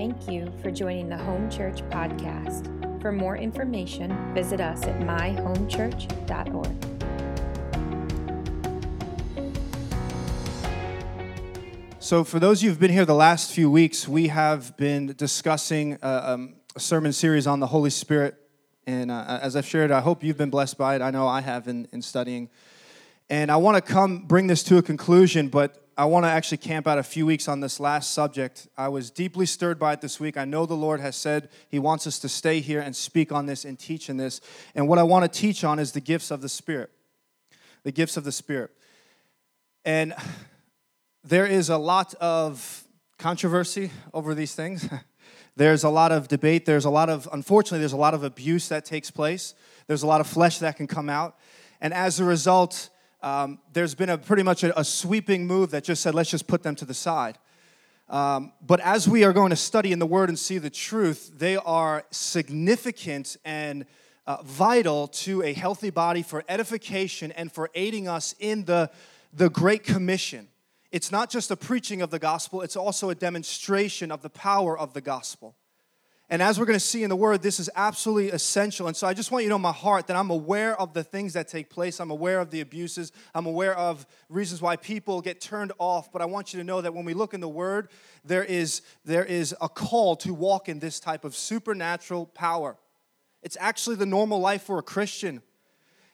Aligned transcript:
Thank 0.00 0.30
you 0.30 0.50
for 0.62 0.70
joining 0.70 1.10
the 1.10 1.18
Home 1.18 1.50
Church 1.50 1.82
podcast. 1.90 3.02
For 3.02 3.12
more 3.12 3.36
information, 3.36 4.32
visit 4.32 4.58
us 4.58 4.84
at 4.84 4.98
myhomechurch.org. 5.00 6.72
So, 11.98 12.24
for 12.24 12.38
those 12.38 12.60
of 12.60 12.62
you 12.62 12.70
who've 12.70 12.80
been 12.80 12.90
here 12.90 13.04
the 13.04 13.14
last 13.14 13.52
few 13.52 13.70
weeks, 13.70 14.08
we 14.08 14.28
have 14.28 14.74
been 14.78 15.08
discussing 15.18 15.98
uh, 16.02 16.22
um, 16.24 16.54
a 16.74 16.80
sermon 16.80 17.12
series 17.12 17.46
on 17.46 17.60
the 17.60 17.66
Holy 17.66 17.90
Spirit. 17.90 18.36
And 18.86 19.10
uh, 19.10 19.38
as 19.42 19.54
I've 19.54 19.66
shared, 19.66 19.90
I 19.90 20.00
hope 20.00 20.24
you've 20.24 20.38
been 20.38 20.48
blessed 20.48 20.78
by 20.78 20.96
it. 20.96 21.02
I 21.02 21.10
know 21.10 21.28
I 21.28 21.42
have 21.42 21.68
in, 21.68 21.86
in 21.92 22.00
studying. 22.00 22.48
And 23.30 23.48
I 23.52 23.56
want 23.58 23.76
to 23.76 23.80
come 23.80 24.26
bring 24.26 24.48
this 24.48 24.64
to 24.64 24.78
a 24.78 24.82
conclusion, 24.82 25.50
but 25.50 25.86
I 25.96 26.04
want 26.06 26.24
to 26.24 26.28
actually 26.28 26.58
camp 26.58 26.88
out 26.88 26.98
a 26.98 27.02
few 27.04 27.24
weeks 27.24 27.46
on 27.46 27.60
this 27.60 27.78
last 27.78 28.10
subject. 28.10 28.66
I 28.76 28.88
was 28.88 29.08
deeply 29.08 29.46
stirred 29.46 29.78
by 29.78 29.92
it 29.92 30.00
this 30.00 30.18
week. 30.18 30.36
I 30.36 30.44
know 30.44 30.66
the 30.66 30.74
Lord 30.74 30.98
has 30.98 31.14
said 31.14 31.48
He 31.68 31.78
wants 31.78 32.08
us 32.08 32.18
to 32.18 32.28
stay 32.28 32.58
here 32.58 32.80
and 32.80 32.94
speak 32.94 33.30
on 33.30 33.46
this 33.46 33.64
and 33.64 33.78
teach 33.78 34.10
in 34.10 34.16
this. 34.16 34.40
And 34.74 34.88
what 34.88 34.98
I 34.98 35.04
want 35.04 35.32
to 35.32 35.40
teach 35.40 35.62
on 35.62 35.78
is 35.78 35.92
the 35.92 36.00
gifts 36.00 36.32
of 36.32 36.42
the 36.42 36.48
Spirit. 36.48 36.90
The 37.84 37.92
gifts 37.92 38.16
of 38.16 38.24
the 38.24 38.32
Spirit. 38.32 38.72
And 39.84 40.12
there 41.22 41.46
is 41.46 41.68
a 41.68 41.78
lot 41.78 42.14
of 42.14 42.82
controversy 43.16 43.92
over 44.12 44.34
these 44.34 44.56
things. 44.56 44.88
There's 45.56 45.84
a 45.84 45.88
lot 45.88 46.10
of 46.10 46.26
debate. 46.26 46.66
There's 46.66 46.84
a 46.84 46.90
lot 46.90 47.08
of, 47.08 47.28
unfortunately, 47.32 47.80
there's 47.80 47.92
a 47.92 47.96
lot 47.96 48.14
of 48.14 48.24
abuse 48.24 48.68
that 48.68 48.84
takes 48.84 49.10
place. 49.10 49.54
There's 49.86 50.02
a 50.02 50.06
lot 50.06 50.20
of 50.20 50.26
flesh 50.26 50.58
that 50.60 50.76
can 50.76 50.86
come 50.86 51.08
out. 51.08 51.36
And 51.80 51.92
as 51.92 52.18
a 52.18 52.24
result, 52.24 52.88
um, 53.22 53.58
there's 53.72 53.94
been 53.94 54.08
a 54.08 54.18
pretty 54.18 54.42
much 54.42 54.64
a, 54.64 54.78
a, 54.78 54.84
sweeping 54.84 55.46
move 55.46 55.72
that 55.72 55.84
just 55.84 56.02
said, 56.02 56.14
let's 56.14 56.30
just 56.30 56.46
put 56.46 56.62
them 56.62 56.74
to 56.76 56.84
the 56.84 56.94
side. 56.94 57.38
Um, 58.08 58.52
but 58.60 58.80
as 58.80 59.06
we 59.08 59.24
are 59.24 59.32
going 59.32 59.50
to 59.50 59.56
study 59.56 59.92
in 59.92 59.98
the 59.98 60.06
Word 60.06 60.28
and 60.28 60.38
see 60.38 60.58
the 60.58 60.70
truth, 60.70 61.30
they 61.36 61.56
are 61.56 62.04
significant 62.10 63.36
and 63.44 63.86
uh, 64.26 64.38
vital 64.42 65.06
to 65.08 65.42
a 65.42 65.52
healthy 65.52 65.90
body 65.90 66.22
for 66.22 66.44
edification 66.48 67.30
and 67.32 67.52
for 67.52 67.70
aiding 67.74 68.08
us 68.08 68.34
in 68.38 68.64
the, 68.64 68.90
the 69.32 69.50
Great 69.50 69.84
Commission. 69.84 70.48
It's 70.90 71.12
not 71.12 71.30
just 71.30 71.50
a 71.50 71.56
preaching 71.56 72.02
of 72.02 72.10
the 72.10 72.18
gospel, 72.18 72.62
it's 72.62 72.76
also 72.76 73.10
a 73.10 73.14
demonstration 73.14 74.10
of 74.10 74.22
the 74.22 74.30
power 74.30 74.76
of 74.76 74.92
the 74.92 75.00
gospel. 75.00 75.54
And 76.32 76.40
as 76.40 76.60
we're 76.60 76.66
going 76.66 76.78
to 76.78 76.84
see 76.84 77.02
in 77.02 77.10
the 77.10 77.16
word, 77.16 77.42
this 77.42 77.58
is 77.58 77.68
absolutely 77.74 78.30
essential. 78.30 78.86
And 78.86 78.96
so 78.96 79.08
I 79.08 79.14
just 79.14 79.32
want 79.32 79.42
you 79.42 79.48
to 79.48 79.54
know 79.54 79.58
my 79.58 79.72
heart 79.72 80.06
that 80.06 80.16
I'm 80.16 80.30
aware 80.30 80.80
of 80.80 80.94
the 80.94 81.02
things 81.02 81.32
that 81.32 81.48
take 81.48 81.68
place. 81.70 81.98
I'm 81.98 82.12
aware 82.12 82.38
of 82.38 82.52
the 82.52 82.60
abuses. 82.60 83.10
I'm 83.34 83.46
aware 83.46 83.76
of 83.76 84.06
reasons 84.28 84.62
why 84.62 84.76
people 84.76 85.20
get 85.22 85.40
turned 85.40 85.72
off. 85.78 86.12
But 86.12 86.22
I 86.22 86.26
want 86.26 86.54
you 86.54 86.60
to 86.60 86.64
know 86.64 86.80
that 86.82 86.94
when 86.94 87.04
we 87.04 87.14
look 87.14 87.34
in 87.34 87.40
the 87.40 87.48
word, 87.48 87.88
there 88.24 88.44
is, 88.44 88.82
there 89.04 89.24
is 89.24 89.56
a 89.60 89.68
call 89.68 90.14
to 90.16 90.32
walk 90.32 90.68
in 90.68 90.78
this 90.78 91.00
type 91.00 91.24
of 91.24 91.34
supernatural 91.34 92.26
power. 92.26 92.76
It's 93.42 93.56
actually 93.58 93.96
the 93.96 94.06
normal 94.06 94.38
life 94.38 94.62
for 94.62 94.78
a 94.78 94.84
Christian. 94.84 95.42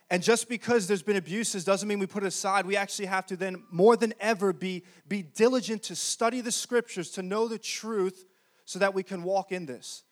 And 0.09 0.23
just 0.23 0.49
because 0.49 0.87
there's 0.87 1.03
been 1.03 1.17
abuses 1.17 1.63
doesn't 1.63 1.87
mean 1.87 1.99
we 1.99 2.07
put 2.07 2.23
it 2.23 2.29
aside. 2.29 2.65
We 2.65 2.77
actually 2.77 3.07
have 3.07 3.27
to 3.27 3.37
then, 3.37 3.65
more 3.71 3.99
than 3.99 4.15
ever, 4.19 4.55
be, 4.55 4.85
be 5.07 5.21
diligent 5.21 5.83
to 5.85 5.95
study 5.95 6.41
the 6.41 6.53
scriptures, 6.53 7.11
to 7.13 7.23
know 7.23 7.49
the 7.49 7.59
truth, 7.59 8.25
so 8.65 8.79
that 8.79 8.95
we 8.95 9.03
can 9.03 9.23
walk 9.23 9.53
in 9.53 9.67
this. 9.67 10.05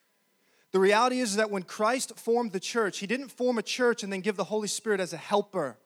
The 0.75 0.80
reality 0.80 1.20
is 1.20 1.36
that 1.36 1.53
when 1.53 1.62
Christ 1.62 2.19
formed 2.19 2.50
the 2.50 2.58
church, 2.58 2.98
he 2.98 3.06
didn't 3.06 3.28
form 3.28 3.58
a 3.58 3.62
church 3.62 4.03
and 4.03 4.12
then 4.12 4.22
give 4.22 4.34
the 4.34 4.42
Holy 4.42 4.67
Spirit 4.67 4.98
as 4.98 5.12
a 5.12 5.16
helper. 5.16 5.78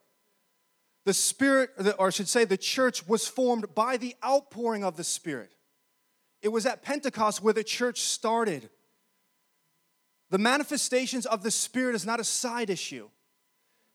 The 1.04 1.12
Spirit, 1.12 1.72
or 1.98 2.06
I 2.06 2.10
should 2.10 2.26
say, 2.26 2.46
the 2.46 2.56
church 2.56 3.06
was 3.06 3.28
formed 3.28 3.74
by 3.74 3.98
the 3.98 4.16
outpouring 4.24 4.84
of 4.84 4.96
the 4.96 5.04
Spirit. 5.04 5.52
It 6.40 6.48
was 6.48 6.64
at 6.64 6.82
Pentecost 6.82 7.42
where 7.42 7.52
the 7.52 7.62
church 7.62 8.00
started. 8.00 8.70
The 10.30 10.38
manifestations 10.38 11.26
of 11.26 11.42
the 11.42 11.50
Spirit 11.50 11.94
is 11.94 12.06
not 12.06 12.18
a 12.18 12.24
side 12.24 12.70
issue, 12.70 13.10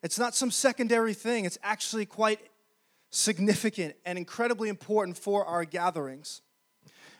it's 0.03 0.19
not 0.19 0.35
some 0.35 0.51
secondary 0.51 1.16
thing. 1.16 1.46
It's 1.46 1.57
actually 1.63 2.06
quite 2.06 2.40
significant 3.09 3.96
and 4.06 4.19
incredibly 4.19 4.69
important 4.69 5.17
for 5.17 5.44
our 5.44 5.66
gatherings. 5.66 6.44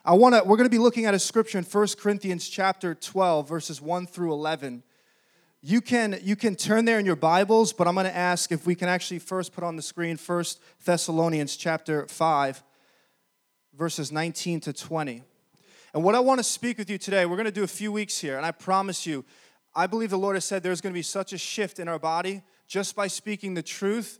I 0.06 0.16
want 0.16 0.36
to 0.36 0.44
we're 0.44 0.58
going 0.58 0.69
to 0.69 0.69
be 0.69 0.80
looking 0.80 1.06
at 1.06 1.14
a 1.14 1.19
scripture 1.19 1.58
in 1.58 1.64
1 1.64 1.88
Corinthians 1.97 2.50
chapter 2.50 2.94
12 2.94 3.47
verses 3.47 3.81
1 3.81 4.06
through 4.06 4.34
11. 4.34 4.84
You 5.62 5.80
can 5.80 6.19
you 6.22 6.36
can 6.36 6.58
turn 6.58 6.84
there 6.84 7.00
in 7.00 7.06
your 7.06 7.16
Bibles, 7.16 7.72
but 7.72 7.88
I'm 7.88 7.94
going 7.94 8.06
to 8.06 8.16
ask 8.16 8.52
if 8.52 8.66
we 8.66 8.75
can 8.75 8.90
actually 8.90 9.19
first 9.19 9.53
put 9.53 9.64
on 9.64 9.78
the 9.78 9.81
screen 9.81 10.18
1 10.18 10.44
Thessalonians 10.84 11.56
chapter 11.56 12.06
5 12.08 12.64
verses 13.74 14.12
19 14.12 14.59
to 14.62 14.74
20. 14.74 15.24
And 15.94 16.03
what 16.03 16.16
I 16.16 16.20
want 16.20 16.40
to 16.40 16.44
speak 16.44 16.80
with 16.80 16.90
you 16.90 16.97
today, 16.97 17.25
we're 17.25 17.38
going 17.38 17.46
to 17.46 17.52
do 17.52 17.64
a 17.64 17.68
few 17.68 17.94
weeks 17.94 18.18
here, 18.18 18.35
and 18.35 18.46
I 18.46 18.52
promise 18.52 19.06
you, 19.06 19.24
I 19.74 19.88
believe 19.88 20.09
the 20.09 20.18
Lord 20.18 20.35
has 20.35 20.44
said 20.44 20.64
there's 20.64 20.81
going 20.81 20.91
to 20.94 20.97
be 20.97 21.02
such 21.02 21.31
a 21.31 21.38
shift 21.38 21.80
in 21.80 21.88
our 21.88 22.00
body 22.00 22.41
just 22.68 22.94
by 22.94 23.08
speaking 23.08 23.53
the 23.53 23.64
truth 23.64 24.20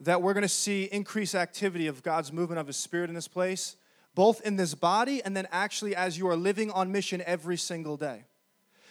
that 0.00 0.22
we're 0.22 0.32
going 0.32 0.40
to 0.40 0.48
see 0.48 0.84
increased 0.84 1.34
activity 1.34 1.86
of 1.86 2.02
God's 2.02 2.32
movement 2.32 2.60
of 2.60 2.66
his 2.66 2.78
spirit 2.78 3.10
in 3.10 3.14
this 3.14 3.28
place 3.28 3.76
both 4.18 4.40
in 4.40 4.56
this 4.56 4.74
body 4.74 5.22
and 5.24 5.36
then 5.36 5.46
actually 5.52 5.94
as 5.94 6.18
you 6.18 6.26
are 6.26 6.34
living 6.34 6.72
on 6.72 6.90
mission 6.90 7.22
every 7.24 7.56
single 7.56 7.96
day. 7.96 8.24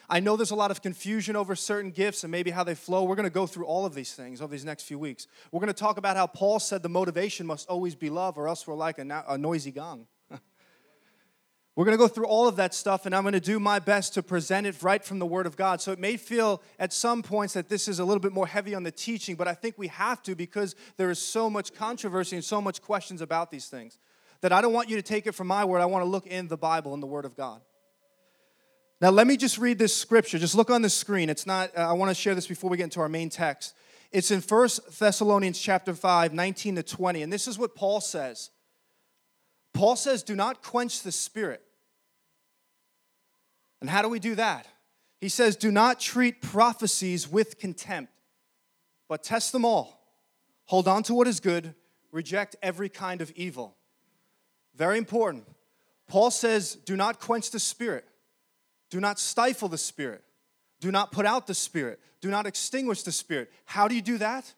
I 0.10 0.22
know 0.22 0.38
there's 0.38 0.52
a 0.52 0.56
lot 0.56 0.72
of 0.72 0.82
confusion 0.82 1.36
over 1.36 1.54
certain 1.54 1.92
gifts 1.92 2.24
and 2.24 2.32
maybe 2.32 2.50
how 2.50 2.64
they 2.64 2.76
flow. 2.76 3.04
We're 3.04 3.18
going 3.18 3.26
to 3.26 3.30
go 3.30 3.46
through 3.46 3.66
all 3.66 3.86
of 3.86 3.94
these 3.94 4.14
things 4.14 4.42
over 4.42 4.50
these 4.50 4.64
next 4.64 4.84
few 4.84 4.98
weeks. 4.98 5.28
We're 5.52 5.60
going 5.60 5.68
to 5.68 5.74
talk 5.74 5.98
about 5.98 6.16
how 6.16 6.28
Paul 6.28 6.62
said 6.62 6.82
the 6.82 6.88
motivation 6.88 7.46
must 7.46 7.68
always 7.68 7.94
be 7.94 8.10
love, 8.10 8.38
or 8.38 8.48
else 8.48 8.66
we're 8.66 8.76
like 8.76 9.00
a, 9.00 9.26
a 9.28 9.38
noisy 9.38 9.72
gong. 9.72 10.08
we're 11.76 11.84
going 11.84 11.98
to 11.98 12.02
go 12.02 12.08
through 12.08 12.28
all 12.28 12.48
of 12.48 12.56
that 12.56 12.74
stuff, 12.74 13.06
and 13.06 13.14
I'm 13.14 13.24
going 13.24 13.34
to 13.34 13.42
do 13.42 13.60
my 13.60 13.80
best 13.80 14.14
to 14.14 14.24
present 14.24 14.66
it 14.66 14.82
right 14.82 15.04
from 15.04 15.20
the 15.20 15.26
Word 15.26 15.46
of 15.46 15.58
God. 15.58 15.82
So 15.82 15.92
it 15.92 16.00
may 16.00 16.16
feel 16.16 16.62
at 16.80 16.94
some 16.94 17.22
points 17.22 17.54
that 17.56 17.68
this 17.68 17.90
is 17.90 18.00
a 18.00 18.06
little 18.06 18.22
bit 18.22 18.32
more 18.32 18.48
heavy 18.48 18.74
on 18.74 18.84
the 18.84 18.94
teaching, 18.94 19.36
but 19.36 19.50
I 19.50 19.56
think 19.56 19.78
we 19.78 19.88
have 19.88 20.24
to 20.24 20.36
because 20.36 20.74
there 20.96 21.12
is 21.12 21.20
so 21.20 21.50
much 21.50 21.74
controversy 21.74 22.38
and 22.38 22.46
so 22.46 22.62
much 22.62 22.82
questions 22.82 23.22
about 23.22 23.52
these 23.52 23.68
things 23.68 23.98
that 24.47 24.56
I 24.56 24.62
don't 24.62 24.72
want 24.72 24.90
you 24.90 24.96
to 24.96 25.02
take 25.02 25.28
it 25.28 25.34
from 25.34 25.47
my 25.47 25.66
word. 25.66 25.81
I 25.81 25.88
want 25.88 26.06
to 26.06 26.09
look 26.09 26.25
in 26.25 26.47
the 26.47 26.56
Bible 26.56 26.94
and 26.94 27.03
the 27.03 27.08
Word 27.08 27.25
of 27.25 27.35
God. 27.35 27.59
Now, 29.02 29.09
let 29.09 29.28
me 29.28 29.35
just 29.35 29.58
read 29.58 29.78
this 29.78 29.94
scripture. 29.94 30.40
Just 30.40 30.56
look 30.56 30.69
on 30.69 30.81
the 30.81 30.90
screen. 30.90 31.30
It's 31.30 31.46
not, 31.46 31.78
uh, 31.78 31.81
I 31.81 31.91
want 31.91 32.12
to 32.12 32.16
share 32.16 32.34
this 32.34 32.47
before 32.47 32.69
we 32.69 32.78
get 32.78 32.86
into 32.86 33.02
our 33.02 33.09
main 33.09 33.30
text. 33.30 33.75
It's 34.09 34.31
in 34.31 34.40
1 34.40 34.69
Thessalonians 34.97 35.59
chapter 35.59 35.94
5, 35.94 36.34
19 36.34 36.78
to 36.78 36.84
20. 36.84 37.24
And 37.24 37.34
this 37.34 37.46
is 37.46 37.59
what 37.59 37.75
Paul 37.75 38.00
says. 38.00 38.50
Paul 39.74 39.97
says, 39.97 40.24
Do 40.24 40.34
not 40.34 40.63
quench 40.63 41.03
the 41.03 41.12
spirit. 41.12 41.62
And 43.81 43.90
how 43.90 44.02
do 44.02 44.07
we 44.07 44.19
do 44.19 44.36
that? 44.36 44.66
He 45.19 45.28
says, 45.28 45.57
Do 45.57 45.72
not 45.72 46.00
treat 46.00 46.41
prophecies 46.41 47.30
with 47.30 47.59
contempt, 47.59 48.13
but 49.09 49.24
test 49.24 49.52
them 49.52 49.66
all. 49.66 50.02
Hold 50.68 50.88
on 50.88 51.03
to 51.03 51.13
what 51.13 51.28
is 51.28 51.41
good, 51.41 51.75
reject 52.13 52.56
every 52.62 52.88
kind 52.88 53.19
of 53.19 53.30
evil. 53.36 53.74
Very 54.78 55.00
important. 55.00 55.46
Paul 56.08 56.32
says, 56.32 56.76
do 56.76 56.96
not 56.96 57.20
quench 57.20 57.52
the 57.52 57.60
spirit, 57.60 58.06
do 58.90 59.00
not 59.00 59.20
stifle 59.20 59.68
the 59.68 59.78
spirit, 59.78 60.24
do 60.80 60.92
not 60.92 61.12
put 61.12 61.26
out 61.26 61.48
the 61.48 61.56
spirit, 61.56 62.00
do 62.22 62.30
not 62.30 62.46
extinguish 62.46 63.04
the 63.04 63.12
spirit. 63.12 63.52
How 63.66 63.88
do 63.88 63.96
you 63.96 64.02
do 64.02 64.18
that? 64.20 64.54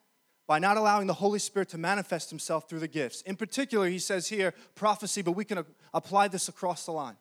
By 0.45 0.59
not 0.59 0.77
allowing 0.77 1.07
the 1.07 1.13
Holy 1.13 1.39
Spirit 1.39 1.69
to 1.69 1.77
manifest 1.77 2.29
himself 2.29 2.67
through 2.67 2.79
the 2.79 2.87
gifts. 2.87 3.21
In 3.21 3.35
particular, 3.35 3.87
he 3.87 3.99
says 3.99 4.27
here 4.27 4.53
prophecy, 4.75 5.21
but 5.21 5.33
we 5.33 5.45
can 5.45 5.59
uh, 5.59 5.63
apply 5.93 6.27
this 6.27 6.49
across 6.49 6.85
the 6.85 6.91
line. 6.91 7.17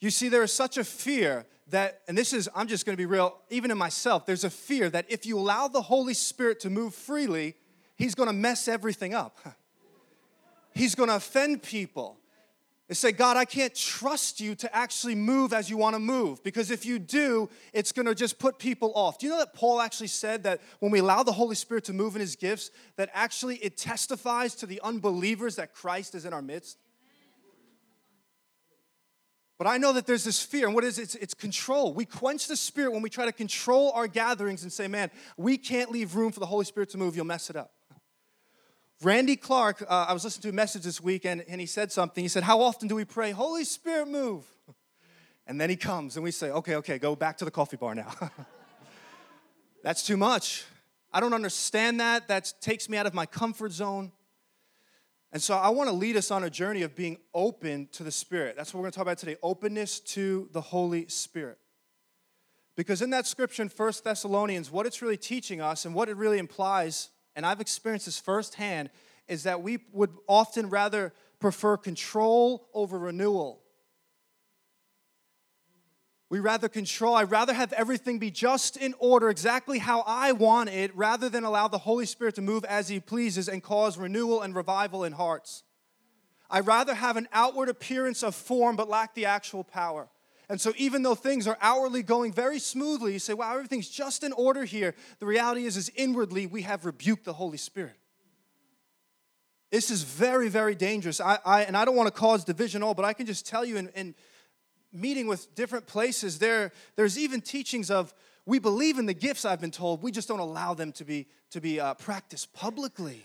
You 0.00 0.10
see, 0.10 0.28
there 0.28 0.42
is 0.42 0.52
such 0.52 0.78
a 0.78 0.84
fear 0.84 1.46
that, 1.68 2.02
and 2.08 2.16
this 2.16 2.32
is, 2.32 2.48
I'm 2.54 2.68
just 2.68 2.86
gonna 2.86 2.96
be 2.96 3.06
real, 3.06 3.36
even 3.50 3.70
in 3.70 3.78
myself, 3.78 4.26
there's 4.26 4.44
a 4.44 4.50
fear 4.50 4.90
that 4.90 5.06
if 5.08 5.26
you 5.26 5.38
allow 5.38 5.68
the 5.68 5.82
Holy 5.82 6.14
Spirit 6.14 6.60
to 6.60 6.70
move 6.70 6.94
freely, 6.94 7.56
he's 7.96 8.14
gonna 8.14 8.32
mess 8.32 8.68
everything 8.68 9.12
up. 9.14 9.38
he's 10.74 10.94
going 10.94 11.08
to 11.08 11.16
offend 11.16 11.62
people. 11.62 12.18
They 12.90 12.94
say, 12.94 13.12
God, 13.12 13.36
I 13.36 13.44
can't 13.44 13.72
trust 13.72 14.40
you 14.40 14.56
to 14.56 14.76
actually 14.76 15.14
move 15.14 15.52
as 15.52 15.70
you 15.70 15.76
want 15.76 15.94
to 15.94 16.00
move 16.00 16.42
because 16.42 16.72
if 16.72 16.84
you 16.84 16.98
do, 16.98 17.48
it's 17.72 17.92
going 17.92 18.06
to 18.06 18.16
just 18.16 18.36
put 18.40 18.58
people 18.58 18.90
off. 18.96 19.16
Do 19.16 19.26
you 19.26 19.32
know 19.32 19.38
that 19.38 19.54
Paul 19.54 19.80
actually 19.80 20.08
said 20.08 20.42
that 20.42 20.60
when 20.80 20.90
we 20.90 20.98
allow 20.98 21.22
the 21.22 21.30
Holy 21.30 21.54
Spirit 21.54 21.84
to 21.84 21.92
move 21.92 22.16
in 22.16 22.20
his 22.20 22.34
gifts, 22.34 22.72
that 22.96 23.08
actually 23.14 23.58
it 23.58 23.76
testifies 23.76 24.56
to 24.56 24.66
the 24.66 24.80
unbelievers 24.82 25.54
that 25.54 25.72
Christ 25.72 26.16
is 26.16 26.24
in 26.24 26.32
our 26.32 26.42
midst? 26.42 26.78
But 29.56 29.68
I 29.68 29.76
know 29.76 29.92
that 29.92 30.06
there's 30.06 30.24
this 30.24 30.42
fear, 30.42 30.66
and 30.66 30.74
what 30.74 30.82
is 30.82 30.98
it? 30.98 31.02
It's, 31.02 31.14
it's 31.14 31.34
control. 31.34 31.94
We 31.94 32.06
quench 32.06 32.48
the 32.48 32.56
Spirit 32.56 32.92
when 32.92 33.02
we 33.02 33.10
try 33.10 33.26
to 33.26 33.32
control 33.32 33.92
our 33.92 34.08
gatherings 34.08 34.64
and 34.64 34.72
say, 34.72 34.88
man, 34.88 35.12
we 35.36 35.58
can't 35.58 35.92
leave 35.92 36.16
room 36.16 36.32
for 36.32 36.40
the 36.40 36.46
Holy 36.46 36.64
Spirit 36.64 36.90
to 36.90 36.98
move, 36.98 37.14
you'll 37.14 37.26
mess 37.26 37.50
it 37.50 37.56
up. 37.56 37.70
Randy 39.02 39.36
Clark, 39.36 39.82
uh, 39.88 40.06
I 40.08 40.12
was 40.12 40.24
listening 40.24 40.42
to 40.42 40.48
a 40.50 40.52
message 40.52 40.82
this 40.82 41.00
week 41.00 41.24
and, 41.24 41.42
and 41.48 41.58
he 41.58 41.66
said 41.66 41.90
something. 41.90 42.22
He 42.22 42.28
said, 42.28 42.42
How 42.42 42.60
often 42.60 42.86
do 42.86 42.94
we 42.94 43.06
pray, 43.06 43.30
Holy 43.30 43.64
Spirit, 43.64 44.08
move? 44.08 44.44
And 45.46 45.60
then 45.60 45.68
he 45.68 45.74
comes 45.74 46.14
and 46.16 46.22
we 46.22 46.30
say, 46.30 46.50
Okay, 46.50 46.76
okay, 46.76 46.98
go 46.98 47.16
back 47.16 47.38
to 47.38 47.44
the 47.44 47.50
coffee 47.50 47.76
bar 47.76 47.94
now. 47.94 48.12
That's 49.82 50.06
too 50.06 50.16
much. 50.16 50.64
I 51.12 51.18
don't 51.18 51.32
understand 51.32 51.98
that. 51.98 52.28
That 52.28 52.52
takes 52.60 52.88
me 52.88 52.96
out 52.96 53.06
of 53.06 53.14
my 53.14 53.26
comfort 53.26 53.72
zone. 53.72 54.12
And 55.32 55.42
so 55.42 55.56
I 55.56 55.70
want 55.70 55.88
to 55.88 55.94
lead 55.94 56.16
us 56.16 56.30
on 56.30 56.44
a 56.44 56.50
journey 56.50 56.82
of 56.82 56.94
being 56.94 57.16
open 57.34 57.88
to 57.92 58.04
the 58.04 58.12
Spirit. 58.12 58.54
That's 58.56 58.72
what 58.72 58.80
we're 58.80 58.84
going 58.84 58.92
to 58.92 58.96
talk 58.96 59.06
about 59.06 59.18
today 59.18 59.36
openness 59.42 59.98
to 60.00 60.48
the 60.52 60.60
Holy 60.60 61.08
Spirit. 61.08 61.58
Because 62.76 63.02
in 63.02 63.10
that 63.10 63.26
scripture 63.26 63.62
in 63.62 63.70
1 63.70 63.92
Thessalonians, 64.04 64.70
what 64.70 64.86
it's 64.86 65.02
really 65.02 65.16
teaching 65.16 65.60
us 65.60 65.84
and 65.84 65.94
what 65.94 66.08
it 66.08 66.16
really 66.16 66.38
implies, 66.38 67.08
and 67.40 67.46
I've 67.46 67.62
experienced 67.62 68.04
this 68.04 68.18
firsthand, 68.18 68.90
is 69.26 69.44
that 69.44 69.62
we 69.62 69.78
would 69.94 70.10
often 70.26 70.68
rather 70.68 71.14
prefer 71.38 71.78
control 71.78 72.68
over 72.74 72.98
renewal. 72.98 73.62
We 76.28 76.38
rather 76.38 76.68
control, 76.68 77.14
I'd 77.14 77.30
rather 77.30 77.54
have 77.54 77.72
everything 77.72 78.18
be 78.18 78.30
just 78.30 78.76
in 78.76 78.94
order, 78.98 79.30
exactly 79.30 79.78
how 79.78 80.04
I 80.06 80.32
want 80.32 80.68
it, 80.68 80.94
rather 80.94 81.30
than 81.30 81.44
allow 81.44 81.66
the 81.66 81.78
Holy 81.78 82.04
Spirit 82.04 82.34
to 82.34 82.42
move 82.42 82.66
as 82.66 82.90
He 82.90 83.00
pleases 83.00 83.48
and 83.48 83.62
cause 83.62 83.96
renewal 83.96 84.42
and 84.42 84.54
revival 84.54 85.02
in 85.02 85.14
hearts. 85.14 85.62
I'd 86.50 86.66
rather 86.66 86.92
have 86.92 87.16
an 87.16 87.26
outward 87.32 87.70
appearance 87.70 88.22
of 88.22 88.34
form 88.34 88.76
but 88.76 88.86
lack 88.86 89.14
the 89.14 89.24
actual 89.24 89.64
power. 89.64 90.10
And 90.50 90.60
so, 90.60 90.72
even 90.76 91.04
though 91.04 91.14
things 91.14 91.46
are 91.46 91.56
outwardly 91.60 92.02
going 92.02 92.32
very 92.32 92.58
smoothly, 92.58 93.12
you 93.12 93.20
say, 93.20 93.34
wow, 93.34 93.54
everything's 93.54 93.88
just 93.88 94.24
in 94.24 94.32
order 94.32 94.64
here. 94.64 94.96
The 95.20 95.26
reality 95.26 95.64
is, 95.64 95.76
is 95.76 95.92
inwardly, 95.94 96.48
we 96.48 96.62
have 96.62 96.84
rebuked 96.84 97.24
the 97.24 97.32
Holy 97.32 97.56
Spirit. 97.56 97.94
This 99.70 99.92
is 99.92 100.02
very, 100.02 100.48
very 100.48 100.74
dangerous. 100.74 101.20
I, 101.20 101.38
I, 101.46 101.62
and 101.62 101.76
I 101.76 101.84
don't 101.84 101.94
want 101.94 102.08
to 102.08 102.20
cause 102.20 102.42
division 102.42 102.82
all, 102.82 102.94
but 102.94 103.04
I 103.04 103.12
can 103.12 103.26
just 103.26 103.46
tell 103.46 103.64
you 103.64 103.76
in, 103.76 103.90
in 103.94 104.16
meeting 104.92 105.28
with 105.28 105.54
different 105.54 105.86
places, 105.86 106.40
there, 106.40 106.72
there's 106.96 107.16
even 107.16 107.40
teachings 107.40 107.88
of 107.88 108.12
we 108.44 108.58
believe 108.58 108.98
in 108.98 109.06
the 109.06 109.14
gifts, 109.14 109.44
I've 109.44 109.60
been 109.60 109.70
told, 109.70 110.02
we 110.02 110.10
just 110.10 110.26
don't 110.26 110.40
allow 110.40 110.74
them 110.74 110.90
to 110.94 111.04
be, 111.04 111.28
to 111.50 111.60
be 111.60 111.78
uh, 111.78 111.94
practiced 111.94 112.52
publicly. 112.52 113.24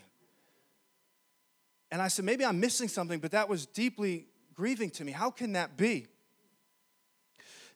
And 1.90 2.04
I 2.04 2.08
said, 2.08 2.24
maybe 2.24 2.46
I'm 2.46 2.60
missing 2.60 2.88
something, 2.88 3.18
but 3.18 3.32
that 3.32 3.50
was 3.50 3.66
deeply 3.66 4.28
grieving 4.54 4.92
to 4.92 5.04
me. 5.04 5.12
How 5.12 5.32
can 5.32 5.54
that 5.54 5.76
be? 5.76 6.06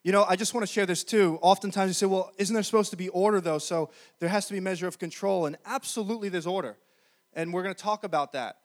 You 0.03 0.13
know, 0.13 0.23
I 0.23 0.35
just 0.35 0.53
want 0.53 0.65
to 0.65 0.71
share 0.71 0.85
this 0.85 1.03
too. 1.03 1.39
Oftentimes 1.41 1.89
you 1.89 1.93
say, 1.93 2.05
well, 2.05 2.31
isn't 2.37 2.53
there 2.53 2.63
supposed 2.63 2.91
to 2.91 2.97
be 2.97 3.09
order 3.09 3.41
though? 3.41 3.57
So 3.57 3.89
there 4.19 4.29
has 4.29 4.45
to 4.47 4.53
be 4.53 4.59
measure 4.59 4.87
of 4.87 4.97
control. 4.97 5.45
And 5.45 5.57
absolutely 5.65 6.29
there's 6.29 6.47
order. 6.47 6.77
And 7.33 7.53
we're 7.53 7.63
going 7.63 7.75
to 7.75 7.81
talk 7.81 8.03
about 8.03 8.31
that. 8.33 8.57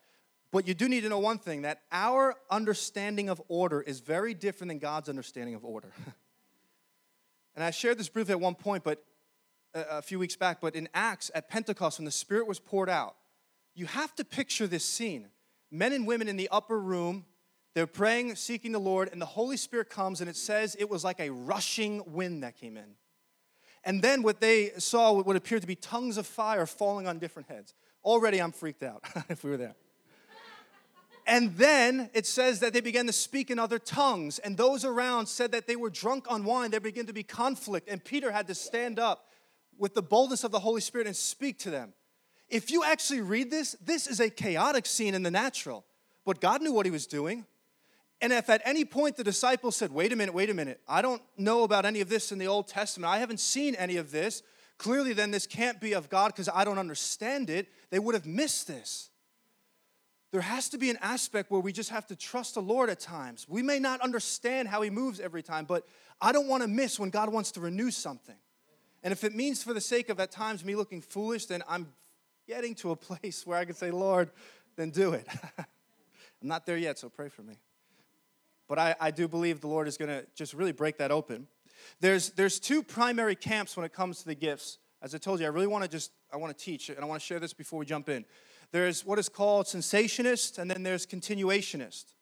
But 0.52 0.68
you 0.68 0.74
do 0.74 0.88
need 0.88 1.00
to 1.00 1.08
know 1.08 1.18
one 1.18 1.38
thing 1.38 1.62
that 1.62 1.80
our 1.90 2.36
understanding 2.48 3.28
of 3.28 3.42
order 3.48 3.82
is 3.82 3.98
very 3.98 4.34
different 4.34 4.68
than 4.68 4.78
God's 4.78 5.08
understanding 5.08 5.56
of 5.56 5.64
order. 5.64 5.88
and 7.56 7.64
I 7.64 7.72
shared 7.72 7.98
this 7.98 8.08
briefly 8.08 8.32
at 8.32 8.40
one 8.40 8.54
point, 8.54 8.84
but 8.84 9.02
a 9.74 10.00
few 10.00 10.20
weeks 10.20 10.36
back, 10.36 10.60
but 10.60 10.76
in 10.76 10.88
Acts 10.94 11.30
at 11.34 11.48
Pentecost, 11.48 11.98
when 11.98 12.04
the 12.04 12.12
Spirit 12.12 12.46
was 12.46 12.60
poured 12.60 12.88
out, 12.88 13.16
you 13.74 13.86
have 13.86 14.14
to 14.14 14.24
picture 14.24 14.68
this 14.68 14.84
scene. 14.84 15.28
Men 15.70 15.92
and 15.92 16.06
women 16.06 16.28
in 16.28 16.36
the 16.36 16.48
upper 16.50 16.78
room, 16.78 17.24
they're 17.74 17.86
praying, 17.88 18.36
seeking 18.36 18.72
the 18.72 18.78
Lord, 18.78 19.10
and 19.12 19.20
the 19.20 19.26
Holy 19.26 19.56
Spirit 19.56 19.90
comes, 19.90 20.20
and 20.20 20.30
it 20.30 20.36
says 20.36 20.76
it 20.78 20.88
was 20.88 21.02
like 21.02 21.18
a 21.18 21.30
rushing 21.30 22.02
wind 22.06 22.44
that 22.44 22.56
came 22.56 22.76
in. 22.76 22.94
And 23.82 24.00
then 24.00 24.22
what 24.22 24.40
they 24.40 24.70
saw 24.78 25.12
what 25.12 25.36
appeared 25.36 25.62
to 25.62 25.66
be 25.66 25.74
tongues 25.74 26.16
of 26.16 26.26
fire 26.26 26.66
falling 26.66 27.06
on 27.06 27.18
different 27.18 27.48
heads. 27.48 27.74
Already 28.04 28.40
I'm 28.40 28.52
freaked 28.52 28.82
out 28.82 29.04
if 29.28 29.44
we 29.44 29.50
were 29.50 29.56
there. 29.56 29.74
And 31.26 31.56
then 31.56 32.10
it 32.12 32.26
says 32.26 32.60
that 32.60 32.74
they 32.74 32.82
began 32.82 33.06
to 33.06 33.12
speak 33.12 33.50
in 33.50 33.58
other 33.58 33.78
tongues, 33.78 34.38
and 34.38 34.56
those 34.56 34.84
around 34.84 35.26
said 35.26 35.52
that 35.52 35.66
they 35.66 35.76
were 35.76 35.90
drunk 35.90 36.26
on 36.28 36.44
wine. 36.44 36.70
There 36.70 36.80
began 36.80 37.06
to 37.06 37.14
be 37.14 37.22
conflict, 37.22 37.88
and 37.88 38.02
Peter 38.04 38.30
had 38.30 38.46
to 38.48 38.54
stand 38.54 38.98
up 38.98 39.26
with 39.78 39.94
the 39.94 40.02
boldness 40.02 40.44
of 40.44 40.52
the 40.52 40.58
Holy 40.58 40.82
Spirit 40.82 41.06
and 41.06 41.16
speak 41.16 41.58
to 41.60 41.70
them. 41.70 41.94
If 42.48 42.70
you 42.70 42.84
actually 42.84 43.22
read 43.22 43.50
this, 43.50 43.74
this 43.84 44.06
is 44.06 44.20
a 44.20 44.28
chaotic 44.28 44.86
scene 44.86 45.14
in 45.14 45.22
the 45.22 45.30
natural, 45.30 45.84
but 46.26 46.40
God 46.40 46.62
knew 46.62 46.72
what 46.72 46.84
he 46.84 46.92
was 46.92 47.06
doing. 47.06 47.46
And 48.24 48.32
if 48.32 48.48
at 48.48 48.62
any 48.64 48.86
point 48.86 49.16
the 49.16 49.24
disciples 49.24 49.76
said, 49.76 49.92
Wait 49.92 50.10
a 50.10 50.16
minute, 50.16 50.34
wait 50.34 50.48
a 50.48 50.54
minute, 50.54 50.80
I 50.88 51.02
don't 51.02 51.20
know 51.36 51.62
about 51.62 51.84
any 51.84 52.00
of 52.00 52.08
this 52.08 52.32
in 52.32 52.38
the 52.38 52.46
Old 52.46 52.68
Testament, 52.68 53.12
I 53.12 53.18
haven't 53.18 53.38
seen 53.38 53.74
any 53.74 53.98
of 53.98 54.10
this, 54.10 54.42
clearly 54.78 55.12
then 55.12 55.30
this 55.30 55.46
can't 55.46 55.78
be 55.78 55.92
of 55.92 56.08
God 56.08 56.28
because 56.28 56.48
I 56.48 56.64
don't 56.64 56.78
understand 56.78 57.50
it, 57.50 57.68
they 57.90 57.98
would 57.98 58.14
have 58.14 58.24
missed 58.24 58.66
this 58.66 59.10
there 60.34 60.40
has 60.40 60.68
to 60.70 60.78
be 60.78 60.90
an 60.90 60.98
aspect 61.00 61.52
where 61.52 61.60
we 61.60 61.72
just 61.72 61.90
have 61.90 62.08
to 62.08 62.16
trust 62.16 62.54
the 62.54 62.60
Lord 62.60 62.90
at 62.90 62.98
times. 62.98 63.46
We 63.48 63.62
may 63.62 63.78
not 63.78 64.00
understand 64.00 64.66
how 64.66 64.82
He 64.82 64.90
moves 64.90 65.20
every 65.20 65.44
time, 65.44 65.64
but 65.64 65.86
I 66.20 66.32
don't 66.32 66.48
want 66.48 66.64
to 66.64 66.68
miss 66.68 66.98
when 66.98 67.10
God 67.10 67.32
wants 67.32 67.52
to 67.52 67.60
renew 67.60 67.92
something. 67.92 68.34
And 69.04 69.12
if 69.12 69.22
it 69.22 69.32
means 69.32 69.62
for 69.62 69.72
the 69.72 69.80
sake 69.80 70.08
of 70.08 70.18
at 70.18 70.32
times 70.32 70.64
me 70.64 70.74
looking 70.74 71.02
foolish, 71.02 71.46
then 71.46 71.62
I'm 71.68 71.86
getting 72.48 72.74
to 72.76 72.90
a 72.90 72.96
place 73.08 73.46
where 73.46 73.56
I 73.56 73.64
can 73.64 73.76
say, 73.76 73.92
Lord, 73.92 74.32
then 74.74 74.90
do 74.90 75.12
it. 75.12 75.28
I'm 75.58 76.48
not 76.48 76.66
there 76.66 76.78
yet, 76.78 76.98
so 76.98 77.08
pray 77.08 77.28
for 77.28 77.42
me. 77.42 77.54
But 78.74 78.96
I, 79.00 79.06
I 79.06 79.10
do 79.12 79.28
believe 79.28 79.60
the 79.60 79.68
Lord 79.68 79.86
is 79.86 79.96
going 79.96 80.08
to 80.08 80.26
just 80.34 80.52
really 80.52 80.72
break 80.72 80.98
that 80.98 81.12
open. 81.12 81.46
There's, 82.00 82.30
there's 82.30 82.58
two 82.58 82.82
primary 82.82 83.36
camps 83.36 83.76
when 83.76 83.86
it 83.86 83.92
comes 83.92 84.18
to 84.18 84.24
the 84.24 84.34
gifts. 84.34 84.78
As 85.00 85.14
I 85.14 85.18
told 85.18 85.38
you, 85.38 85.46
I 85.46 85.50
really 85.50 85.68
want 85.68 85.84
to 85.84 85.88
just, 85.88 86.10
I 86.32 86.38
want 86.38 86.58
to 86.58 86.64
teach, 86.64 86.88
and 86.88 86.98
I 86.98 87.04
want 87.04 87.20
to 87.20 87.24
share 87.24 87.38
this 87.38 87.52
before 87.52 87.78
we 87.78 87.86
jump 87.86 88.08
in. 88.08 88.24
There's 88.72 89.06
what 89.06 89.20
is 89.20 89.28
called 89.28 89.66
cessationist, 89.66 90.58
and 90.58 90.68
then 90.68 90.82
there's 90.82 91.06
continuationist. 91.06 92.14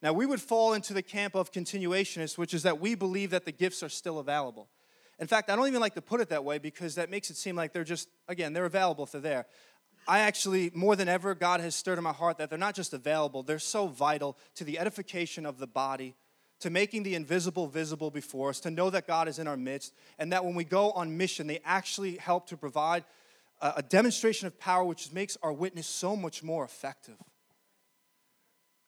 Now, 0.00 0.12
we 0.12 0.24
would 0.24 0.40
fall 0.40 0.72
into 0.72 0.94
the 0.94 1.02
camp 1.02 1.34
of 1.34 1.50
continuationist, 1.50 2.38
which 2.38 2.54
is 2.54 2.62
that 2.62 2.78
we 2.78 2.94
believe 2.94 3.30
that 3.30 3.44
the 3.44 3.50
gifts 3.50 3.82
are 3.82 3.88
still 3.88 4.20
available. 4.20 4.68
In 5.18 5.26
fact, 5.26 5.50
I 5.50 5.56
don't 5.56 5.66
even 5.66 5.80
like 5.80 5.96
to 5.96 6.02
put 6.02 6.20
it 6.20 6.28
that 6.28 6.44
way 6.44 6.58
because 6.58 6.94
that 6.94 7.10
makes 7.10 7.28
it 7.28 7.36
seem 7.36 7.56
like 7.56 7.72
they're 7.72 7.82
just, 7.82 8.08
again, 8.28 8.52
they're 8.52 8.66
available 8.66 9.02
if 9.02 9.10
they're 9.10 9.20
there. 9.20 9.46
I 10.08 10.20
actually, 10.20 10.70
more 10.74 10.96
than 10.96 11.06
ever, 11.06 11.34
God 11.34 11.60
has 11.60 11.74
stirred 11.74 11.98
in 11.98 12.04
my 12.04 12.14
heart 12.14 12.38
that 12.38 12.48
they're 12.48 12.58
not 12.58 12.74
just 12.74 12.94
available, 12.94 13.42
they're 13.42 13.58
so 13.58 13.86
vital 13.86 14.38
to 14.54 14.64
the 14.64 14.78
edification 14.78 15.44
of 15.44 15.58
the 15.58 15.66
body, 15.66 16.14
to 16.60 16.70
making 16.70 17.02
the 17.02 17.14
invisible 17.14 17.66
visible 17.66 18.10
before 18.10 18.48
us, 18.48 18.58
to 18.60 18.70
know 18.70 18.88
that 18.88 19.06
God 19.06 19.28
is 19.28 19.38
in 19.38 19.46
our 19.46 19.56
midst, 19.56 19.92
and 20.18 20.32
that 20.32 20.46
when 20.46 20.54
we 20.54 20.64
go 20.64 20.92
on 20.92 21.18
mission, 21.18 21.46
they 21.46 21.60
actually 21.62 22.16
help 22.16 22.48
to 22.48 22.56
provide 22.56 23.04
a 23.60 23.82
demonstration 23.82 24.46
of 24.46 24.58
power 24.58 24.82
which 24.82 25.12
makes 25.12 25.36
our 25.42 25.52
witness 25.52 25.86
so 25.86 26.16
much 26.16 26.42
more 26.42 26.64
effective. 26.64 27.16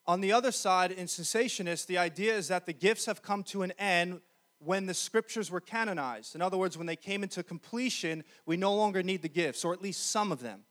On 0.06 0.22
the 0.22 0.32
other 0.32 0.52
side, 0.52 0.90
in 0.90 1.06
cessationists, 1.06 1.86
the 1.86 1.98
idea 1.98 2.34
is 2.34 2.48
that 2.48 2.64
the 2.64 2.72
gifts 2.72 3.04
have 3.04 3.20
come 3.20 3.42
to 3.44 3.62
an 3.62 3.72
end 3.78 4.20
when 4.58 4.86
the 4.86 4.94
scriptures 4.94 5.50
were 5.50 5.60
canonized. 5.60 6.34
In 6.34 6.40
other 6.40 6.56
words, 6.56 6.78
when 6.78 6.86
they 6.86 6.96
came 6.96 7.22
into 7.22 7.42
completion, 7.42 8.24
we 8.46 8.56
no 8.56 8.74
longer 8.74 9.02
need 9.02 9.22
the 9.22 9.28
gifts, 9.28 9.64
or 9.64 9.74
at 9.74 9.82
least 9.82 10.10
some 10.10 10.32
of 10.32 10.40
them. 10.40 10.62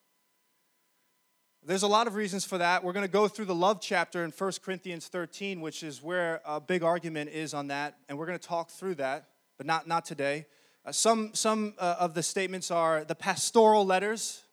There's 1.65 1.83
a 1.83 1.87
lot 1.87 2.07
of 2.07 2.15
reasons 2.15 2.45
for 2.45 2.57
that. 2.57 2.85
We're 2.85 2.93
going 2.93 3.05
to 3.05 3.11
go 3.11 3.27
through 3.27 3.45
the 3.45 3.55
love 3.55 3.81
chapter 3.81 4.23
in 4.23 4.31
1 4.31 4.51
Corinthians 4.63 5.07
13, 5.07 5.59
which 5.59 5.83
is 5.83 6.01
where 6.01 6.41
a 6.45 6.61
big 6.61 6.83
argument 6.83 7.31
is 7.31 7.53
on 7.53 7.67
that, 7.67 7.97
and 8.07 8.17
we're 8.17 8.25
going 8.25 8.39
to 8.39 8.47
talk 8.47 8.71
through 8.71 8.95
that, 8.95 9.27
but 9.57 9.67
not, 9.67 9.85
not 9.85 10.05
today. 10.05 10.45
Uh, 10.85 10.93
some 10.93 11.31
some 11.33 11.73
uh, 11.77 11.97
of 11.99 12.13
the 12.13 12.23
statements 12.23 12.71
are 12.71 13.03
the 13.03 13.13
pastoral 13.13 13.85
letters, 13.85 14.43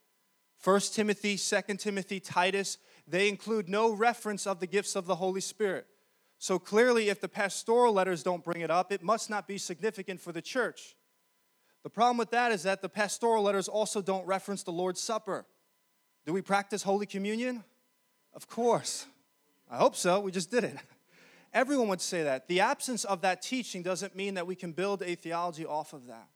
1 0.64 0.80
Timothy, 0.92 1.36
2 1.36 1.76
Timothy, 1.76 2.18
Titus. 2.18 2.76
They 3.06 3.28
include 3.28 3.68
no 3.68 3.92
reference 3.92 4.44
of 4.44 4.58
the 4.58 4.66
gifts 4.66 4.96
of 4.96 5.06
the 5.06 5.14
Holy 5.14 5.40
Spirit. 5.40 5.86
So 6.38 6.58
clearly, 6.58 7.08
if 7.08 7.20
the 7.20 7.28
pastoral 7.28 7.92
letters 7.92 8.24
don't 8.24 8.42
bring 8.42 8.62
it 8.62 8.70
up, 8.70 8.90
it 8.90 9.04
must 9.04 9.30
not 9.30 9.46
be 9.46 9.58
significant 9.58 10.20
for 10.20 10.32
the 10.32 10.42
church. 10.42 10.96
The 11.84 11.90
problem 11.90 12.16
with 12.16 12.30
that 12.32 12.50
is 12.50 12.64
that 12.64 12.82
the 12.82 12.88
pastoral 12.88 13.44
letters 13.44 13.68
also 13.68 14.02
don't 14.02 14.26
reference 14.26 14.64
the 14.64 14.72
Lord's 14.72 15.00
Supper. 15.00 15.46
Do 16.26 16.32
we 16.32 16.42
practice 16.42 16.82
Holy 16.82 17.06
Communion? 17.06 17.62
Of 18.34 18.48
course. 18.48 19.06
I 19.70 19.76
hope 19.76 19.94
so. 19.94 20.20
We 20.20 20.32
just 20.32 20.50
did 20.50 20.64
it. 20.64 20.76
Everyone 21.54 21.88
would 21.88 22.00
say 22.00 22.24
that. 22.24 22.48
The 22.48 22.60
absence 22.60 23.04
of 23.04 23.22
that 23.22 23.40
teaching 23.40 23.82
doesn't 23.82 24.16
mean 24.16 24.34
that 24.34 24.46
we 24.46 24.56
can 24.56 24.72
build 24.72 25.02
a 25.02 25.14
theology 25.14 25.64
off 25.64 25.92
of 25.92 26.08
that. 26.08 26.28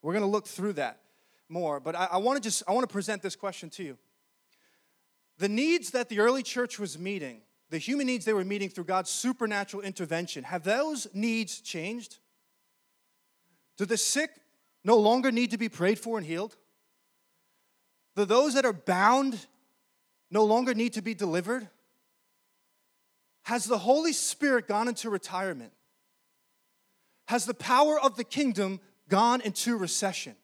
We're 0.00 0.12
going 0.12 0.24
to 0.24 0.30
look 0.30 0.46
through 0.46 0.74
that 0.74 1.00
more, 1.48 1.80
but 1.80 1.96
I, 1.96 2.08
I 2.12 2.16
want 2.18 2.36
to 2.36 2.42
just 2.42 2.62
I 2.68 2.72
want 2.72 2.88
to 2.88 2.92
present 2.92 3.20
this 3.20 3.34
question 3.34 3.70
to 3.70 3.82
you. 3.82 3.98
The 5.38 5.48
needs 5.48 5.90
that 5.90 6.08
the 6.08 6.20
early 6.20 6.42
church 6.42 6.78
was 6.78 6.98
meeting, 6.98 7.40
the 7.70 7.78
human 7.78 8.06
needs 8.06 8.24
they 8.24 8.32
were 8.32 8.44
meeting 8.44 8.68
through 8.68 8.84
God's 8.84 9.10
supernatural 9.10 9.82
intervention, 9.82 10.44
have 10.44 10.62
those 10.62 11.08
needs 11.12 11.60
changed? 11.60 12.18
Do 13.76 13.84
the 13.84 13.96
sick 13.96 14.30
no 14.84 14.96
longer 14.96 15.32
need 15.32 15.50
to 15.50 15.58
be 15.58 15.68
prayed 15.68 15.98
for 15.98 16.18
and 16.18 16.26
healed? 16.26 16.56
Do 18.18 18.24
those 18.24 18.54
that 18.54 18.64
are 18.64 18.72
bound 18.72 19.46
no 20.28 20.42
longer 20.42 20.74
need 20.74 20.94
to 20.94 21.02
be 21.02 21.14
delivered? 21.14 21.68
Has 23.44 23.64
the 23.64 23.78
Holy 23.78 24.12
Spirit 24.12 24.66
gone 24.66 24.88
into 24.88 25.08
retirement? 25.08 25.72
Has 27.28 27.46
the 27.46 27.54
power 27.54 27.96
of 27.96 28.16
the 28.16 28.24
kingdom 28.24 28.80
gone 29.08 29.40
into 29.42 29.76
recession? 29.76 30.34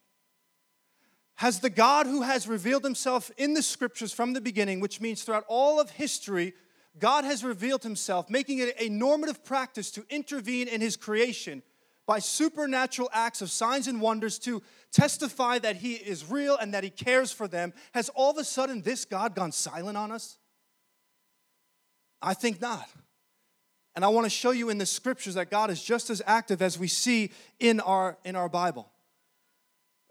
Has 1.33 1.59
the 1.59 1.69
God 1.69 2.07
who 2.07 2.21
has 2.21 2.47
revealed 2.47 2.85
himself 2.85 3.29
in 3.35 3.53
the 3.53 3.61
scriptures 3.61 4.13
from 4.13 4.31
the 4.31 4.39
beginning, 4.39 4.79
which 4.79 5.01
means 5.01 5.23
throughout 5.23 5.43
all 5.49 5.77
of 5.77 5.89
history, 5.89 6.53
God 6.97 7.25
has 7.25 7.43
revealed 7.43 7.83
himself, 7.83 8.29
making 8.29 8.59
it 8.59 8.73
a 8.79 8.87
normative 8.87 9.43
practice 9.43 9.91
to 9.91 10.05
intervene 10.09 10.69
in 10.69 10.79
his 10.79 10.95
creation 10.95 11.61
by 12.07 12.19
supernatural 12.19 13.09
acts 13.13 13.41
of 13.41 13.49
signs 13.49 13.87
and 13.87 13.99
wonders 13.99 14.37
to 14.39 14.61
testify 14.91 15.59
that 15.59 15.77
he 15.77 15.93
is 15.93 16.29
real 16.29 16.55
and 16.57 16.73
that 16.73 16.83
he 16.83 16.89
cares 16.89 17.31
for 17.31 17.47
them. 17.47 17.73
Has 17.93 18.09
all 18.09 18.31
of 18.31 18.37
a 18.37 18.43
sudden 18.43 18.81
this 18.81 19.05
God 19.05 19.35
gone 19.35 19.51
silent 19.51 19.97
on 19.97 20.11
us? 20.11 20.37
I 22.21 22.33
think 22.33 22.61
not. 22.61 22.87
And 23.95 24.03
I 24.03 24.09
want 24.09 24.25
to 24.25 24.29
show 24.29 24.51
you 24.51 24.69
in 24.69 24.77
the 24.77 24.85
scriptures 24.85 25.35
that 25.35 25.49
God 25.49 25.69
is 25.69 25.81
just 25.81 26.09
as 26.09 26.21
active 26.25 26.61
as 26.61 26.77
we 26.77 26.87
see 26.87 27.31
in 27.59 27.79
our, 27.79 28.17
in 28.25 28.35
our 28.35 28.49
Bible. 28.49 28.91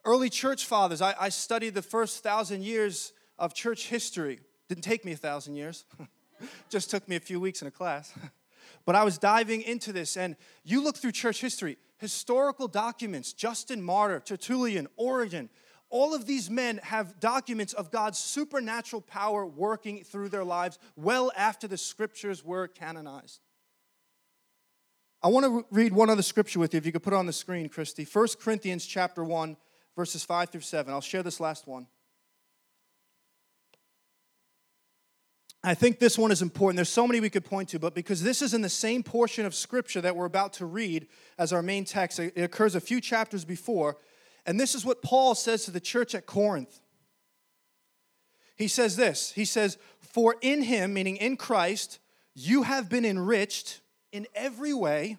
Early 0.05 0.31
church 0.31 0.65
fathers, 0.67 1.03
I, 1.03 1.15
I 1.19 1.29
studied 1.29 1.75
the 1.75 1.83
first 1.83 2.23
thousand 2.23 2.63
years 2.63 3.13
of 3.39 3.55
church 3.55 3.89
history. 3.89 4.41
Didn't 4.69 4.85
take 4.85 5.05
me 5.05 5.13
a 5.13 5.17
thousand 5.17 5.57
years, 5.57 5.85
just 6.71 6.91
took 6.91 7.09
me 7.09 7.17
a 7.17 7.21
few 7.21 7.41
weeks 7.41 7.63
in 7.63 7.69
a 7.69 7.71
class. 7.71 8.13
but 8.87 8.95
I 8.95 9.05
was 9.05 9.19
diving 9.19 9.63
into 9.63 9.93
this, 9.93 10.17
and 10.17 10.37
you 10.65 10.83
look 10.83 10.97
through 10.97 11.13
church 11.13 11.41
history, 11.41 11.79
historical 11.99 12.69
documents, 12.69 13.33
Justin 13.33 13.83
Martyr, 13.83 14.21
Tertullian, 14.21 14.89
Origen, 14.97 15.49
all 15.91 16.15
of 16.15 16.27
these 16.27 16.51
men 16.51 16.81
have 16.83 17.21
documents 17.21 17.73
of 17.73 17.91
God's 17.91 18.19
supernatural 18.19 19.01
power 19.01 19.47
working 19.47 20.03
through 20.03 20.29
their 20.29 20.45
lives 20.45 20.79
well 20.97 21.31
after 21.37 21.69
the 21.69 21.77
scriptures 21.77 22.45
were 22.45 22.67
canonized. 22.67 23.41
I 25.23 25.29
want 25.29 25.47
to 25.47 25.65
read 25.71 25.93
one 25.93 26.11
other 26.11 26.23
scripture 26.23 26.59
with 26.59 26.75
you, 26.75 26.79
if 26.79 26.85
you 26.85 26.93
could 26.93 27.03
put 27.03 27.13
it 27.13 27.17
on 27.17 27.27
the 27.27 27.33
screen, 27.33 27.69
Christy. 27.69 28.05
1 28.05 28.27
Corinthians 28.41 28.85
chapter 28.85 29.25
1, 29.25 29.57
verses 29.97 30.25
5 30.25 30.51
through 30.51 30.61
7. 30.61 30.93
I'll 30.93 31.01
share 31.01 31.23
this 31.23 31.41
last 31.41 31.67
one. 31.67 31.87
I 35.67 35.75
think 35.75 35.99
this 35.99 36.19
one 36.19 36.31
is 36.31 36.43
important. 36.43 36.77
There's 36.77 36.91
so 36.91 37.07
many 37.07 37.21
we 37.21 37.31
could 37.31 37.45
point 37.45 37.71
to, 37.71 37.79
but 37.79 37.95
because 37.95 38.23
this 38.23 38.43
is 38.43 38.53
in 38.53 38.61
the 38.61 38.69
same 38.69 39.03
portion 39.03 39.47
of 39.47 39.55
scripture 39.55 40.03
that 40.03 40.15
we're 40.15 40.27
about 40.27 40.53
to 40.55 40.67
read 40.67 41.09
as 41.39 41.55
our 41.55 41.63
main 41.63 41.87
text, 41.87 42.21
it 42.21 42.37
occurs 42.37 42.75
a 42.75 42.81
few 42.81 43.01
chapters 43.01 43.47
before. 43.47 43.97
And 44.45 44.61
this 44.61 44.75
is 44.75 44.85
what 44.85 45.01
Paul 45.01 45.35
says 45.35 45.65
to 45.65 45.71
the 45.71 45.81
church 45.81 46.15
at 46.15 46.27
Corinth. 46.27 46.81
He 48.57 48.69
says 48.69 48.97
this 48.97 49.33
He 49.33 49.47
says, 49.47 49.79
For 50.01 50.37
in 50.43 50.63
him, 50.63 50.93
meaning 50.93 51.17
in 51.17 51.39
Christ, 51.39 51.99
you 52.35 52.65
have 52.65 52.91
been 52.91 53.07
enriched 53.07 53.81
in 54.13 54.27
every 54.35 54.75
way 54.75 55.17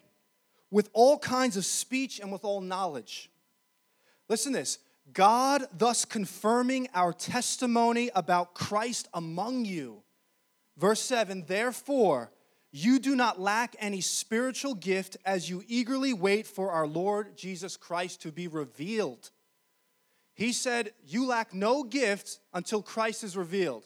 with 0.70 0.90
all 0.92 1.18
kinds 1.18 1.56
of 1.56 1.64
speech 1.64 2.20
and 2.20 2.30
with 2.30 2.44
all 2.44 2.60
knowledge. 2.60 3.30
Listen 4.28 4.52
to 4.52 4.60
this 4.60 4.78
God 5.12 5.64
thus 5.76 6.04
confirming 6.04 6.88
our 6.94 7.12
testimony 7.12 8.10
about 8.14 8.54
Christ 8.54 9.08
among 9.12 9.64
you. 9.64 10.04
Verse 10.76 11.00
7 11.00 11.44
Therefore, 11.46 12.30
you 12.70 12.98
do 12.98 13.16
not 13.16 13.40
lack 13.40 13.74
any 13.78 14.00
spiritual 14.00 14.74
gift 14.74 15.16
as 15.24 15.48
you 15.48 15.62
eagerly 15.66 16.12
wait 16.12 16.46
for 16.46 16.70
our 16.70 16.86
Lord 16.86 17.36
Jesus 17.36 17.76
Christ 17.76 18.22
to 18.22 18.32
be 18.32 18.48
revealed. 18.48 19.30
He 20.34 20.52
said, 20.52 20.92
You 21.06 21.26
lack 21.26 21.54
no 21.54 21.82
gift 21.82 22.40
until 22.52 22.82
Christ 22.82 23.24
is 23.24 23.36
revealed. 23.36 23.84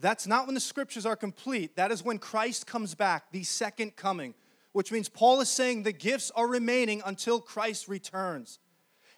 That's 0.00 0.26
not 0.26 0.46
when 0.46 0.54
the 0.54 0.60
scriptures 0.60 1.06
are 1.06 1.16
complete. 1.16 1.76
That 1.76 1.92
is 1.92 2.04
when 2.04 2.18
Christ 2.18 2.66
comes 2.66 2.94
back, 2.94 3.30
the 3.30 3.44
second 3.44 3.96
coming, 3.96 4.34
which 4.72 4.92
means 4.92 5.08
Paul 5.08 5.40
is 5.40 5.48
saying 5.48 5.82
the 5.82 5.92
gifts 5.92 6.30
are 6.34 6.46
remaining 6.46 7.02
until 7.04 7.40
Christ 7.40 7.88
returns. 7.88 8.58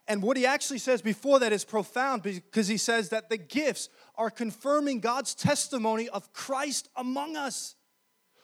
And 0.09 0.23
what 0.23 0.37
he 0.37 0.47
actually 0.47 0.79
says 0.79 1.03
before 1.03 1.39
that 1.41 1.53
is 1.53 1.65
profound 1.65 2.23
because 2.23 2.67
he 2.67 2.77
says 2.77 3.11
that 3.11 3.29
the 3.29 3.37
gifts 3.37 3.89
are 4.17 4.31
confirming 4.31 5.01
God's 5.01 5.35
testimony 5.35 6.09
of 6.09 6.33
Christ 6.33 6.89
among 6.97 7.37
us. 7.37 7.77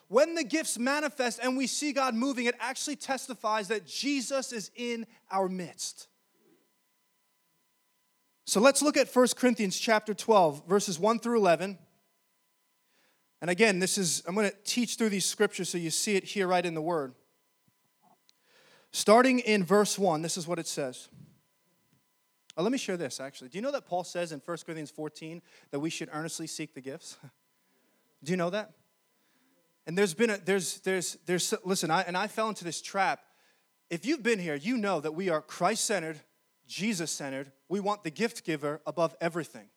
When 0.09 0.35
the 0.35 0.45
gifts 0.45 0.79
manifest 0.79 1.41
and 1.43 1.57
we 1.57 1.67
see 1.67 1.93
God 1.93 2.15
moving, 2.15 2.47
it 2.47 2.55
actually 2.61 2.97
testifies 2.97 3.69
that 3.69 3.87
Jesus 3.87 4.53
is 4.53 4.71
in 4.77 5.07
our 5.31 5.49
midst. 5.49 6.07
So 8.47 8.61
let's 8.61 8.81
look 8.81 8.97
at 8.97 9.15
1 9.15 9.27
Corinthians 9.37 9.77
chapter 9.77 10.15
12, 10.15 10.69
verses 10.69 11.01
1 11.01 11.19
through 11.19 11.39
11. 11.39 11.79
And 13.41 13.51
again, 13.51 13.81
this 13.81 13.99
is, 13.99 14.23
I'm 14.27 14.37
going 14.37 14.49
to 14.49 14.57
teach 14.65 14.97
through 14.97 15.09
these 15.11 15.27
scriptures 15.27 15.69
so 15.69 15.79
you 15.79 15.91
see 15.91 16.15
it 16.15 16.25
here 16.25 16.47
right 16.47 16.65
in 16.65 16.75
the 16.75 16.81
Word. 16.81 17.15
Starting 18.93 19.41
in 19.41 19.65
verse 19.65 19.99
1, 19.99 20.23
this 20.23 20.37
is 20.37 20.47
what 20.47 20.61
it 20.61 20.69
says. 20.69 21.09
Oh, 22.57 22.63
let 22.63 22.73
me 22.73 22.79
share 22.79 22.97
this 22.97 23.21
actually. 23.21 23.49
Do 23.49 23.59
you 23.59 23.63
know 23.63 23.73
that 23.73 23.87
Paul 23.87 24.05
says 24.05 24.33
in 24.33 24.41
1 24.45 24.57
Corinthians 24.65 24.91
14 24.91 25.43
that 25.71 25.81
we 25.81 25.91
should 25.91 26.09
earnestly 26.13 26.47
seek 26.47 26.75
the 26.75 26.81
gifts? 26.81 27.17
Do 28.25 28.33
you 28.33 28.37
know 28.37 28.51
that? 28.51 28.73
And 29.87 29.97
there's 29.97 30.15
been 30.15 30.31
a, 30.31 30.39
there's, 30.39 30.81
there's, 30.81 31.17
there's, 31.27 31.55
listen, 31.65 31.91
I, 31.91 32.03
and 32.03 32.17
I 32.17 32.27
fell 32.27 32.49
into 32.49 32.65
this 32.65 32.83
trap. 32.83 33.21
If 33.89 34.05
you've 34.05 34.23
been 34.23 34.41
here, 34.41 34.57
you 34.57 34.77
know 34.77 35.01
that 35.01 35.15
we 35.15 35.29
are 35.29 35.41
Christ 35.41 35.85
centered, 35.85 36.19
Jesus 36.67 37.11
centered. 37.11 37.53
We 37.69 37.79
want 37.79 38.03
the 38.03 38.11
gift 38.11 38.45
giver 38.45 38.81
above 38.85 39.15
everything. 39.21 39.69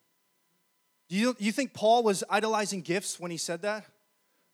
Do 1.10 1.16
you, 1.16 1.36
you 1.38 1.52
think 1.52 1.74
Paul 1.74 2.04
was 2.04 2.24
idolizing 2.30 2.82
gifts 2.82 3.20
when 3.20 3.30
he 3.30 3.38
said 3.38 3.62
that? 3.64 3.86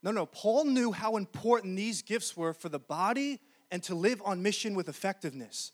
No, 0.03 0.11
no. 0.11 0.25
Paul 0.25 0.65
knew 0.65 0.91
how 0.91 1.15
important 1.15 1.75
these 1.75 2.01
gifts 2.01 2.35
were 2.35 2.53
for 2.53 2.69
the 2.69 2.79
body 2.79 3.39
and 3.71 3.81
to 3.83 3.95
live 3.95 4.21
on 4.25 4.41
mission 4.43 4.75
with 4.75 4.89
effectiveness. 4.89 5.71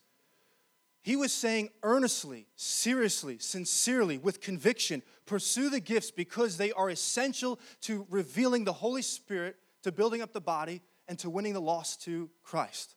He 1.03 1.15
was 1.15 1.33
saying 1.33 1.69
earnestly, 1.81 2.47
seriously, 2.55 3.39
sincerely, 3.39 4.19
with 4.19 4.39
conviction, 4.39 5.01
pursue 5.25 5.69
the 5.69 5.79
gifts 5.79 6.11
because 6.11 6.57
they 6.57 6.71
are 6.73 6.89
essential 6.89 7.59
to 7.81 8.05
revealing 8.09 8.65
the 8.65 8.73
Holy 8.73 9.01
Spirit, 9.01 9.55
to 9.83 9.91
building 9.91 10.21
up 10.21 10.31
the 10.31 10.41
body, 10.41 10.81
and 11.07 11.17
to 11.19 11.29
winning 11.29 11.53
the 11.53 11.61
lost 11.61 12.03
to 12.03 12.29
Christ. 12.43 12.95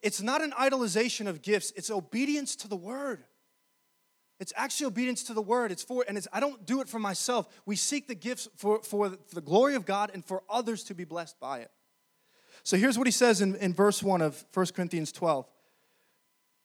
It's 0.00 0.22
not 0.22 0.42
an 0.42 0.52
idolization 0.52 1.26
of 1.26 1.42
gifts, 1.42 1.72
it's 1.76 1.90
obedience 1.90 2.56
to 2.56 2.68
the 2.68 2.76
word. 2.76 3.24
It's 4.38 4.52
actually 4.54 4.86
obedience 4.88 5.22
to 5.24 5.34
the 5.34 5.42
word. 5.42 5.72
It's 5.72 5.82
for, 5.82 6.04
and 6.06 6.18
it's, 6.18 6.28
I 6.30 6.40
don't 6.40 6.66
do 6.66 6.82
it 6.82 6.88
for 6.88 6.98
myself. 6.98 7.48
We 7.64 7.74
seek 7.74 8.06
the 8.06 8.14
gifts 8.14 8.48
for, 8.56 8.82
for 8.82 9.16
the 9.32 9.40
glory 9.40 9.74
of 9.74 9.86
God 9.86 10.10
and 10.12 10.22
for 10.22 10.42
others 10.48 10.84
to 10.84 10.94
be 10.94 11.04
blessed 11.04 11.40
by 11.40 11.60
it. 11.60 11.70
So 12.62 12.76
here's 12.76 12.98
what 12.98 13.06
he 13.06 13.12
says 13.12 13.40
in, 13.40 13.56
in 13.56 13.72
verse 13.72 14.02
1 14.02 14.20
of 14.20 14.44
1 14.52 14.66
Corinthians 14.74 15.10
12. 15.12 15.46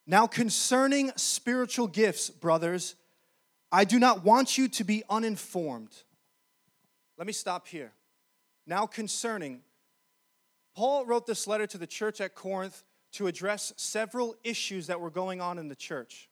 Now, 0.07 0.27
concerning 0.27 1.11
spiritual 1.15 1.87
gifts, 1.87 2.29
brothers, 2.29 2.95
I 3.71 3.85
do 3.85 3.99
not 3.99 4.23
want 4.23 4.57
you 4.57 4.67
to 4.69 4.83
be 4.83 5.03
uninformed. 5.09 5.95
Let 7.17 7.27
me 7.27 7.33
stop 7.33 7.67
here. 7.67 7.93
Now, 8.65 8.85
concerning, 8.85 9.61
Paul 10.75 11.05
wrote 11.05 11.27
this 11.27 11.47
letter 11.47 11.67
to 11.67 11.77
the 11.77 11.87
church 11.87 12.19
at 12.19 12.35
Corinth 12.35 12.83
to 13.13 13.27
address 13.27 13.73
several 13.77 14.35
issues 14.43 14.87
that 14.87 14.99
were 14.99 15.09
going 15.09 15.41
on 15.41 15.59
in 15.59 15.67
the 15.67 15.75
church. 15.75 16.29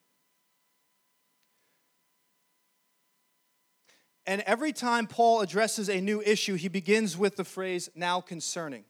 And 4.26 4.42
every 4.42 4.72
time 4.72 5.06
Paul 5.06 5.40
addresses 5.40 5.88
a 5.88 6.00
new 6.00 6.20
issue, 6.22 6.54
he 6.54 6.68
begins 6.68 7.16
with 7.16 7.36
the 7.36 7.44
phrase, 7.44 7.90
now 7.94 8.20
concerning. 8.20 8.84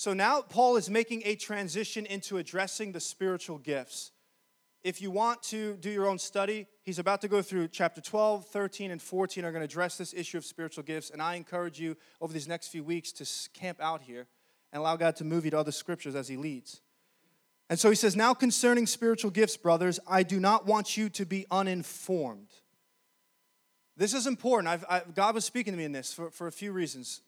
So 0.00 0.14
now 0.14 0.40
Paul 0.40 0.76
is 0.76 0.88
making 0.88 1.24
a 1.26 1.34
transition 1.34 2.06
into 2.06 2.38
addressing 2.38 2.92
the 2.92 3.00
spiritual 3.00 3.58
gifts. 3.58 4.12
If 4.82 5.02
you 5.02 5.10
want 5.10 5.42
to 5.50 5.74
do 5.74 5.90
your 5.90 6.06
own 6.06 6.18
study, 6.18 6.68
he's 6.84 6.98
about 6.98 7.20
to 7.20 7.28
go 7.28 7.42
through 7.42 7.68
chapter 7.68 8.00
12, 8.00 8.46
13, 8.46 8.92
and 8.92 9.02
14 9.02 9.44
are 9.44 9.52
going 9.52 9.60
to 9.60 9.66
address 9.66 9.98
this 9.98 10.14
issue 10.14 10.38
of 10.38 10.46
spiritual 10.46 10.84
gifts. 10.84 11.10
And 11.10 11.20
I 11.20 11.34
encourage 11.34 11.78
you 11.78 11.98
over 12.18 12.32
these 12.32 12.48
next 12.48 12.68
few 12.68 12.82
weeks 12.82 13.12
to 13.12 13.26
camp 13.52 13.78
out 13.78 14.00
here 14.00 14.26
and 14.72 14.80
allow 14.80 14.96
God 14.96 15.16
to 15.16 15.24
move 15.24 15.44
you 15.44 15.50
to 15.50 15.58
other 15.58 15.70
scriptures 15.70 16.14
as 16.14 16.28
he 16.28 16.38
leads. 16.38 16.80
And 17.68 17.78
so 17.78 17.90
he 17.90 17.94
says, 17.94 18.16
Now 18.16 18.32
concerning 18.32 18.86
spiritual 18.86 19.30
gifts, 19.30 19.58
brothers, 19.58 20.00
I 20.08 20.22
do 20.22 20.40
not 20.40 20.64
want 20.64 20.96
you 20.96 21.10
to 21.10 21.26
be 21.26 21.44
uninformed. 21.50 22.48
This 23.98 24.14
is 24.14 24.26
important. 24.26 24.68
I've, 24.68 24.84
I, 24.88 25.02
God 25.14 25.34
was 25.34 25.44
speaking 25.44 25.74
to 25.74 25.76
me 25.76 25.84
in 25.84 25.92
this 25.92 26.10
for, 26.10 26.30
for 26.30 26.46
a 26.46 26.52
few 26.52 26.72
reasons. 26.72 27.20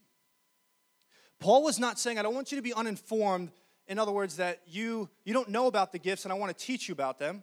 Paul 1.43 1.65
was 1.65 1.81
not 1.81 1.99
saying, 1.99 2.19
I 2.19 2.23
don't 2.23 2.35
want 2.35 2.53
you 2.53 2.57
to 2.57 2.63
be 2.63 2.73
uninformed. 2.73 3.51
In 3.89 3.99
other 3.99 4.13
words, 4.13 4.37
that 4.37 4.61
you, 4.65 5.09
you 5.25 5.35
don't 5.35 5.49
know 5.49 5.67
about 5.67 5.91
the 5.91 5.99
gifts 5.99 6.25
and 6.25 6.33
I 6.33 6.37
want 6.37 6.57
to 6.57 6.65
teach 6.65 6.89
you 6.89 6.93
about 6.93 7.19
them. 7.19 7.43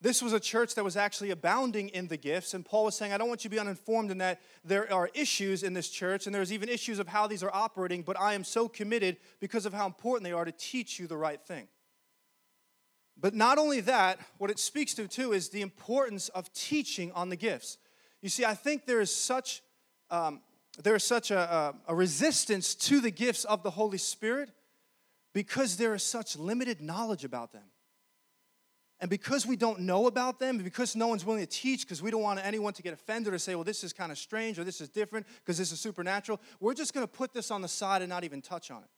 This 0.00 0.22
was 0.22 0.32
a 0.32 0.40
church 0.40 0.76
that 0.76 0.84
was 0.84 0.96
actually 0.96 1.30
abounding 1.30 1.88
in 1.88 2.06
the 2.06 2.16
gifts. 2.16 2.54
And 2.54 2.64
Paul 2.64 2.84
was 2.84 2.96
saying, 2.96 3.12
I 3.12 3.18
don't 3.18 3.28
want 3.28 3.42
you 3.44 3.50
to 3.50 3.54
be 3.54 3.58
uninformed 3.58 4.12
in 4.12 4.18
that 4.18 4.40
there 4.64 4.92
are 4.92 5.10
issues 5.12 5.64
in 5.64 5.74
this 5.74 5.88
church 5.88 6.26
and 6.26 6.34
there's 6.34 6.52
even 6.52 6.68
issues 6.68 7.00
of 7.00 7.08
how 7.08 7.26
these 7.26 7.42
are 7.42 7.50
operating, 7.52 8.02
but 8.02 8.18
I 8.18 8.34
am 8.34 8.44
so 8.44 8.68
committed 8.68 9.16
because 9.40 9.66
of 9.66 9.72
how 9.72 9.86
important 9.86 10.24
they 10.24 10.32
are 10.32 10.44
to 10.44 10.52
teach 10.52 11.00
you 11.00 11.08
the 11.08 11.16
right 11.16 11.40
thing. 11.40 11.66
But 13.18 13.34
not 13.34 13.58
only 13.58 13.80
that, 13.80 14.20
what 14.38 14.50
it 14.50 14.60
speaks 14.60 14.94
to 14.94 15.08
too 15.08 15.32
is 15.32 15.48
the 15.48 15.62
importance 15.62 16.28
of 16.28 16.52
teaching 16.52 17.10
on 17.12 17.28
the 17.28 17.36
gifts. 17.36 17.78
You 18.20 18.28
see, 18.28 18.44
I 18.44 18.54
think 18.54 18.86
there 18.86 19.00
is 19.00 19.14
such, 19.14 19.62
um, 20.10 20.42
there 20.82 20.94
is 20.94 21.04
such 21.04 21.30
a, 21.30 21.74
a, 21.86 21.94
resistance 21.94 22.74
to 22.74 23.00
the 23.00 23.10
gifts 23.10 23.44
of 23.44 23.62
the 23.62 23.70
Holy 23.70 23.98
Spirit 23.98 24.50
because 25.34 25.76
there 25.76 25.94
is 25.94 26.02
such 26.02 26.36
limited 26.36 26.80
knowledge 26.80 27.24
about 27.24 27.52
them. 27.52 27.64
And 29.00 29.10
because 29.10 29.44
we 29.44 29.56
don't 29.56 29.80
know 29.80 30.06
about 30.06 30.38
them, 30.38 30.58
because 30.58 30.94
no 30.94 31.08
one's 31.08 31.24
willing 31.24 31.44
to 31.44 31.46
teach, 31.46 31.82
because 31.82 32.00
we 32.00 32.10
don't 32.10 32.22
want 32.22 32.40
anyone 32.42 32.72
to 32.74 32.82
get 32.82 32.94
offended 32.94 33.34
or 33.34 33.38
say, 33.38 33.54
well, 33.54 33.64
this 33.64 33.82
is 33.82 33.92
kind 33.92 34.12
of 34.12 34.18
strange 34.18 34.58
or 34.58 34.64
this 34.64 34.80
is 34.80 34.88
different 34.88 35.26
because 35.44 35.58
this 35.58 35.72
is 35.72 35.80
supernatural, 35.80 36.40
we're 36.60 36.72
just 36.72 36.94
going 36.94 37.04
to 37.04 37.12
put 37.12 37.34
this 37.34 37.50
on 37.50 37.62
the 37.62 37.68
side 37.68 38.00
and 38.00 38.08
not 38.08 38.22
even 38.22 38.40
touch 38.40 38.70
on 38.70 38.82
it. 38.82 38.88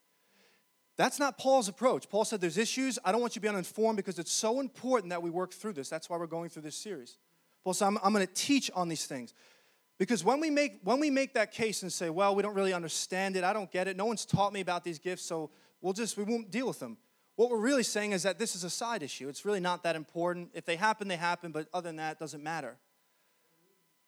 That's 0.97 1.19
not 1.19 1.39
Paul's 1.39 1.69
approach. 1.69 2.09
Paul 2.09 2.25
said, 2.25 2.41
There's 2.41 2.59
issues. 2.59 2.99
I 3.05 3.11
don't 3.11 3.21
want 3.21 3.35
you 3.35 3.41
to 3.41 3.43
be 3.43 3.49
uninformed 3.49 3.97
because 3.97 4.19
it's 4.19 4.31
so 4.31 4.61
important 4.61 5.11
that 5.11 5.23
we 5.23 5.31
work 5.31 5.53
through 5.53 5.73
this. 5.73 5.89
That's 5.89 6.09
why 6.09 6.19
we're 6.19 6.27
going 6.27 6.51
through 6.51 6.63
this 6.63 6.77
series. 6.77 7.17
Paul 7.65 7.75
said, 7.75 7.87
I'm, 7.87 7.99
I'm 8.03 8.13
going 8.13 8.27
to 8.27 8.33
teach 8.33 8.71
on 8.75 8.89
these 8.89 9.07
things. 9.07 9.35
Because 9.99 10.25
when 10.25 10.41
we 10.41 10.51
make 10.51 10.81
when 10.83 10.99
we 11.01 11.11
make 11.11 11.35
that 11.35 11.53
case 11.53 11.83
and 11.83 11.93
say, 11.93 12.11
well, 12.11 12.35
we 12.35 12.43
don't 12.43 12.55
really 12.55 12.73
understand 12.73 13.37
it, 13.37 13.45
I 13.45 13.53
don't 13.53 13.71
get 13.71 13.87
it, 13.89 13.97
no 13.97 14.07
one's 14.07 14.25
taught 14.25 14.53
me 14.53 14.61
about 14.61 14.85
these 14.85 14.99
gifts, 14.99 15.25
so 15.25 15.51
we'll 15.81 15.93
just 15.93 16.17
we 16.17 16.25
won't 16.25 16.51
deal 16.51 16.67
with 16.67 16.81
them. 16.81 16.97
What 17.37 17.51
we're 17.51 17.59
really 17.59 17.83
saying 17.83 18.13
is 18.13 18.23
that 18.23 18.39
this 18.39 18.55
is 18.55 18.65
a 18.65 18.71
side 18.71 19.03
issue. 19.03 19.29
It's 19.29 19.45
really 19.45 19.61
not 19.61 19.83
that 19.83 19.97
important. 19.97 20.51
If 20.55 20.65
they 20.65 20.77
happen, 20.77 21.09
they 21.09 21.17
happen, 21.17 21.51
but 21.51 21.67
other 21.73 21.89
than 21.89 21.97
that, 21.97 22.13
it 22.13 22.19
doesn't 22.19 22.43
matter. 22.43 22.77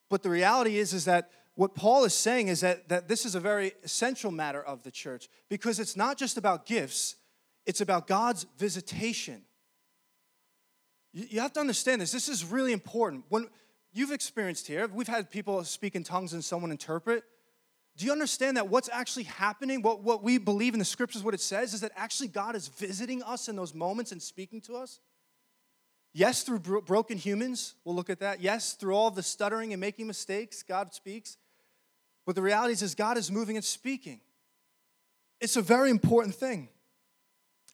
But 0.09 0.23
the 0.23 0.31
reality 0.31 0.79
is, 0.79 0.93
is 0.93 1.07
that 1.07 1.31
what 1.57 1.75
Paul 1.75 2.05
is 2.05 2.15
saying 2.15 2.49
is 2.49 2.61
that, 2.61 2.89
that 2.91 3.09
this 3.09 3.25
is 3.25 3.35
a 3.35 3.41
very 3.41 3.73
essential 3.83 4.31
matter 4.31 4.63
of 4.63 4.83
the 4.83 4.91
church 4.91 5.29
because 5.49 5.81
it's 5.81 5.97
not 5.97 6.19
just 6.19 6.37
about 6.37 6.67
gifts, 6.67 7.17
it's 7.65 7.81
about 7.81 8.07
God's 8.07 8.47
visitation. 8.59 9.43
You, 11.13 11.27
you 11.31 11.41
have 11.41 11.53
to 11.55 11.61
understand 11.61 12.01
this. 12.01 12.13
This 12.13 12.29
is 12.29 12.45
really 12.45 12.73
important. 12.73 13.25
When 13.29 13.49
you've 13.97 14.13
experienced 14.13 14.67
here, 14.67 14.87
we've 14.89 15.09
had 15.09 15.31
people 15.31 15.63
speak 15.65 15.95
in 15.95 16.05
tongues 16.05 16.33
and 16.33 16.45
someone 16.45 16.71
interpret. 16.71 17.25
Do 17.97 18.05
you 18.05 18.13
understand 18.13 18.59
that 18.59 18.69
what's 18.69 18.91
actually 18.93 19.25
happening, 19.25 19.81
what, 19.81 20.03
what 20.03 20.23
we 20.23 20.39
believe 20.39 20.75
in 20.75 20.79
the 20.79 20.85
scriptures, 20.85 21.23
what 21.23 21.35
it 21.35 21.41
says, 21.41 21.73
is 21.73 21.81
that 21.81 21.93
actually 21.97 22.29
God 22.29 22.55
is 22.55 22.69
visiting 22.69 23.23
us 23.23 23.49
in 23.49 23.57
those 23.57 23.75
moments 23.75 24.13
and 24.13 24.21
speaking 24.21 24.61
to 24.63 24.77
us? 24.77 25.01
Yes, 26.13 26.43
through 26.43 26.61
bro- 26.61 26.81
broken 26.83 27.17
humans, 27.17 27.75
we'll 27.85 27.95
look 27.95 28.11
at 28.11 28.21
that. 28.21 28.41
Yes, 28.41 28.75
through 28.75 28.95
all 28.95 29.11
the 29.11 29.23
stuttering 29.23 29.73
and 29.73 29.81
making 29.81 30.07
mistakes, 30.07 30.63
God 30.63 30.93
speaks. 30.93 31.39
But 32.27 32.35
the 32.35 32.43
reality 32.43 32.73
is, 32.73 32.83
is 32.83 32.95
God 32.95 33.17
is 33.17 33.31
moving 33.31 33.57
and 33.57 33.65
speaking. 33.65 34.21
It's 35.41 35.57
a 35.57 35.63
very 35.63 35.91
important 35.91 36.35
thing. 36.35 36.69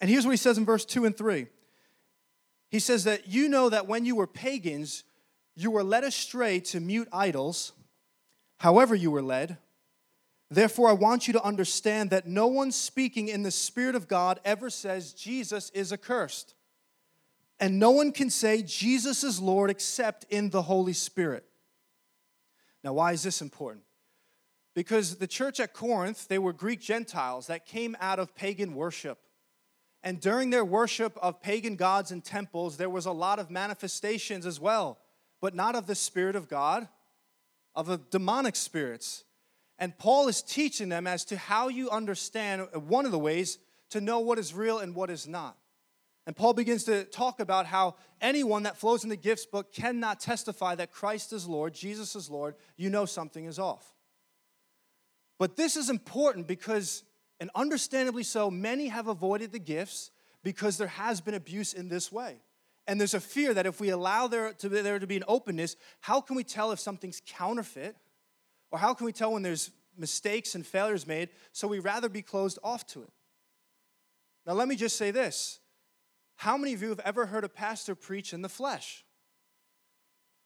And 0.00 0.11
here's 0.11 0.25
what 0.25 0.33
he 0.33 0.37
says 0.37 0.59
in 0.59 0.64
verse 0.64 0.85
2 0.85 1.05
and 1.05 1.17
3. 1.17 1.47
He 2.69 2.79
says 2.79 3.05
that 3.05 3.29
you 3.29 3.49
know 3.49 3.69
that 3.69 3.87
when 3.87 4.05
you 4.05 4.17
were 4.17 4.26
pagans, 4.26 5.05
you 5.54 5.71
were 5.71 5.85
led 5.85 6.04
astray 6.04 6.61
to 6.61 6.80
mute 6.80 7.09
idols, 7.12 7.73
however, 8.59 8.94
you 8.94 9.11
were 9.11 9.23
led. 9.23 9.59
Therefore, 10.50 10.90
I 10.90 10.92
want 10.92 11.26
you 11.26 11.32
to 11.32 11.42
understand 11.42 12.11
that 12.11 12.26
no 12.26 12.47
one 12.47 12.73
speaking 12.73 13.28
in 13.28 13.42
the 13.42 13.50
Spirit 13.50 13.94
of 13.94 14.06
God 14.06 14.38
ever 14.44 14.68
says 14.68 15.14
Jesus 15.14 15.71
is 15.71 15.92
accursed. 15.92 16.54
And 17.59 17.78
no 17.78 17.90
one 17.90 18.12
can 18.12 18.28
say 18.28 18.62
Jesus 18.62 19.25
is 19.25 19.40
Lord 19.40 19.71
except 19.71 20.25
in 20.28 20.50
the 20.50 20.62
Holy 20.62 20.92
Spirit. 20.92 21.44
Now, 22.85 22.94
why 22.94 23.12
is 23.12 23.23
this 23.23 23.40
important? 23.40 23.85
Because 24.75 25.16
the 25.16 25.26
church 25.26 25.61
at 25.61 25.73
Corinth, 25.73 26.28
they 26.28 26.38
were 26.38 26.52
Greek 26.52 26.80
Gentiles 26.80 27.47
that 27.47 27.66
came 27.66 27.97
out 28.00 28.18
of 28.18 28.35
pagan 28.35 28.75
worship. 28.75 29.18
And 30.02 30.21
during 30.21 30.50
their 30.50 30.64
worship 30.64 31.16
of 31.23 31.40
pagan 31.40 31.76
gods 31.76 32.11
and 32.11 32.25
temples, 32.25 32.76
there 32.76 32.90
was 32.90 33.06
a 33.06 33.12
lot 33.12 33.38
of 33.38 33.50
manifestations 33.50 34.47
as 34.47 34.59
well, 34.59 34.99
but 35.42 35.54
not 35.54 35.75
of 35.75 35.87
the 35.87 35.94
Spirit 35.94 36.37
of 36.37 36.49
God, 36.49 36.88
of 37.75 37.87
the 37.87 38.00
demonic 38.11 38.56
spirits. 38.56 39.25
And 39.78 39.99
Paul 39.99 40.28
is 40.28 40.40
teaching 40.40 40.88
them 40.88 41.06
as 41.06 41.25
to 41.26 41.37
how 41.37 41.68
you 41.68 41.90
understand 41.90 42.68
one 42.72 43.04
of 43.04 43.12
the 43.12 43.18
ways 43.18 43.58
to 43.90 44.00
know 44.00 44.20
what 44.20 44.38
is 44.38 44.54
real 44.54 44.78
and 44.78 44.94
what 44.94 45.11
is 45.11 45.26
not. 45.26 45.58
And 46.26 46.37
Paul 46.37 46.52
begins 46.52 46.84
to 46.84 47.02
talk 47.04 47.40
about 47.40 47.66
how 47.66 47.96
anyone 48.20 48.62
that 48.62 48.76
flows 48.76 49.02
in 49.02 49.11
the 49.11 49.16
gifts 49.16 49.44
book 49.44 49.72
cannot 49.72 50.20
testify 50.20 50.76
that 50.76 50.92
Christ 50.92 51.32
is 51.32 51.49
Lord, 51.49 51.75
Jesus 51.75 52.14
is 52.14 52.30
Lord, 52.30 52.54
you 52.76 52.88
know 52.88 53.04
something 53.04 53.44
is 53.44 53.58
off. 53.58 53.84
But 55.40 55.56
this 55.56 55.76
is 55.76 55.90
important 55.90 56.46
because, 56.46 57.02
and 57.40 57.50
understandably 57.56 58.22
so, 58.22 58.49
many 58.49 58.87
have 58.87 59.08
avoided 59.08 59.50
the 59.50 59.58
gifts 59.58 60.12
because 60.44 60.78
there 60.78 60.87
has 60.87 61.20
been 61.20 61.34
abuse 61.34 61.72
in 61.72 61.88
this 61.88 62.12
way. 62.12 62.38
And 62.87 62.99
there's 63.01 63.15
a 63.15 63.21
fear 63.21 63.55
that 63.55 63.67
if 63.67 63.81
we 63.81 63.91
allow 63.91 64.27
there 64.27 64.53
to 64.55 64.69
be, 64.69 64.81
there 64.81 64.99
to 64.99 65.07
be 65.07 65.17
an 65.17 65.25
openness, 65.29 65.77
how 66.01 66.21
can 66.21 66.37
we 66.37 66.45
tell 66.45 66.73
if 66.73 66.81
something's 66.81 67.23
counterfeit? 67.27 67.97
Or 68.71 68.79
how 68.79 68.95
can 68.95 69.07
we 69.07 69.12
tell 69.12 69.33
when 69.33 69.43
there's 69.43 69.71
mistakes 69.97 70.55
and 70.55 70.67
failures 70.67 71.07
made? 71.07 71.29
So 71.53 71.69
we 71.69 71.79
rather 71.79 72.09
be 72.09 72.23
closed 72.23 72.59
off 72.65 72.87
to 72.89 73.03
it. 73.03 73.11
Now, 74.47 74.55
let 74.55 74.67
me 74.67 74.75
just 74.75 74.97
say 74.97 75.11
this 75.11 75.61
how 76.37 76.57
many 76.57 76.73
of 76.73 76.83
you 76.83 76.89
have 76.89 77.01
ever 77.01 77.27
heard 77.27 77.45
a 77.45 77.49
pastor 77.49 77.95
preach 77.95 78.33
in 78.33 78.42
the 78.42 78.49
flesh? 78.49 79.05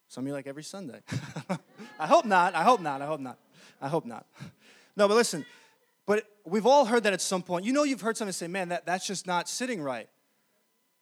Some 0.09 0.25
of 0.25 0.29
you 0.29 0.35
like 0.35 0.47
every 0.47 0.63
Sunday. 0.63 1.01
I 1.99 2.07
hope 2.07 2.25
not. 2.25 2.55
I 2.55 2.63
hope 2.63 2.81
not. 2.81 3.01
I 3.01 3.07
hope 3.07 3.21
not. 3.21 3.39
I 3.81 3.89
hope 3.89 4.05
not. 4.05 4.27
No, 4.97 5.09
but 5.09 5.15
listen, 5.15 5.45
but 6.07 6.25
we've 6.45 6.67
all 6.67 6.85
heard 6.85 7.03
that 7.05 7.13
at 7.13 7.21
some 7.21 7.43
point. 7.43 7.65
You 7.65 7.73
know, 7.73 7.83
you've 7.83 8.01
heard 8.01 8.17
someone 8.17 8.33
say, 8.33 8.47
man, 8.47 8.69
that, 8.69 8.87
that's 8.87 9.07
just 9.07 9.27
not 9.27 9.49
sitting 9.49 9.83
right. 9.83 10.09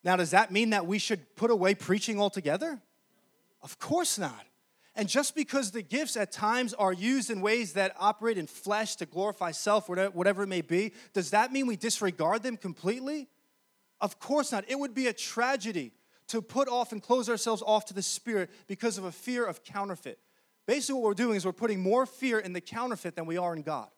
Now, 0.05 0.17
does 0.17 0.33
that 0.33 0.53
mean 0.53 0.71
that 0.71 0.87
we 0.87 0.99
should 0.99 1.35
put 1.35 1.51
away 1.51 1.75
preaching 1.75 2.21
altogether? 2.21 2.81
Of 3.63 3.79
course 3.79 4.19
not. 4.19 4.45
And 4.95 5.09
just 5.09 5.35
because 5.35 5.73
the 5.73 5.83
gifts 5.83 6.17
at 6.17 6.31
times 6.31 6.73
are 6.75 6.93
used 6.93 7.31
in 7.31 7.41
ways 7.41 7.73
that 7.73 7.97
operate 7.99 8.39
in 8.39 8.47
flesh 8.47 8.95
to 8.97 9.07
glorify 9.07 9.51
self, 9.51 9.89
whatever 9.89 10.43
it 10.43 10.47
may 10.47 10.61
be, 10.61 10.93
does 11.15 11.31
that 11.31 11.53
mean 11.53 11.67
we 11.67 11.77
disregard 11.77 12.43
them 12.43 12.57
completely? 12.57 13.29
Of 14.01 14.21
course 14.21 14.53
not. 14.53 14.65
It 14.69 14.79
would 14.79 14.95
be 14.95 15.09
a 15.09 15.13
tragedy 15.13 15.93
to 16.29 16.41
put 16.41 16.69
off 16.69 16.93
and 16.93 17.03
close 17.03 17.29
ourselves 17.29 17.63
off 17.67 17.87
to 17.87 17.95
the 17.95 18.03
Spirit 18.03 18.51
because 18.67 18.99
of 18.99 19.05
a 19.05 19.13
fear 19.13 19.45
of 19.45 19.65
counterfeit. 19.65 20.19
Basically, 20.67 20.95
what 20.95 21.05
we're 21.05 21.15
doing 21.15 21.37
is 21.37 21.45
we're 21.45 21.53
putting 21.53 21.81
more 21.81 22.07
fear 22.07 22.39
in 22.39 22.53
the 22.53 22.61
counterfeit 22.61 23.17
than 23.17 23.27
we 23.27 23.37
are 23.37 23.55
in 23.55 23.63
God. 23.63 23.89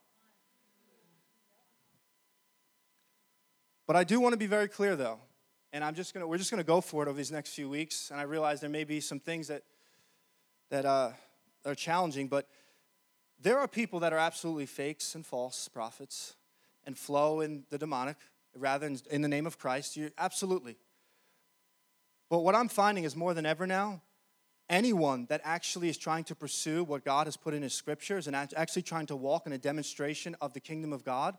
But 3.87 3.97
I 3.97 4.05
do 4.05 4.19
want 4.19 4.33
to 4.33 4.38
be 4.38 4.47
very 4.47 4.66
clear, 4.66 4.97
though, 4.97 5.21
and 5.76 5.84
I'm 5.84 5.94
just 5.94 6.14
gonna 6.14 6.26
we're 6.26 6.38
just 6.38 6.50
gonna 6.50 6.64
go 6.64 6.80
for 6.80 7.02
it 7.02 7.08
over 7.08 7.18
these 7.18 7.30
next 7.30 7.50
few 7.50 7.68
weeks. 7.68 8.10
And 8.10 8.18
I 8.18 8.22
realize 8.22 8.62
there 8.62 8.70
may 8.70 8.84
be 8.84 8.98
some 8.98 9.20
things 9.20 9.48
that 9.48 9.62
that 10.70 10.86
uh, 10.86 11.10
are 11.66 11.74
challenging, 11.74 12.28
but 12.28 12.48
there 13.38 13.58
are 13.58 13.68
people 13.68 14.00
that 14.00 14.14
are 14.14 14.18
absolutely 14.18 14.64
fakes 14.64 15.14
and 15.14 15.24
false 15.24 15.68
prophets 15.68 16.34
and 16.86 16.96
flow 16.96 17.42
in 17.42 17.64
the 17.68 17.76
demonic 17.76 18.16
rather 18.56 18.86
in, 18.86 18.98
in 19.10 19.20
the 19.20 19.28
name 19.28 19.46
of 19.46 19.58
Christ. 19.58 19.98
You 19.98 20.10
absolutely. 20.16 20.78
But 22.30 22.38
what 22.38 22.54
I'm 22.54 22.68
finding 22.68 23.04
is 23.04 23.14
more 23.14 23.34
than 23.34 23.44
ever 23.44 23.66
now, 23.66 24.00
anyone 24.70 25.26
that 25.28 25.42
actually 25.44 25.90
is 25.90 25.98
trying 25.98 26.24
to 26.24 26.34
pursue 26.34 26.84
what 26.84 27.04
God 27.04 27.26
has 27.26 27.36
put 27.36 27.52
in 27.52 27.62
His 27.62 27.74
scriptures 27.74 28.26
and 28.26 28.34
actually 28.34 28.82
trying 28.82 29.06
to 29.06 29.16
walk 29.16 29.46
in 29.46 29.52
a 29.52 29.58
demonstration 29.58 30.36
of 30.40 30.54
the 30.54 30.60
kingdom 30.60 30.94
of 30.94 31.04
God 31.04 31.36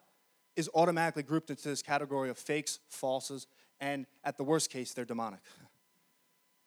is 0.56 0.70
automatically 0.76 1.24
grouped 1.24 1.50
into 1.50 1.68
this 1.68 1.82
category 1.82 2.30
of 2.30 2.38
fakes, 2.38 2.80
falses, 2.92 3.48
and 3.80 4.06
at 4.24 4.38
the 4.38 4.44
worst 4.44 4.70
case, 4.70 4.94
they're 4.94 5.06
demonic. 5.06 5.40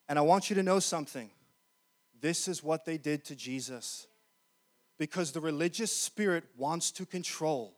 And 0.09 0.18
I 0.18 0.23
want 0.23 0.51
you 0.51 0.57
to 0.57 0.62
know 0.62 0.79
something. 0.79 1.31
This 2.20 2.49
is 2.49 2.62
what 2.62 2.85
they 2.85 2.99
did 2.99 3.25
to 3.27 3.37
Jesus. 3.37 4.07
Because 4.99 5.33
the 5.33 5.40
religious 5.40 5.92
spirit 5.92 6.44
wants 6.57 6.90
to 6.92 7.07
control. 7.07 7.77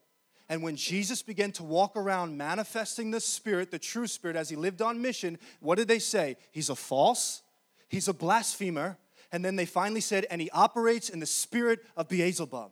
And 0.49 0.61
when 0.61 0.75
Jesus 0.75 1.21
began 1.21 1.51
to 1.53 1.63
walk 1.63 1.95
around 1.95 2.37
manifesting 2.37 3.11
the 3.11 3.19
Spirit, 3.19 3.71
the 3.71 3.79
true 3.79 4.07
Spirit, 4.07 4.35
as 4.35 4.49
he 4.49 4.55
lived 4.55 4.81
on 4.81 5.01
mission, 5.01 5.39
what 5.61 5.77
did 5.77 5.87
they 5.87 5.99
say? 5.99 6.37
He's 6.51 6.69
a 6.69 6.75
false, 6.75 7.41
he's 7.87 8.07
a 8.07 8.13
blasphemer. 8.13 8.97
And 9.31 9.43
then 9.43 9.55
they 9.55 9.65
finally 9.65 10.01
said, 10.01 10.27
and 10.29 10.39
he 10.39 10.51
operates 10.51 11.09
in 11.09 11.19
the 11.19 11.25
spirit 11.25 11.79
of 11.97 12.07
Beelzebub. 12.07 12.71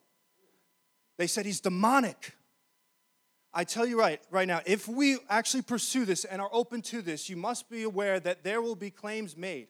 They 1.18 1.26
said 1.26 1.48
he's 1.48 1.60
demonic. 1.60 2.36
I 3.54 3.64
tell 3.66 3.86
you 3.86 4.00
right, 4.00 4.22
right 4.32 4.48
now, 4.48 4.62
if 4.66 4.88
we 4.88 5.18
actually 5.30 5.64
pursue 5.64 6.06
this 6.06 6.24
and 6.24 6.42
are 6.42 6.50
open 6.54 6.82
to 6.84 7.02
this, 7.02 7.30
you 7.30 7.36
must 7.36 7.70
be 7.70 7.84
aware 7.84 8.20
that 8.20 8.44
there 8.44 8.62
will 8.62 8.76
be 8.76 8.90
claims 8.90 9.36
made 9.36 9.68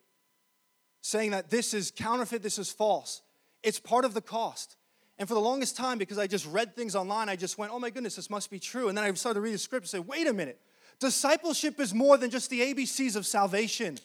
saying 1.01 1.31
that 1.31 1.49
this 1.49 1.73
is 1.73 1.91
counterfeit, 1.91 2.43
this 2.43 2.59
is 2.59 2.71
false. 2.71 3.21
It's 3.63 3.79
part 3.79 4.05
of 4.05 4.13
the 4.13 4.21
cost. 4.21 4.77
And 5.17 5.27
for 5.27 5.33
the 5.33 5.41
longest 5.41 5.75
time, 5.75 5.97
because 5.97 6.17
I 6.17 6.27
just 6.27 6.45
read 6.47 6.75
things 6.75 6.95
online, 6.95 7.27
I 7.27 7.35
just 7.35 7.57
went, 7.57 7.71
oh 7.73 7.79
my 7.79 7.89
goodness, 7.89 8.15
this 8.15 8.29
must 8.29 8.49
be 8.49 8.59
true. 8.59 8.87
And 8.87 8.97
then 8.97 9.05
I 9.05 9.11
started 9.13 9.35
to 9.35 9.41
read 9.41 9.53
the 9.53 9.59
script 9.59 9.85
and 9.85 9.89
say, 9.89 9.99
wait 9.99 10.27
a 10.27 10.33
minute. 10.33 10.59
Discipleship 10.99 11.79
is 11.79 11.93
more 11.93 12.17
than 12.17 12.29
just 12.29 12.49
the 12.51 12.61
ABCs 12.61 13.15
of 13.15 13.25
salvation. 13.25 13.97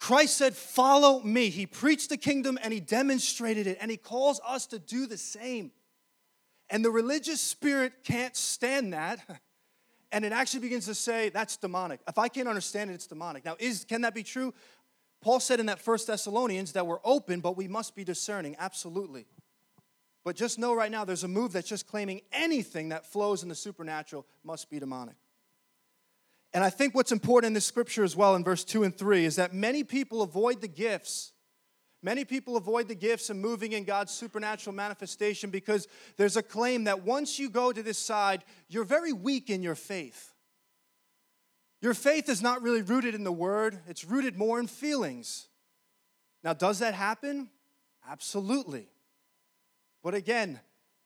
Christ 0.00 0.36
said, 0.36 0.54
Follow 0.54 1.20
me. 1.20 1.48
He 1.48 1.64
preached 1.64 2.10
the 2.10 2.18
kingdom 2.18 2.58
and 2.62 2.74
he 2.74 2.80
demonstrated 2.80 3.66
it, 3.66 3.78
and 3.80 3.90
he 3.90 3.96
calls 3.96 4.38
us 4.46 4.66
to 4.66 4.78
do 4.78 5.06
the 5.06 5.16
same. 5.16 5.70
And 6.70 6.84
the 6.84 6.90
religious 6.90 7.40
spirit 7.40 8.04
can't 8.04 8.36
stand 8.36 8.92
that. 8.92 9.20
And 10.12 10.24
it 10.24 10.30
actually 10.30 10.60
begins 10.60 10.86
to 10.86 10.94
say, 10.94 11.30
That's 11.30 11.56
demonic. 11.56 11.98
If 12.06 12.18
I 12.18 12.28
can't 12.28 12.46
understand 12.46 12.88
it, 12.88 12.94
it's 12.94 13.08
demonic. 13.08 13.44
Now, 13.44 13.56
is, 13.58 13.84
can 13.84 14.02
that 14.02 14.14
be 14.14 14.22
true? 14.22 14.54
Paul 15.20 15.40
said 15.40 15.58
in 15.58 15.66
that 15.66 15.80
First 15.80 16.06
Thessalonians 16.06 16.70
that 16.74 16.86
we're 16.86 17.00
open, 17.02 17.40
but 17.40 17.56
we 17.56 17.66
must 17.66 17.96
be 17.96 18.04
discerning. 18.04 18.54
Absolutely. 18.60 19.26
But 20.24 20.36
just 20.36 20.58
know 20.58 20.74
right 20.74 20.90
now 20.90 21.04
there's 21.04 21.24
a 21.24 21.28
move 21.28 21.52
that's 21.52 21.68
just 21.68 21.86
claiming 21.86 22.22
anything 22.32 22.90
that 22.90 23.06
flows 23.06 23.42
in 23.42 23.48
the 23.48 23.54
supernatural 23.54 24.24
must 24.44 24.70
be 24.70 24.78
demonic. 24.78 25.16
And 26.54 26.64
I 26.64 26.70
think 26.70 26.94
what's 26.94 27.12
important 27.12 27.48
in 27.48 27.52
this 27.54 27.66
scripture 27.66 28.04
as 28.04 28.16
well 28.16 28.34
in 28.36 28.44
verse 28.44 28.64
2 28.64 28.84
and 28.84 28.96
3 28.96 29.24
is 29.24 29.36
that 29.36 29.52
many 29.52 29.84
people 29.84 30.22
avoid 30.22 30.60
the 30.60 30.68
gifts. 30.68 31.32
Many 32.04 32.26
people 32.26 32.58
avoid 32.58 32.86
the 32.86 32.94
gifts 32.94 33.30
and 33.30 33.40
moving 33.40 33.72
in 33.72 33.84
God's 33.84 34.12
supernatural 34.12 34.76
manifestation 34.76 35.48
because 35.48 35.88
there's 36.18 36.36
a 36.36 36.42
claim 36.42 36.84
that 36.84 37.02
once 37.02 37.38
you 37.38 37.48
go 37.48 37.72
to 37.72 37.82
this 37.82 37.96
side, 37.96 38.44
you're 38.68 38.84
very 38.84 39.14
weak 39.14 39.48
in 39.48 39.62
your 39.62 39.74
faith. 39.74 40.34
Your 41.80 41.94
faith 41.94 42.28
is 42.28 42.42
not 42.42 42.60
really 42.60 42.82
rooted 42.82 43.14
in 43.14 43.24
the 43.24 43.32
word, 43.32 43.78
it's 43.88 44.04
rooted 44.04 44.36
more 44.36 44.60
in 44.60 44.66
feelings. 44.66 45.48
Now, 46.42 46.52
does 46.52 46.80
that 46.80 46.92
happen? 46.92 47.48
Absolutely. 48.06 48.86
But 50.02 50.12
again, 50.12 50.60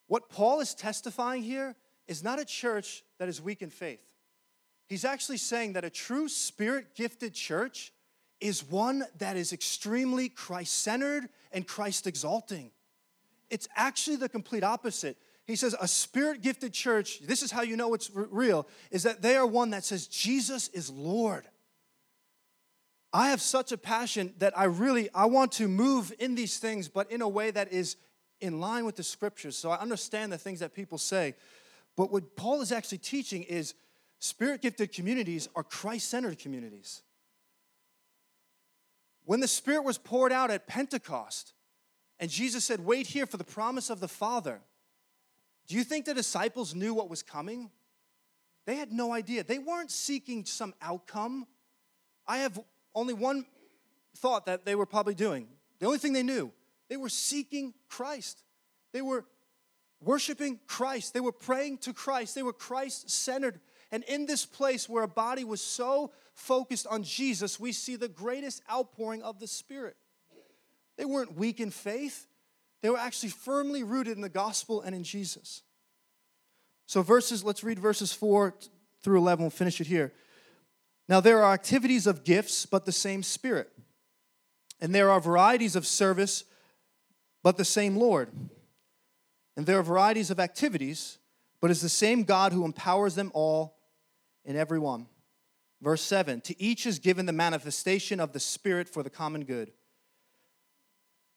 what 0.09 0.29
Paul 0.29 0.59
is 0.59 0.75
testifying 0.75 1.45
here 1.45 1.77
is 2.09 2.25
not 2.25 2.41
a 2.41 2.45
church 2.45 3.05
that 3.21 3.29
is 3.29 3.41
weak 3.41 3.63
in 3.63 3.71
faith. 3.71 4.03
He's 4.89 5.05
actually 5.05 5.39
saying 5.39 5.75
that 5.75 5.85
a 5.85 5.91
true 5.91 6.29
spirit 6.29 6.97
gifted 6.97 7.35
church 7.35 7.93
is 8.41 8.63
one 8.65 9.05
that 9.19 9.37
is 9.37 9.53
extremely 9.53 10.29
Christ 10.29 10.83
centered 10.83 11.29
and 11.53 11.67
Christ 11.67 12.07
exalting. 12.07 12.71
It's 13.51 13.69
actually 13.77 14.17
the 14.17 14.29
complete 14.29 14.63
opposite. 14.63 15.17
He 15.47 15.57
says, 15.57 15.75
a 15.81 15.89
spirit 15.89 16.43
gifted 16.43 16.75
church, 16.75 17.21
this 17.21 17.43
is 17.43 17.51
how 17.51 17.63
you 17.63 17.77
know 17.77 17.95
it's 17.95 18.11
r- 18.15 18.29
real, 18.31 18.67
is 18.91 19.05
that 19.05 19.23
they 19.23 19.37
are 19.37 19.47
one 19.47 19.71
that 19.71 19.85
says, 19.85 20.07
Jesus 20.07 20.69
is 20.69 20.91
Lord. 20.91 21.47
I 23.13 23.31
have 23.31 23.41
such 23.41 23.73
a 23.73 23.79
passion 23.79 24.35
that 24.39 24.57
I 24.59 24.65
really 24.65 25.09
I 25.15 25.25
want 25.25 25.53
to 25.53 25.67
move 25.67 26.13
in 26.19 26.35
these 26.35 26.59
things 26.59 26.89
but 26.89 27.11
in 27.11 27.23
a 27.23 27.29
way 27.29 27.51
that 27.51 27.73
is 27.73 27.97
in 28.41 28.61
line 28.61 28.85
with 28.85 28.97
the 28.97 29.03
scriptures. 29.03 29.57
So 29.57 29.71
I 29.71 29.79
understand 29.79 30.31
the 30.31 30.39
things 30.39 30.61
that 30.61 30.75
people 30.75 30.99
say. 30.99 31.35
But 31.97 32.13
what 32.13 32.37
Paul 32.37 32.61
is 32.61 32.71
actually 32.71 32.99
teaching 32.99 33.43
is 33.45 33.75
spirit 34.19 34.63
gifted 34.63 34.93
communities 34.93 35.49
are 35.57 35.65
Christ 35.65 36.11
centered 36.11 36.39
communities. 36.39 37.03
When 39.29 39.41
the 39.41 39.47
Spirit 39.47 39.85
was 39.85 39.99
poured 39.99 40.33
out 40.33 40.51
at 40.51 40.67
Pentecost, 40.67 41.53
and 42.19 42.31
Jesus 42.31 42.65
said, 42.65 42.81
Wait 42.81 43.09
here 43.09 43.27
for 43.27 43.37
the 43.37 43.45
promise 43.45 43.91
of 43.91 44.01
the 44.01 44.09
Father, 44.09 44.63
do 45.67 45.75
you 45.75 45.85
think 45.85 46.07
the 46.07 46.15
disciples 46.15 46.75
knew 46.75 46.95
what 46.95 47.11
was 47.11 47.23
coming? 47.23 47.69
They 48.65 48.77
had 48.77 48.91
no 48.91 49.13
idea. 49.13 49.45
They 49.45 49.59
weren't 49.59 49.91
seeking 49.91 50.47
some 50.47 50.73
outcome. 50.81 51.47
I 52.27 52.39
have 52.39 52.59
only 52.95 53.13
one 53.13 53.45
thought 54.17 54.47
that 54.47 54.65
they 54.65 54.75
were 54.75 54.87
probably 54.87 55.15
doing. 55.15 55.49
The 55.79 55.85
only 55.85 55.99
thing 55.99 56.15
they 56.15 56.23
knew, 56.23 56.51
they 56.89 56.97
were 56.97 57.11
seeking 57.11 57.75
Christ. 57.87 58.43
They 58.95 59.03
were 59.03 59.27
worshiping 60.03 60.59
Christ. 60.67 61.13
They 61.13 61.21
were 61.21 61.33
praying 61.33 61.79
to 61.79 61.93
Christ. 61.93 62.35
They 62.35 62.43
were 62.43 62.55
Christ 62.55 63.11
centered. 63.11 63.61
And 63.91 64.05
in 64.05 64.27
this 64.27 64.45
place 64.45 64.89
where 64.89 65.03
a 65.03 65.09
body 65.09 65.45
was 65.45 65.61
so 65.61 66.13
focused 66.35 66.87
on 66.87 67.03
Jesus, 67.03 67.59
we 67.59 67.73
see 67.73 67.97
the 67.97 68.09
greatest 68.09 68.63
outpouring 68.71 69.23
of 69.23 69.41
the 69.41 69.47
Spirit. 69.47 69.97
They 70.97 71.05
weren't 71.05 71.37
weak 71.37 71.61
in 71.61 71.71
faith, 71.71 72.27
they 72.83 72.91
were 72.91 72.99
actually 72.99 73.31
firmly 73.31 73.83
rooted 73.83 74.17
in 74.17 74.21
the 74.21 74.29
gospel 74.29 74.83
and 74.83 74.95
in 74.95 75.03
Jesus. 75.03 75.63
So, 76.87 77.03
verses, 77.03 77.45
let's 77.45 77.65
read 77.65 77.79
verses 77.79 78.13
4 78.13 78.55
through 79.03 79.19
11. 79.19 79.43
We'll 79.43 79.51
finish 79.51 79.81
it 79.81 79.87
here. 79.87 80.13
Now, 81.09 81.21
there 81.21 81.43
are 81.43 81.53
activities 81.53 82.07
of 82.07 82.25
gifts, 82.25 82.67
but 82.67 82.85
the 82.85 82.93
same 82.93 83.23
Spirit. 83.23 83.71
And 84.81 84.95
there 84.95 85.11
are 85.11 85.21
varieties 85.21 85.75
of 85.75 85.87
service, 85.87 86.45
but 87.43 87.57
the 87.57 87.65
same 87.65 87.97
Lord. 87.97 88.31
And 89.57 89.67
there 89.67 89.79
are 89.79 89.83
varieties 89.83 90.31
of 90.31 90.39
activities, 90.39 91.19
but 91.61 91.71
it's 91.71 91.83
the 91.83 91.89
same 91.89 92.23
God 92.23 92.53
who 92.53 92.65
empowers 92.65 93.17
them 93.17 93.33
all 93.35 93.78
in 94.49 94.57
every 94.57 94.79
one. 94.81 95.07
Verse 95.81 96.03
7 96.03 96.41
To 96.41 96.61
each 96.61 96.87
is 96.87 96.99
given 96.99 97.27
the 97.27 97.33
manifestation 97.33 98.19
of 98.19 98.33
the 98.33 98.41
Spirit 98.41 98.89
for 98.89 99.05
the 99.05 99.11
common 99.11 99.45
good. 99.45 99.71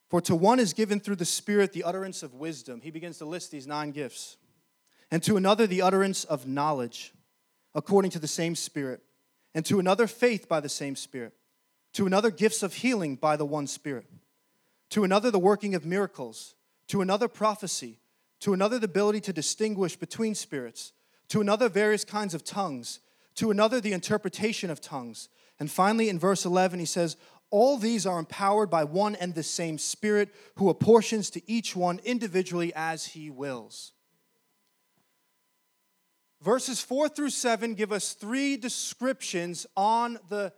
For 0.09 0.21
to 0.21 0.35
one 0.35 0.59
is 0.59 0.73
given 0.73 0.99
through 0.99 1.17
the 1.17 1.25
Spirit 1.25 1.73
the 1.73 1.83
utterance 1.83 2.23
of 2.23 2.33
wisdom. 2.33 2.81
He 2.81 2.89
begins 2.89 3.19
to 3.19 3.25
list 3.25 3.51
these 3.51 3.67
nine 3.67 3.91
gifts. 3.91 4.37
And 5.11 5.21
to 5.23 5.37
another 5.37 5.67
the 5.67 5.81
utterance 5.81 6.23
of 6.23 6.47
knowledge, 6.47 7.13
according 7.75 8.11
to 8.11 8.19
the 8.19 8.27
same 8.27 8.55
Spirit. 8.55 9.01
And 9.53 9.65
to 9.65 9.79
another 9.79 10.07
faith 10.07 10.47
by 10.47 10.61
the 10.61 10.69
same 10.69 10.95
Spirit. 10.95 11.33
To 11.93 12.07
another 12.07 12.31
gifts 12.31 12.63
of 12.63 12.75
healing 12.75 13.17
by 13.17 13.35
the 13.35 13.45
one 13.45 13.67
Spirit. 13.67 14.05
To 14.91 15.03
another 15.03 15.31
the 15.31 15.39
working 15.39 15.75
of 15.75 15.85
miracles. 15.85 16.55
To 16.87 17.01
another 17.01 17.27
prophecy. 17.27 17.99
To 18.41 18.53
another 18.53 18.79
the 18.79 18.85
ability 18.85 19.19
to 19.21 19.33
distinguish 19.33 19.97
between 19.97 20.33
spirits. 20.33 20.93
To 21.31 21.41
another 21.41 21.69
various 21.69 22.03
kinds 22.03 22.33
of 22.33 22.43
tongues. 22.43 22.99
To 23.35 23.51
another 23.51 23.79
the 23.79 23.93
interpretation 23.93 24.69
of 24.69 24.81
tongues. 24.81 25.29
And 25.59 25.71
finally, 25.71 26.09
in 26.09 26.19
verse 26.19 26.45
11, 26.45 26.79
he 26.79 26.85
says, 26.85 27.15
all 27.51 27.77
these 27.77 28.05
are 28.05 28.19
empowered 28.19 28.69
by 28.69 28.83
one 28.83 29.15
and 29.15 29.33
the 29.33 29.43
same 29.43 29.77
Spirit 29.77 30.29
who 30.55 30.69
apportions 30.69 31.29
to 31.29 31.51
each 31.51 31.73
one 31.75 32.01
individually 32.03 32.73
as 32.75 33.07
he 33.07 33.29
wills. 33.29 33.93
Verses 36.41 36.81
4 36.81 37.07
through 37.07 37.29
7 37.29 37.75
give 37.75 37.93
us 37.93 38.11
three 38.11 38.57
descriptions 38.57 39.65
on 39.77 40.19
the, 40.27 40.51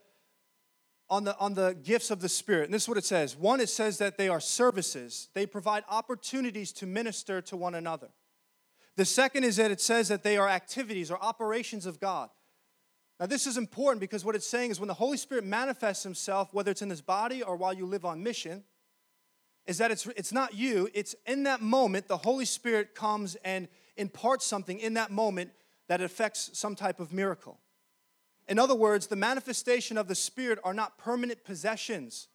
on, 1.07 1.23
the, 1.23 1.37
on 1.37 1.53
the 1.53 1.77
gifts 1.83 2.09
of 2.09 2.19
the 2.19 2.29
Spirit. 2.29 2.65
And 2.65 2.73
this 2.73 2.83
is 2.83 2.89
what 2.89 2.97
it 2.97 3.05
says. 3.05 3.35
One, 3.35 3.59
it 3.59 3.69
says 3.69 3.99
that 3.99 4.17
they 4.17 4.29
are 4.29 4.39
services, 4.39 5.29
they 5.35 5.45
provide 5.45 5.83
opportunities 5.87 6.71
to 6.73 6.87
minister 6.87 7.41
to 7.41 7.57
one 7.57 7.75
another. 7.75 8.09
The 8.95 9.05
second 9.05 9.43
is 9.43 9.55
that 9.55 9.71
it 9.71 9.81
says 9.81 10.07
that 10.09 10.23
they 10.23 10.37
are 10.37 10.47
activities 10.47 11.09
or 11.09 11.17
operations 11.21 11.85
of 11.85 11.99
God. 11.99 12.29
Now, 13.19 13.25
this 13.25 13.47
is 13.47 13.57
important 13.57 14.01
because 14.01 14.25
what 14.25 14.35
it's 14.35 14.47
saying 14.47 14.71
is 14.71 14.79
when 14.79 14.87
the 14.87 14.93
Holy 14.93 15.17
Spirit 15.17 15.45
manifests 15.45 16.03
himself, 16.03 16.53
whether 16.53 16.71
it's 16.71 16.81
in 16.81 16.89
this 16.89 17.01
body 17.01 17.41
or 17.41 17.55
while 17.55 17.73
you 17.73 17.85
live 17.85 18.05
on 18.05 18.21
mission, 18.21 18.63
is 19.65 19.77
that 19.77 19.91
it's, 19.91 20.05
it's 20.07 20.33
not 20.33 20.55
you, 20.55 20.89
it's 20.93 21.15
in 21.25 21.43
that 21.43 21.61
moment 21.61 22.07
the 22.07 22.17
Holy 22.17 22.45
Spirit 22.45 22.93
comes 22.93 23.35
and 23.43 23.67
imparts 23.95 24.45
something 24.45 24.79
in 24.79 24.95
that 24.95 25.09
moment 25.11 25.51
that 25.87 26.01
affects 26.01 26.49
some 26.53 26.75
type 26.75 26.99
of 26.99 27.13
miracle. 27.13 27.59
In 28.47 28.59
other 28.59 28.75
words, 28.75 29.07
the 29.07 29.15
manifestation 29.15 29.97
of 29.97 30.07
the 30.07 30.15
Spirit 30.15 30.59
are 30.63 30.73
not 30.73 30.97
permanent 30.97 31.43
possessions. 31.45 32.27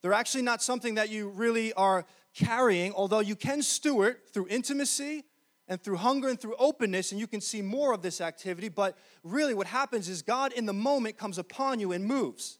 They're 0.00 0.14
actually 0.14 0.42
not 0.42 0.62
something 0.62 0.94
that 0.94 1.10
you 1.10 1.28
really 1.28 1.72
are 1.74 2.06
carrying, 2.34 2.92
although 2.94 3.20
you 3.20 3.36
can 3.36 3.62
steward 3.62 4.16
through 4.32 4.46
intimacy 4.48 5.24
and 5.72 5.82
through 5.82 5.96
hunger 5.96 6.28
and 6.28 6.38
through 6.38 6.54
openness, 6.58 7.12
and 7.12 7.20
you 7.20 7.26
can 7.26 7.40
see 7.40 7.62
more 7.62 7.94
of 7.94 8.02
this 8.02 8.20
activity. 8.20 8.68
But 8.68 8.98
really, 9.24 9.54
what 9.54 9.66
happens 9.66 10.06
is 10.06 10.20
God 10.20 10.52
in 10.52 10.66
the 10.66 10.74
moment 10.74 11.16
comes 11.16 11.38
upon 11.38 11.80
you 11.80 11.92
and 11.92 12.04
moves. 12.04 12.58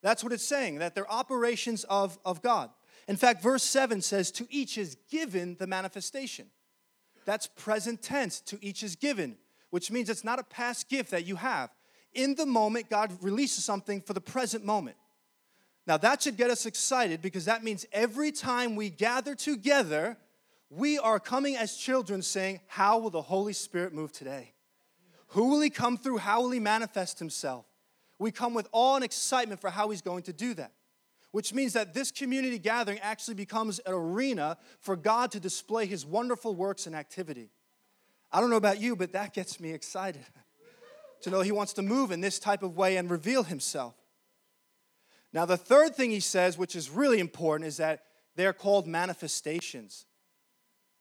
That's 0.00 0.22
what 0.22 0.32
it's 0.32 0.46
saying, 0.46 0.78
that 0.78 0.94
they're 0.94 1.10
operations 1.10 1.82
of, 1.84 2.18
of 2.24 2.42
God. 2.42 2.70
In 3.08 3.16
fact, 3.16 3.42
verse 3.42 3.64
7 3.64 4.00
says, 4.00 4.30
To 4.30 4.46
each 4.48 4.78
is 4.78 4.96
given 5.10 5.56
the 5.58 5.66
manifestation. 5.66 6.46
That's 7.24 7.48
present 7.48 8.00
tense, 8.00 8.40
to 8.42 8.64
each 8.64 8.84
is 8.84 8.94
given, 8.94 9.38
which 9.70 9.90
means 9.90 10.08
it's 10.08 10.22
not 10.22 10.38
a 10.38 10.44
past 10.44 10.88
gift 10.88 11.10
that 11.10 11.26
you 11.26 11.34
have. 11.34 11.70
In 12.14 12.36
the 12.36 12.46
moment, 12.46 12.88
God 12.88 13.12
releases 13.22 13.64
something 13.64 14.00
for 14.00 14.12
the 14.12 14.20
present 14.20 14.64
moment. 14.64 14.96
Now, 15.84 15.96
that 15.96 16.22
should 16.22 16.36
get 16.36 16.50
us 16.50 16.64
excited 16.64 17.20
because 17.20 17.46
that 17.46 17.64
means 17.64 17.86
every 17.90 18.30
time 18.30 18.76
we 18.76 18.88
gather 18.88 19.34
together, 19.34 20.16
we 20.70 20.98
are 20.98 21.20
coming 21.20 21.56
as 21.56 21.76
children 21.76 22.22
saying, 22.22 22.60
How 22.66 22.98
will 22.98 23.10
the 23.10 23.22
Holy 23.22 23.52
Spirit 23.52 23.92
move 23.92 24.12
today? 24.12 24.52
Who 25.28 25.50
will 25.50 25.60
He 25.60 25.70
come 25.70 25.96
through? 25.96 26.18
How 26.18 26.42
will 26.42 26.50
He 26.50 26.60
manifest 26.60 27.18
Himself? 27.18 27.66
We 28.18 28.30
come 28.30 28.54
with 28.54 28.68
awe 28.72 28.96
and 28.96 29.04
excitement 29.04 29.60
for 29.60 29.70
how 29.70 29.90
He's 29.90 30.02
going 30.02 30.24
to 30.24 30.32
do 30.32 30.54
that, 30.54 30.72
which 31.30 31.52
means 31.52 31.74
that 31.74 31.94
this 31.94 32.10
community 32.10 32.58
gathering 32.58 32.98
actually 33.00 33.34
becomes 33.34 33.78
an 33.80 33.92
arena 33.92 34.56
for 34.80 34.96
God 34.96 35.30
to 35.32 35.40
display 35.40 35.86
His 35.86 36.04
wonderful 36.04 36.54
works 36.54 36.86
and 36.86 36.96
activity. 36.96 37.50
I 38.32 38.40
don't 38.40 38.50
know 38.50 38.56
about 38.56 38.80
you, 38.80 38.96
but 38.96 39.12
that 39.12 39.34
gets 39.34 39.60
me 39.60 39.72
excited 39.72 40.24
to 41.22 41.30
know 41.30 41.42
He 41.42 41.52
wants 41.52 41.74
to 41.74 41.82
move 41.82 42.10
in 42.10 42.20
this 42.20 42.40
type 42.40 42.64
of 42.64 42.76
way 42.76 42.96
and 42.96 43.08
reveal 43.08 43.44
Himself. 43.44 43.94
Now, 45.32 45.44
the 45.44 45.56
third 45.56 45.94
thing 45.94 46.10
He 46.10 46.20
says, 46.20 46.58
which 46.58 46.74
is 46.74 46.90
really 46.90 47.20
important, 47.20 47.68
is 47.68 47.76
that 47.76 48.02
they're 48.34 48.52
called 48.52 48.86
manifestations. 48.86 50.06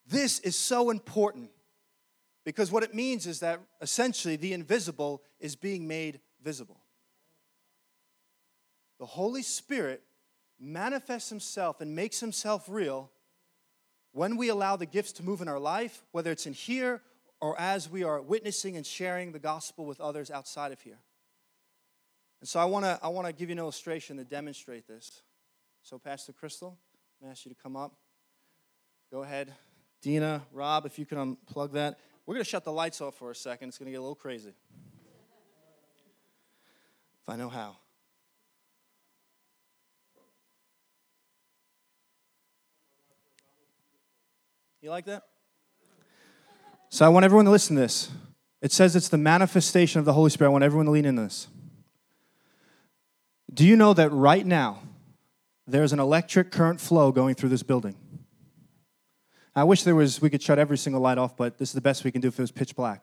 This 0.06 0.40
is 0.40 0.56
so 0.56 0.90
important 0.90 1.50
because 2.44 2.72
what 2.72 2.84
it 2.84 2.94
means 2.94 3.26
is 3.26 3.40
that 3.40 3.60
essentially 3.82 4.36
the 4.36 4.54
invisible 4.54 5.24
is 5.40 5.56
being 5.56 5.88
made 5.88 6.20
visible. 6.44 6.80
The 9.00 9.06
Holy 9.06 9.42
Spirit 9.42 10.04
manifests 10.60 11.30
Himself 11.30 11.82
and 11.82 11.96
makes 11.96 12.20
Himself 12.20 12.66
real 12.70 13.12
when 14.12 14.38
we 14.38 14.50
allow 14.50 14.76
the 14.76 14.86
gifts 14.86 15.12
to 15.14 15.24
move 15.24 15.42
in 15.42 15.48
our 15.48 15.60
life, 15.60 16.06
whether 16.12 16.32
it's 16.32 16.46
in 16.46 16.54
here 16.54 17.02
or 17.42 17.60
as 17.60 17.90
we 17.90 18.04
are 18.04 18.22
witnessing 18.22 18.78
and 18.78 18.86
sharing 18.86 19.32
the 19.32 19.40
gospel 19.40 19.86
with 19.86 20.00
others 20.00 20.32
outside 20.32 20.72
of 20.72 20.80
here. 20.82 21.00
And 22.40 22.48
so 22.48 22.60
I 22.60 22.66
want 22.66 22.86
to 22.86 23.00
I 23.02 23.08
want 23.08 23.28
to 23.28 23.34
give 23.34 23.50
you 23.50 23.54
an 23.54 23.60
illustration 23.60 24.18
to 24.18 24.24
demonstrate 24.24 24.88
this. 24.88 25.24
So 25.82 25.98
Pastor 25.98 26.32
Crystal, 26.32 26.70
I'm 26.70 27.26
going 27.26 27.30
to 27.30 27.32
ask 27.32 27.46
you 27.46 27.50
to 27.50 27.62
come 27.62 27.76
up. 27.76 27.94
Go 29.12 29.24
ahead. 29.24 29.54
Dina, 30.06 30.44
Rob, 30.54 30.86
if 30.86 31.00
you 31.00 31.06
can 31.08 31.18
unplug 31.18 31.72
that. 31.72 31.98
We're 32.28 32.36
going 32.36 32.44
to 32.44 32.48
shut 32.48 32.64
the 32.64 32.72
lights 32.72 33.02
off 33.02 33.16
for 33.16 33.32
a 33.32 33.36
second. 33.36 33.70
It's 33.70 33.80
going 33.80 33.88
to 33.88 33.92
get 33.92 33.98
a 33.98 34.02
little 34.02 34.14
crazy. 34.14 34.54
If 37.24 37.28
I 37.28 37.36
know 37.36 37.50
how. 37.50 37.78
You 44.80 44.92
like 44.92 45.06
that? 45.06 45.24
So 46.90 47.04
I 47.04 47.10
want 47.10 47.26
everyone 47.26 47.46
to 47.46 47.52
listen 47.52 47.76
to 47.76 47.82
this. 47.82 48.12
It 48.62 48.72
says 48.72 48.96
it's 48.96 49.10
the 49.10 49.18
manifestation 49.18 49.98
of 49.98 50.06
the 50.06 50.14
Holy 50.14 50.30
Spirit. 50.30 50.52
I 50.52 50.54
want 50.54 50.64
everyone 50.64 50.86
to 50.86 50.92
lean 50.92 51.06
in 51.06 51.16
this. 51.16 51.48
Do 53.52 53.66
you 53.66 53.76
know 53.76 53.96
that 53.96 54.12
right 54.12 54.46
now, 54.46 54.84
there's 55.66 55.94
an 55.94 56.00
electric 56.00 56.52
current 56.52 56.80
flow 56.80 57.12
going 57.12 57.34
through 57.34 57.50
this 57.50 57.64
building. 57.64 57.96
I 59.56 59.64
wish 59.64 59.84
there 59.84 59.96
was 59.96 60.22
we 60.22 60.30
could 60.30 60.42
shut 60.42 60.60
every 60.60 60.78
single 60.78 61.02
light 61.02 61.18
off, 61.18 61.38
but 61.38 61.58
this 61.58 61.70
is 61.70 61.74
the 61.74 61.82
best 61.82 62.04
we 62.04 62.12
can 62.12 62.22
do 62.22 62.28
if 62.28 62.38
it 62.38 62.42
was 62.42 62.52
pitch 62.52 62.76
black. 62.76 63.02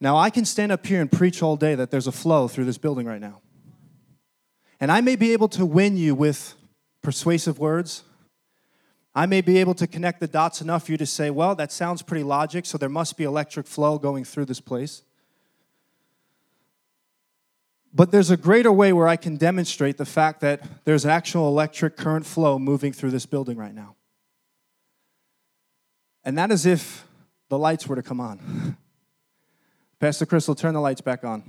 Now 0.00 0.16
I 0.16 0.30
can 0.30 0.44
stand 0.44 0.72
up 0.72 0.86
here 0.86 1.00
and 1.00 1.10
preach 1.10 1.42
all 1.42 1.56
day 1.56 1.74
that 1.74 1.90
there's 1.90 2.06
a 2.06 2.12
flow 2.12 2.48
through 2.48 2.64
this 2.64 2.78
building 2.78 3.06
right 3.06 3.20
now. 3.20 3.42
And 4.80 4.92
I 4.92 5.00
may 5.00 5.16
be 5.16 5.32
able 5.32 5.48
to 5.48 5.66
win 5.66 5.96
you 5.96 6.14
with 6.14 6.54
persuasive 7.02 7.58
words. 7.58 8.04
I 9.14 9.26
may 9.26 9.40
be 9.40 9.58
able 9.58 9.74
to 9.74 9.86
connect 9.86 10.20
the 10.20 10.28
dots 10.28 10.60
enough 10.60 10.86
for 10.86 10.92
you 10.92 10.98
to 10.98 11.06
say, 11.06 11.30
well, 11.30 11.56
that 11.56 11.72
sounds 11.72 12.02
pretty 12.02 12.22
logic, 12.22 12.64
so 12.64 12.78
there 12.78 12.88
must 12.88 13.16
be 13.16 13.24
electric 13.24 13.66
flow 13.66 13.98
going 13.98 14.24
through 14.24 14.44
this 14.44 14.60
place. 14.60 15.02
But 17.92 18.12
there's 18.12 18.30
a 18.30 18.36
greater 18.36 18.70
way 18.70 18.92
where 18.92 19.08
I 19.08 19.16
can 19.16 19.36
demonstrate 19.36 19.96
the 19.96 20.04
fact 20.04 20.40
that 20.42 20.62
there's 20.84 21.04
actual 21.04 21.48
electric 21.48 21.96
current 21.96 22.26
flow 22.26 22.58
moving 22.58 22.92
through 22.92 23.10
this 23.10 23.26
building 23.26 23.56
right 23.56 23.74
now. 23.74 23.96
And 26.28 26.36
that 26.36 26.52
is 26.52 26.66
if 26.66 27.06
the 27.48 27.56
lights 27.56 27.86
were 27.86 27.96
to 27.96 28.02
come 28.02 28.20
on. 28.20 28.76
Pastor 29.98 30.26
Crystal, 30.26 30.54
turn 30.54 30.74
the 30.74 30.80
lights 30.80 31.00
back 31.00 31.24
on. 31.24 31.42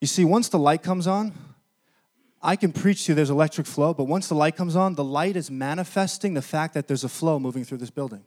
You 0.00 0.06
see, 0.06 0.24
once 0.24 0.48
the 0.48 0.58
light 0.58 0.82
comes 0.82 1.06
on, 1.06 1.34
I 2.40 2.56
can 2.56 2.72
preach 2.72 3.04
to 3.04 3.12
you 3.12 3.16
there's 3.16 3.28
electric 3.28 3.66
flow, 3.66 3.92
but 3.92 4.04
once 4.04 4.28
the 4.28 4.34
light 4.34 4.56
comes 4.56 4.76
on, 4.76 4.94
the 4.94 5.04
light 5.04 5.36
is 5.36 5.50
manifesting 5.50 6.32
the 6.32 6.40
fact 6.40 6.72
that 6.72 6.88
there's 6.88 7.04
a 7.04 7.08
flow 7.10 7.38
moving 7.38 7.64
through 7.64 7.78
this 7.78 7.90
building. 7.90 8.24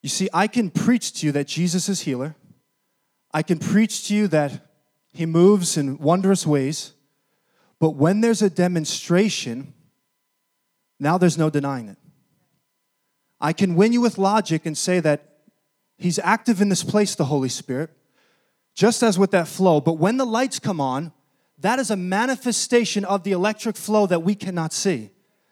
You 0.00 0.08
see, 0.08 0.30
I 0.32 0.46
can 0.46 0.70
preach 0.70 1.12
to 1.20 1.26
you 1.26 1.32
that 1.32 1.46
Jesus 1.46 1.90
is 1.90 2.00
healer. 2.00 2.34
I 3.34 3.42
can 3.42 3.58
preach 3.58 4.08
to 4.08 4.14
you 4.14 4.26
that 4.28 4.66
he 5.12 5.26
moves 5.26 5.76
in 5.76 5.98
wondrous 5.98 6.46
ways. 6.46 6.94
But 7.80 7.90
when 7.90 8.20
there's 8.20 8.42
a 8.42 8.50
demonstration, 8.50 9.72
now 10.98 11.18
there's 11.18 11.38
no 11.38 11.50
denying 11.50 11.88
it. 11.88 11.98
I 13.40 13.52
can 13.52 13.76
win 13.76 13.92
you 13.92 14.00
with 14.00 14.18
logic 14.18 14.66
and 14.66 14.76
say 14.76 14.98
that 15.00 15.38
he's 15.96 16.18
active 16.18 16.60
in 16.60 16.68
this 16.68 16.82
place, 16.82 17.14
the 17.14 17.26
Holy 17.26 17.48
Spirit, 17.48 17.90
just 18.74 19.02
as 19.02 19.18
with 19.18 19.30
that 19.30 19.46
flow. 19.46 19.80
But 19.80 19.94
when 19.94 20.16
the 20.16 20.26
lights 20.26 20.58
come 20.58 20.80
on, 20.80 21.12
that 21.58 21.78
is 21.78 21.90
a 21.90 21.96
manifestation 21.96 23.04
of 23.04 23.22
the 23.22 23.32
electric 23.32 23.76
flow 23.76 24.06
that 24.06 24.22
we 24.22 24.34
cannot 24.34 24.72
see. 24.72 25.10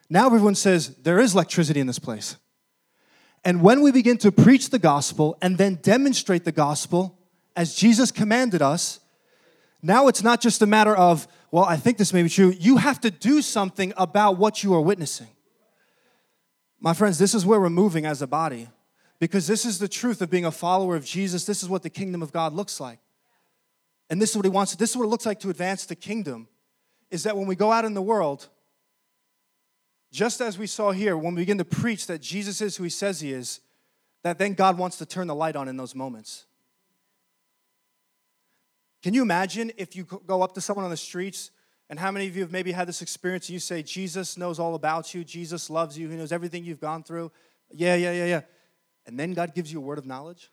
Now 0.09 0.27
everyone 0.27 0.55
says, 0.55 0.95
there 0.97 1.19
is 1.19 1.35
electricity 1.35 1.81
in 1.81 1.87
this 1.87 1.99
place. 1.99 2.37
And 3.45 3.63
when 3.63 3.81
we 3.83 3.93
begin 3.93 4.19
to 4.19 4.33
preach 4.33 4.71
the 4.71 4.79
gospel 4.79 5.37
and 5.41 5.59
then 5.59 5.77
demonstrate 5.77 6.45
the 6.45 6.53
gospel 6.53 7.19
as 7.55 7.75
Jesus 7.75 8.11
commanded 8.11 8.63
us, 8.63 9.01
now 9.83 10.09
it's 10.09 10.23
not 10.23 10.41
just 10.41 10.63
a 10.63 10.67
matter 10.67 10.97
of, 10.97 11.29
well, 11.57 11.65
I 11.65 11.79
think 11.79 11.97
this 11.97 12.13
may 12.13 12.23
be 12.23 12.29
true. 12.29 12.51
You 12.61 12.77
have 12.77 13.01
to 13.01 13.11
do 13.11 13.41
something 13.41 13.95
about 13.97 14.37
what 14.37 14.63
you 14.63 14.75
are 14.75 14.81
witnessing. 14.83 15.29
My 16.81 16.93
friends, 16.93 17.19
this 17.19 17.35
is 17.35 17.47
where 17.47 17.59
we're 17.59 17.71
moving 17.71 18.05
as 18.05 18.21
a 18.21 18.27
body 18.27 18.69
because 19.21 19.47
this 19.47 19.65
is 19.65 19.79
the 19.79 19.89
truth 19.89 20.21
of 20.21 20.29
being 20.29 20.45
a 20.45 20.51
follower 20.51 20.97
of 20.97 21.07
Jesus. 21.07 21.47
This 21.47 21.63
is 21.63 21.71
what 21.71 21.83
the 21.83 21.89
kingdom 21.89 22.21
of 22.21 22.31
God 22.31 22.53
looks 22.53 22.79
like. 22.79 22.99
And 24.11 24.21
this 24.21 24.33
is 24.33 24.37
what 24.37 24.45
he 24.45 24.51
wants. 24.51 24.77
This 24.77 24.91
is 24.91 24.99
what 24.99 25.05
it 25.05 25.09
looks 25.09 25.25
like 25.25 25.41
to 25.41 25.49
advance 25.49 25.87
the 25.87 25.97
kingdom 25.97 26.47
is 27.11 27.23
that 27.23 27.39
when 27.39 27.47
we 27.47 27.57
go 27.57 27.73
out 27.73 27.87
in 27.87 27.95
the 27.95 28.03
world, 28.03 28.49
just 30.13 30.43
as 30.43 30.59
we 30.59 30.67
saw 30.67 30.91
here, 30.91 31.17
when 31.17 31.35
we 31.35 31.41
begin 31.41 31.57
to 31.57 31.65
preach 31.65 32.07
that 32.09 32.21
Jesus 32.21 32.61
is 32.61 32.77
who 32.77 32.85
he 32.85 32.91
says 32.91 33.23
he 33.23 33.33
is, 33.33 33.61
that 34.25 34.39
then 34.39 34.53
God 34.53 34.77
wants 34.77 34.99
to 34.99 35.07
turn 35.07 35.27
the 35.27 35.35
light 35.35 35.57
on 35.57 35.69
in 35.69 35.79
those 35.79 35.95
moments. 35.95 36.45
Can 39.03 39.15
you 39.15 39.23
imagine 39.23 39.73
if 39.77 39.95
you 39.95 40.05
go 40.05 40.43
up 40.43 40.55
to 40.55 40.61
someone 40.61 40.85
on 40.85 40.91
the 40.91 40.97
streets 40.97 41.51
and 41.89 41.99
how 41.99 42.11
many 42.11 42.27
of 42.27 42.35
you 42.35 42.43
have 42.43 42.53
maybe 42.53 42.73
had 42.73 42.89
this 42.89 43.03
experience? 43.03 43.49
You 43.49 43.59
say, 43.59 43.83
Jesus 43.83 44.37
knows 44.37 44.59
all 44.59 44.75
about 44.75 45.15
you, 45.15 45.25
Jesus 45.25 45.71
loves 45.71 45.99
you, 45.99 46.09
He 46.09 46.17
knows 46.17 46.33
everything 46.33 46.65
you've 46.65 46.81
gone 46.81 47.03
through. 47.03 47.31
Yeah, 47.71 47.95
yeah, 47.95 48.13
yeah, 48.13 48.27
yeah. 48.27 48.41
And 49.07 49.19
then 49.19 49.35
God 49.35 49.55
gives 49.55 49.73
you 49.73 49.79
a 49.79 49.83
word 49.83 49.99
of 49.99 50.07
knowledge, 50.07 50.51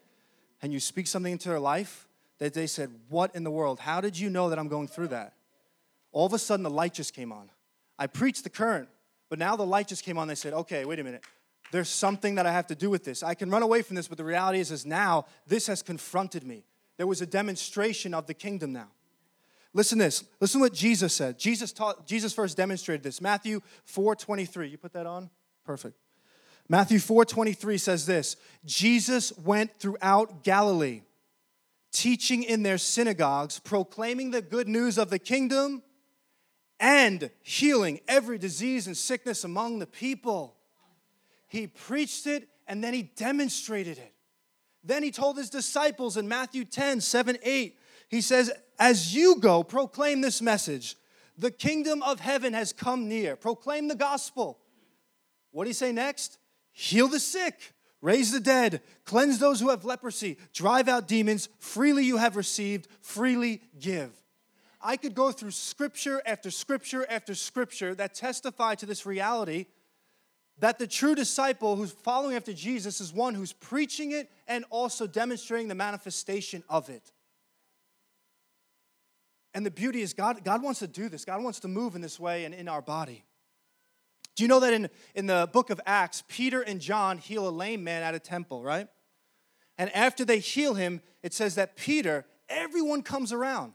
and 0.62 0.72
you 0.72 0.80
speak 0.80 1.06
something 1.06 1.32
into 1.32 1.48
their 1.48 1.60
life 1.60 2.08
that 2.38 2.54
they 2.54 2.66
said, 2.66 2.90
What 3.08 3.34
in 3.34 3.44
the 3.44 3.50
world? 3.50 3.80
How 3.80 4.00
did 4.00 4.18
you 4.18 4.30
know 4.30 4.50
that 4.50 4.58
I'm 4.58 4.68
going 4.68 4.88
through 4.88 5.08
that? 5.08 5.34
All 6.12 6.26
of 6.26 6.32
a 6.32 6.38
sudden, 6.38 6.62
the 6.62 6.70
light 6.70 6.94
just 6.94 7.14
came 7.14 7.32
on. 7.32 7.50
I 7.98 8.06
preached 8.06 8.44
the 8.44 8.50
current, 8.50 8.88
but 9.28 9.38
now 9.38 9.56
the 9.56 9.66
light 9.66 9.88
just 9.88 10.04
came 10.04 10.18
on. 10.18 10.28
They 10.28 10.34
said, 10.34 10.52
Okay, 10.52 10.84
wait 10.84 10.98
a 11.00 11.04
minute. 11.04 11.24
There's 11.70 11.90
something 11.90 12.36
that 12.36 12.46
I 12.46 12.52
have 12.52 12.68
to 12.68 12.74
do 12.74 12.88
with 12.88 13.04
this. 13.04 13.22
I 13.22 13.34
can 13.34 13.50
run 13.50 13.62
away 13.62 13.82
from 13.82 13.96
this, 13.96 14.08
but 14.08 14.16
the 14.16 14.24
reality 14.24 14.58
is, 14.58 14.70
is 14.70 14.86
now 14.86 15.26
this 15.46 15.66
has 15.66 15.82
confronted 15.82 16.44
me. 16.44 16.64
There 16.98 17.06
was 17.06 17.22
a 17.22 17.26
demonstration 17.26 18.12
of 18.12 18.26
the 18.26 18.34
kingdom 18.34 18.72
now. 18.72 18.88
Listen 19.72 19.98
this. 19.98 20.24
Listen 20.40 20.60
what 20.60 20.74
Jesus 20.74 21.14
said. 21.14 21.38
Jesus 21.38 21.72
taught 21.72 22.06
Jesus 22.06 22.34
first 22.34 22.56
demonstrated 22.56 23.02
this. 23.02 23.20
Matthew 23.20 23.60
4:23. 23.86 24.70
You 24.70 24.76
put 24.76 24.92
that 24.92 25.06
on? 25.06 25.30
Perfect. 25.64 25.96
Matthew 26.68 26.98
4:23 26.98 27.78
says 27.78 28.04
this. 28.04 28.36
Jesus 28.64 29.32
went 29.38 29.78
throughout 29.78 30.42
Galilee, 30.42 31.02
teaching 31.92 32.42
in 32.42 32.62
their 32.62 32.78
synagogues, 32.78 33.58
proclaiming 33.60 34.32
the 34.32 34.42
good 34.42 34.68
news 34.68 34.98
of 34.98 35.08
the 35.10 35.18
kingdom 35.18 35.82
and 36.80 37.30
healing 37.42 38.00
every 38.08 38.38
disease 38.38 38.86
and 38.86 38.96
sickness 38.96 39.44
among 39.44 39.78
the 39.78 39.86
people. 39.86 40.56
He 41.46 41.66
preached 41.66 42.26
it 42.26 42.48
and 42.66 42.82
then 42.82 42.94
he 42.94 43.02
demonstrated 43.02 43.98
it. 43.98 44.14
Then 44.84 45.02
he 45.02 45.10
told 45.10 45.36
his 45.36 45.50
disciples 45.50 46.16
in 46.16 46.28
Matthew 46.28 46.64
10, 46.64 47.00
7, 47.00 47.38
8, 47.42 47.78
he 48.08 48.20
says, 48.20 48.50
As 48.78 49.14
you 49.14 49.36
go, 49.36 49.62
proclaim 49.62 50.20
this 50.20 50.40
message. 50.40 50.96
The 51.36 51.50
kingdom 51.50 52.02
of 52.02 52.20
heaven 52.20 52.52
has 52.52 52.72
come 52.72 53.08
near. 53.08 53.36
Proclaim 53.36 53.88
the 53.88 53.94
gospel. 53.94 54.58
What 55.50 55.64
do 55.64 55.70
you 55.70 55.74
say 55.74 55.92
next? 55.92 56.38
Heal 56.72 57.08
the 57.08 57.20
sick, 57.20 57.74
raise 58.00 58.32
the 58.32 58.40
dead, 58.40 58.82
cleanse 59.04 59.38
those 59.38 59.60
who 59.60 59.70
have 59.70 59.84
leprosy, 59.84 60.36
drive 60.52 60.88
out 60.88 61.08
demons. 61.08 61.48
Freely 61.58 62.04
you 62.04 62.16
have 62.16 62.36
received, 62.36 62.88
freely 63.00 63.62
give. 63.78 64.10
I 64.80 64.96
could 64.96 65.14
go 65.14 65.32
through 65.32 65.50
scripture 65.52 66.22
after 66.24 66.50
scripture 66.50 67.04
after 67.08 67.34
scripture 67.34 67.94
that 67.96 68.14
testify 68.14 68.76
to 68.76 68.86
this 68.86 69.04
reality 69.06 69.66
that 70.60 70.78
the 70.78 70.86
true 70.86 71.14
disciple 71.14 71.76
who's 71.76 71.92
following 71.92 72.36
after 72.36 72.52
Jesus 72.52 73.00
is 73.00 73.12
one 73.12 73.34
who's 73.34 73.52
preaching 73.52 74.12
it 74.12 74.30
and 74.46 74.64
also 74.70 75.06
demonstrating 75.06 75.68
the 75.68 75.74
manifestation 75.74 76.64
of 76.68 76.88
it. 76.88 77.12
And 79.54 79.64
the 79.64 79.70
beauty 79.70 80.02
is, 80.02 80.12
God, 80.12 80.44
God 80.44 80.62
wants 80.62 80.80
to 80.80 80.86
do 80.86 81.08
this. 81.08 81.24
God 81.24 81.42
wants 81.42 81.60
to 81.60 81.68
move 81.68 81.94
in 81.94 82.00
this 82.00 82.20
way 82.20 82.44
and 82.44 82.54
in 82.54 82.68
our 82.68 82.82
body. 82.82 83.24
Do 84.36 84.44
you 84.44 84.48
know 84.48 84.60
that 84.60 84.72
in, 84.72 84.88
in 85.14 85.26
the 85.26 85.48
book 85.52 85.70
of 85.70 85.80
Acts, 85.84 86.22
Peter 86.28 86.60
and 86.60 86.80
John 86.80 87.18
heal 87.18 87.48
a 87.48 87.50
lame 87.50 87.82
man 87.82 88.02
at 88.02 88.14
a 88.14 88.20
temple, 88.20 88.62
right? 88.62 88.86
And 89.76 89.94
after 89.94 90.24
they 90.24 90.38
heal 90.38 90.74
him, 90.74 91.00
it 91.22 91.32
says 91.32 91.54
that 91.56 91.76
Peter, 91.76 92.24
everyone 92.48 93.02
comes 93.02 93.32
around. 93.32 93.72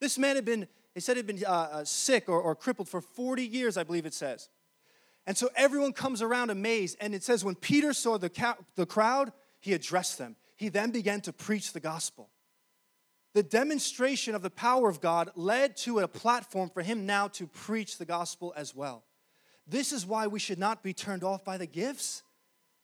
This 0.00 0.18
man 0.18 0.36
had 0.36 0.44
been, 0.44 0.68
they 0.94 1.00
said, 1.00 1.16
had 1.16 1.26
been 1.26 1.42
uh, 1.44 1.50
uh, 1.50 1.84
sick 1.84 2.28
or, 2.28 2.40
or 2.40 2.54
crippled 2.54 2.88
for 2.88 3.00
40 3.00 3.44
years, 3.44 3.76
I 3.76 3.82
believe 3.82 4.06
it 4.06 4.14
says. 4.14 4.48
And 5.28 5.36
so 5.36 5.50
everyone 5.54 5.92
comes 5.92 6.22
around 6.22 6.48
amazed. 6.48 6.96
And 7.02 7.14
it 7.14 7.22
says, 7.22 7.44
when 7.44 7.54
Peter 7.54 7.92
saw 7.92 8.16
the, 8.16 8.30
ca- 8.30 8.56
the 8.76 8.86
crowd, 8.86 9.30
he 9.60 9.74
addressed 9.74 10.16
them. 10.16 10.36
He 10.56 10.70
then 10.70 10.90
began 10.90 11.20
to 11.20 11.34
preach 11.34 11.74
the 11.74 11.80
gospel. 11.80 12.30
The 13.34 13.42
demonstration 13.42 14.34
of 14.34 14.40
the 14.40 14.48
power 14.48 14.88
of 14.88 15.02
God 15.02 15.30
led 15.36 15.76
to 15.78 15.98
a 15.98 16.08
platform 16.08 16.70
for 16.70 16.80
him 16.80 17.04
now 17.04 17.28
to 17.28 17.46
preach 17.46 17.98
the 17.98 18.06
gospel 18.06 18.54
as 18.56 18.74
well. 18.74 19.04
This 19.66 19.92
is 19.92 20.06
why 20.06 20.28
we 20.28 20.38
should 20.38 20.58
not 20.58 20.82
be 20.82 20.94
turned 20.94 21.22
off 21.22 21.44
by 21.44 21.58
the 21.58 21.66
gifts. 21.66 22.22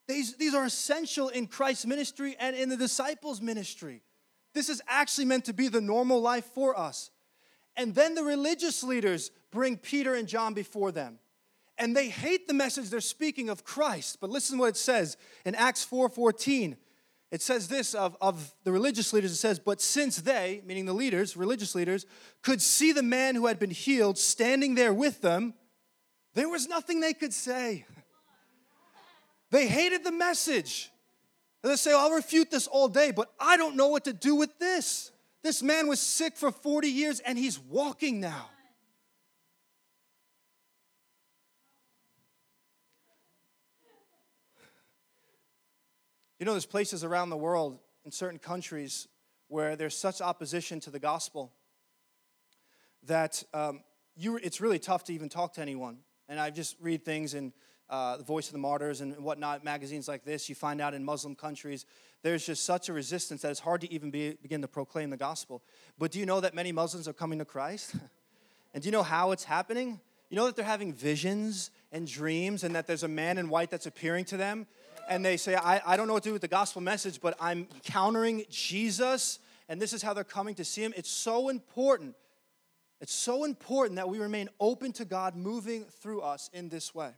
These, 0.07 0.35
these 0.37 0.53
are 0.53 0.65
essential 0.65 1.29
in 1.29 1.47
Christ's 1.47 1.87
ministry 1.87 2.35
and 2.39 2.55
in 2.55 2.69
the 2.69 2.77
disciples' 2.77 3.41
ministry. 3.41 4.03
This 4.53 4.69
is 4.69 4.83
actually 4.87 5.25
meant 5.25 5.45
to 5.45 5.53
be 5.53 5.67
the 5.67 5.81
normal 5.81 6.21
life 6.21 6.45
for 6.53 6.77
us. 6.77 7.09
And 7.75 7.95
then 7.95 8.13
the 8.13 8.23
religious 8.23 8.83
leaders 8.83 9.31
bring 9.49 9.77
Peter 9.77 10.13
and 10.13 10.27
John 10.27 10.53
before 10.53 10.91
them 10.91 11.17
and 11.77 11.95
they 11.95 12.09
hate 12.09 12.47
the 12.47 12.53
message 12.53 12.89
they're 12.89 13.01
speaking 13.01 13.49
of 13.49 13.63
Christ. 13.63 14.19
But 14.21 14.29
listen 14.29 14.57
to 14.57 14.61
what 14.61 14.69
it 14.69 14.77
says 14.77 15.17
in 15.45 15.55
Acts 15.55 15.85
4:14. 15.85 16.77
It 17.31 17.41
says 17.41 17.67
this 17.67 17.93
of, 17.93 18.15
of 18.21 18.53
the 18.63 18.71
religious 18.71 19.11
leaders, 19.11 19.31
it 19.31 19.37
says, 19.37 19.59
But 19.59 19.81
since 19.81 20.17
they, 20.17 20.61
meaning 20.65 20.85
the 20.85 20.93
leaders, 20.93 21.35
religious 21.35 21.75
leaders, 21.75 22.05
could 22.41 22.61
see 22.61 22.91
the 22.91 23.03
man 23.03 23.35
who 23.35 23.47
had 23.47 23.59
been 23.59 23.71
healed 23.71 24.17
standing 24.17 24.75
there 24.75 24.93
with 24.93 25.21
them, 25.21 25.53
there 26.33 26.47
was 26.47 26.67
nothing 26.67 26.99
they 26.99 27.13
could 27.13 27.33
say. 27.33 27.85
They 29.51 29.67
hated 29.67 30.03
the 30.03 30.11
message. 30.11 30.91
And 31.63 31.71
they 31.71 31.77
say, 31.77 31.93
I'll 31.93 32.11
refute 32.11 32.51
this 32.51 32.67
all 32.67 32.87
day, 32.87 33.11
but 33.11 33.33
I 33.39 33.57
don't 33.57 33.75
know 33.75 33.87
what 33.87 34.05
to 34.05 34.13
do 34.13 34.35
with 34.35 34.57
this. 34.59 35.11
This 35.43 35.63
man 35.63 35.87
was 35.87 35.99
sick 35.99 36.37
for 36.37 36.51
40 36.51 36.87
years 36.87 37.19
and 37.19 37.37
he's 37.37 37.59
walking 37.59 38.19
now. 38.19 38.49
You 46.45 46.49
know, 46.49 46.53
there's 46.53 46.67
places 46.67 47.03
around 47.03 47.31
the 47.31 47.37
world 47.37 47.79
in 48.05 48.11
certain 48.11 48.37
countries 48.37 49.07
where 49.47 49.75
there's 49.75 49.97
such 49.97 50.21
opposition 50.21 50.79
to 50.81 50.91
the 50.91 50.99
gospel 50.99 51.51
that 53.07 53.43
um, 53.51 53.81
you, 54.15 54.37
it's 54.37 54.61
really 54.61 54.77
tough 54.77 55.05
to 55.05 55.13
even 55.15 55.27
talk 55.27 55.55
to 55.55 55.61
anyone. 55.61 55.97
And 56.29 56.39
I 56.39 56.51
just 56.51 56.75
read 56.79 57.03
things 57.03 57.33
in 57.33 57.51
uh, 57.89 58.17
the 58.17 58.23
Voice 58.23 58.45
of 58.45 58.51
the 58.51 58.59
Martyrs 58.59 59.01
and 59.01 59.17
whatnot, 59.23 59.63
magazines 59.63 60.07
like 60.07 60.23
this. 60.23 60.47
You 60.47 60.53
find 60.53 60.81
out 60.81 60.93
in 60.93 61.03
Muslim 61.03 61.33
countries, 61.33 61.87
there's 62.21 62.45
just 62.45 62.63
such 62.63 62.89
a 62.89 62.93
resistance 62.93 63.41
that 63.41 63.49
it's 63.49 63.59
hard 63.59 63.81
to 63.81 63.91
even 63.91 64.11
be, 64.11 64.37
begin 64.39 64.61
to 64.61 64.67
proclaim 64.67 65.09
the 65.09 65.17
gospel. 65.17 65.63
But 65.97 66.11
do 66.11 66.19
you 66.19 66.27
know 66.27 66.41
that 66.41 66.53
many 66.53 66.71
Muslims 66.71 67.07
are 67.07 67.13
coming 67.13 67.39
to 67.39 67.45
Christ? 67.45 67.95
and 68.75 68.83
do 68.83 68.87
you 68.87 68.91
know 68.91 69.01
how 69.01 69.31
it's 69.31 69.45
happening? 69.45 69.99
You 70.29 70.37
know 70.37 70.45
that 70.45 70.55
they're 70.55 70.65
having 70.65 70.93
visions 70.93 71.71
and 71.91 72.07
dreams, 72.07 72.63
and 72.63 72.75
that 72.75 72.85
there's 72.85 73.03
a 73.03 73.07
man 73.07 73.39
in 73.39 73.49
white 73.49 73.71
that's 73.71 73.87
appearing 73.87 74.25
to 74.25 74.37
them. 74.37 74.67
And 75.09 75.23
they 75.23 75.37
say, 75.37 75.55
I, 75.55 75.81
I 75.85 75.97
don't 75.97 76.07
know 76.07 76.13
what 76.13 76.23
to 76.23 76.29
do 76.29 76.33
with 76.33 76.41
the 76.41 76.47
gospel 76.47 76.81
message, 76.81 77.21
but 77.21 77.35
I'm 77.39 77.67
countering 77.83 78.45
Jesus, 78.49 79.39
and 79.69 79.81
this 79.81 79.93
is 79.93 80.01
how 80.01 80.13
they're 80.13 80.23
coming 80.23 80.55
to 80.55 80.65
see 80.65 80.83
him. 80.83 80.93
It's 80.95 81.09
so 81.09 81.49
important 81.49 82.15
it's 83.01 83.13
so 83.13 83.43
important 83.43 83.97
that 83.97 84.09
we 84.09 84.19
remain 84.19 84.49
open 84.59 84.91
to 84.93 85.05
God 85.05 85.35
moving 85.35 85.83
through 85.83 86.21
us 86.21 86.49
in 86.53 86.69
this 86.69 86.95
way. 86.95 87.11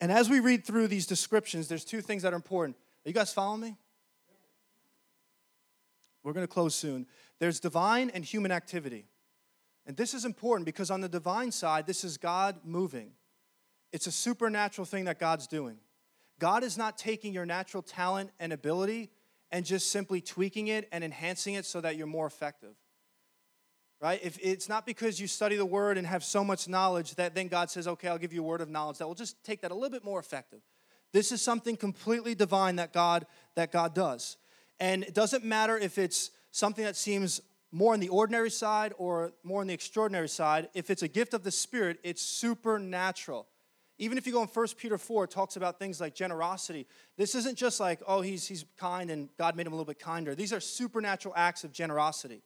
And 0.00 0.10
as 0.10 0.28
we 0.28 0.40
read 0.40 0.64
through 0.64 0.88
these 0.88 1.06
descriptions, 1.06 1.68
there's 1.68 1.84
two 1.84 2.00
things 2.00 2.22
that 2.22 2.32
are 2.32 2.36
important. 2.36 2.76
Are 2.76 3.08
you 3.08 3.14
guys 3.14 3.32
following 3.32 3.60
me? 3.60 3.76
We're 6.24 6.32
going 6.32 6.46
to 6.46 6.52
close 6.52 6.74
soon. 6.74 7.06
There's 7.38 7.60
divine 7.60 8.10
and 8.10 8.24
human 8.24 8.50
activity. 8.50 9.06
And 9.86 9.96
this 9.96 10.12
is 10.12 10.24
important 10.24 10.66
because 10.66 10.90
on 10.90 11.00
the 11.00 11.08
divine 11.08 11.50
side, 11.50 11.86
this 11.86 12.04
is 12.04 12.16
God 12.16 12.60
moving. 12.64 13.12
It's 13.92 14.06
a 14.06 14.12
supernatural 14.12 14.84
thing 14.84 15.04
that 15.04 15.18
God's 15.18 15.46
doing. 15.46 15.76
God 16.38 16.64
is 16.64 16.76
not 16.78 16.98
taking 16.98 17.32
your 17.32 17.46
natural 17.46 17.82
talent 17.82 18.30
and 18.40 18.52
ability 18.52 19.10
and 19.50 19.64
just 19.64 19.90
simply 19.90 20.20
tweaking 20.20 20.68
it 20.68 20.88
and 20.92 21.04
enhancing 21.04 21.54
it 21.54 21.66
so 21.66 21.80
that 21.80 21.96
you're 21.96 22.06
more 22.06 22.26
effective 22.26 22.74
right? 24.02 24.20
If 24.22 24.36
it's 24.42 24.68
not 24.68 24.84
because 24.84 25.20
you 25.20 25.28
study 25.28 25.54
the 25.54 25.64
word 25.64 25.96
and 25.96 26.06
have 26.06 26.24
so 26.24 26.42
much 26.42 26.68
knowledge 26.68 27.14
that 27.14 27.36
then 27.36 27.46
God 27.46 27.70
says, 27.70 27.86
okay, 27.86 28.08
I'll 28.08 28.18
give 28.18 28.32
you 28.32 28.42
a 28.42 28.46
word 28.46 28.60
of 28.60 28.68
knowledge 28.68 28.98
that 28.98 29.06
will 29.06 29.14
just 29.14 29.42
take 29.44 29.62
that 29.62 29.70
a 29.70 29.74
little 29.74 29.90
bit 29.90 30.04
more 30.04 30.18
effective. 30.18 30.60
This 31.12 31.30
is 31.30 31.40
something 31.40 31.76
completely 31.76 32.34
divine 32.34 32.76
that 32.76 32.92
God 32.92 33.26
that 33.54 33.70
God 33.70 33.94
does. 33.94 34.38
And 34.80 35.04
it 35.04 35.14
doesn't 35.14 35.44
matter 35.44 35.78
if 35.78 35.98
it's 35.98 36.32
something 36.50 36.84
that 36.84 36.96
seems 36.96 37.40
more 37.70 37.94
on 37.94 38.00
the 38.00 38.08
ordinary 38.08 38.50
side 38.50 38.92
or 38.98 39.32
more 39.44 39.60
on 39.60 39.68
the 39.68 39.74
extraordinary 39.74 40.28
side. 40.28 40.68
If 40.74 40.90
it's 40.90 41.02
a 41.02 41.08
gift 41.08 41.32
of 41.32 41.44
the 41.44 41.52
Spirit, 41.52 41.98
it's 42.02 42.22
supernatural. 42.22 43.46
Even 44.02 44.18
if 44.18 44.26
you 44.26 44.32
go 44.32 44.42
in 44.42 44.48
1 44.48 44.66
Peter 44.76 44.98
4, 44.98 45.24
it 45.24 45.30
talks 45.30 45.56
about 45.56 45.78
things 45.78 46.00
like 46.00 46.14
generosity. 46.14 46.86
This 47.16 47.34
isn't 47.34 47.56
just 47.56 47.80
like, 47.80 48.00
oh, 48.06 48.20
he's, 48.20 48.46
he's 48.46 48.64
kind 48.76 49.10
and 49.10 49.28
God 49.38 49.56
made 49.56 49.66
him 49.66 49.72
a 49.72 49.76
little 49.76 49.86
bit 49.86 49.98
kinder. 49.98 50.34
These 50.34 50.52
are 50.52 50.60
supernatural 50.60 51.34
acts 51.36 51.64
of 51.64 51.72
generosity 51.72 52.42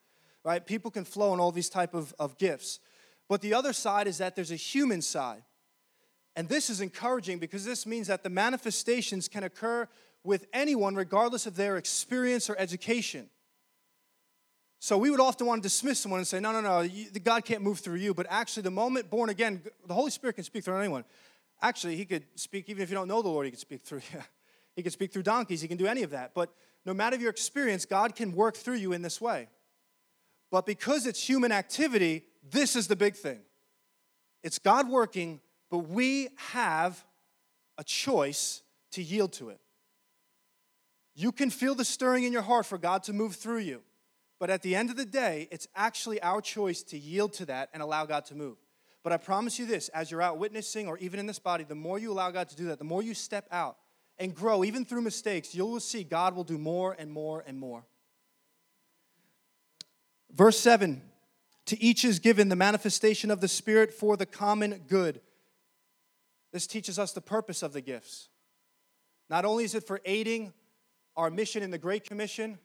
right? 0.46 0.64
People 0.64 0.92
can 0.92 1.04
flow 1.04 1.34
in 1.34 1.40
all 1.40 1.50
these 1.50 1.68
type 1.68 1.92
of, 1.92 2.14
of 2.20 2.38
gifts. 2.38 2.78
But 3.28 3.40
the 3.40 3.52
other 3.52 3.72
side 3.72 4.06
is 4.06 4.18
that 4.18 4.36
there's 4.36 4.52
a 4.52 4.56
human 4.56 5.02
side. 5.02 5.42
And 6.36 6.48
this 6.48 6.70
is 6.70 6.80
encouraging 6.80 7.38
because 7.38 7.64
this 7.64 7.84
means 7.84 8.06
that 8.06 8.22
the 8.22 8.30
manifestations 8.30 9.26
can 9.26 9.42
occur 9.42 9.88
with 10.22 10.46
anyone 10.52 10.94
regardless 10.94 11.46
of 11.46 11.56
their 11.56 11.76
experience 11.76 12.48
or 12.48 12.56
education. 12.60 13.28
So 14.78 14.96
we 14.96 15.10
would 15.10 15.18
often 15.18 15.48
want 15.48 15.64
to 15.64 15.68
dismiss 15.68 15.98
someone 15.98 16.18
and 16.20 16.28
say, 16.28 16.38
no, 16.38 16.52
no, 16.52 16.60
no, 16.60 16.82
you, 16.82 17.10
God 17.10 17.44
can't 17.44 17.62
move 17.62 17.80
through 17.80 17.96
you. 17.96 18.14
But 18.14 18.26
actually, 18.30 18.62
the 18.62 18.70
moment 18.70 19.10
born 19.10 19.30
again, 19.30 19.62
the 19.88 19.94
Holy 19.94 20.12
Spirit 20.12 20.34
can 20.34 20.44
speak 20.44 20.62
through 20.62 20.76
anyone. 20.76 21.04
Actually, 21.62 21.96
He 21.96 22.04
could 22.04 22.24
speak, 22.34 22.68
even 22.68 22.82
if 22.82 22.90
you 22.90 22.94
don't 22.94 23.08
know 23.08 23.22
the 23.22 23.28
Lord, 23.28 23.46
He 23.46 23.50
could 23.50 23.60
speak 23.60 23.82
through 23.82 24.02
you. 24.12 24.20
He 24.76 24.82
could 24.82 24.92
speak 24.92 25.10
through 25.10 25.22
donkeys, 25.22 25.62
He 25.62 25.68
can 25.68 25.78
do 25.78 25.86
any 25.86 26.02
of 26.02 26.10
that. 26.10 26.34
But 26.34 26.52
no 26.84 26.92
matter 26.92 27.16
your 27.16 27.30
experience, 27.30 27.86
God 27.86 28.14
can 28.14 28.34
work 28.34 28.56
through 28.56 28.74
you 28.74 28.92
in 28.92 29.00
this 29.00 29.22
way. 29.22 29.48
But 30.50 30.66
because 30.66 31.06
it's 31.06 31.26
human 31.26 31.50
activity, 31.50 32.24
this 32.50 32.76
is 32.76 32.86
the 32.86 32.94
big 32.94 33.16
thing. 33.16 33.40
It's 34.42 34.58
God 34.58 34.88
working, 34.88 35.40
but 35.70 35.78
we 35.78 36.28
have 36.52 37.02
a 37.78 37.84
choice 37.84 38.62
to 38.92 39.02
yield 39.02 39.32
to 39.34 39.48
it. 39.48 39.60
You 41.14 41.32
can 41.32 41.50
feel 41.50 41.74
the 41.74 41.84
stirring 41.84 42.24
in 42.24 42.32
your 42.32 42.42
heart 42.42 42.66
for 42.66 42.78
God 42.78 43.02
to 43.04 43.12
move 43.12 43.34
through 43.34 43.60
you. 43.60 43.82
But 44.38 44.50
at 44.50 44.62
the 44.62 44.76
end 44.76 44.90
of 44.90 44.96
the 44.96 45.06
day, 45.06 45.48
it's 45.50 45.66
actually 45.74 46.20
our 46.20 46.42
choice 46.42 46.82
to 46.84 46.98
yield 46.98 47.32
to 47.34 47.46
that 47.46 47.70
and 47.72 47.82
allow 47.82 48.04
God 48.04 48.26
to 48.26 48.34
move. 48.34 48.58
But 49.06 49.12
I 49.12 49.18
promise 49.18 49.56
you 49.56 49.66
this 49.66 49.88
as 49.90 50.10
you're 50.10 50.20
out 50.20 50.36
witnessing 50.36 50.88
or 50.88 50.98
even 50.98 51.20
in 51.20 51.26
this 51.26 51.38
body, 51.38 51.62
the 51.62 51.76
more 51.76 51.96
you 51.96 52.10
allow 52.10 52.32
God 52.32 52.48
to 52.48 52.56
do 52.56 52.64
that, 52.64 52.80
the 52.80 52.84
more 52.84 53.04
you 53.04 53.14
step 53.14 53.46
out 53.52 53.76
and 54.18 54.34
grow, 54.34 54.64
even 54.64 54.84
through 54.84 55.02
mistakes, 55.02 55.54
you 55.54 55.64
will 55.64 55.78
see 55.78 56.02
God 56.02 56.34
will 56.34 56.42
do 56.42 56.58
more 56.58 56.96
and 56.98 57.12
more 57.12 57.44
and 57.46 57.56
more. 57.56 57.84
Verse 60.32 60.58
7 60.58 61.00
To 61.66 61.80
each 61.80 62.04
is 62.04 62.18
given 62.18 62.48
the 62.48 62.56
manifestation 62.56 63.30
of 63.30 63.40
the 63.40 63.46
Spirit 63.46 63.92
for 63.92 64.16
the 64.16 64.26
common 64.26 64.82
good. 64.88 65.20
This 66.52 66.66
teaches 66.66 66.98
us 66.98 67.12
the 67.12 67.20
purpose 67.20 67.62
of 67.62 67.72
the 67.72 67.80
gifts. 67.80 68.28
Not 69.30 69.44
only 69.44 69.62
is 69.62 69.76
it 69.76 69.86
for 69.86 70.00
aiding 70.04 70.52
our 71.16 71.30
mission 71.30 71.62
in 71.62 71.70
the 71.70 71.78
Great 71.78 72.02
Commission, 72.02 72.58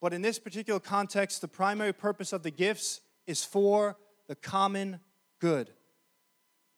but 0.00 0.12
in 0.12 0.22
this 0.22 0.38
particular 0.38 0.78
context, 0.78 1.40
the 1.40 1.48
primary 1.48 1.92
purpose 1.92 2.32
of 2.32 2.44
the 2.44 2.52
gifts 2.52 3.00
is 3.26 3.44
for 3.44 3.96
the 4.28 4.36
common 4.36 5.00
good. 5.42 5.70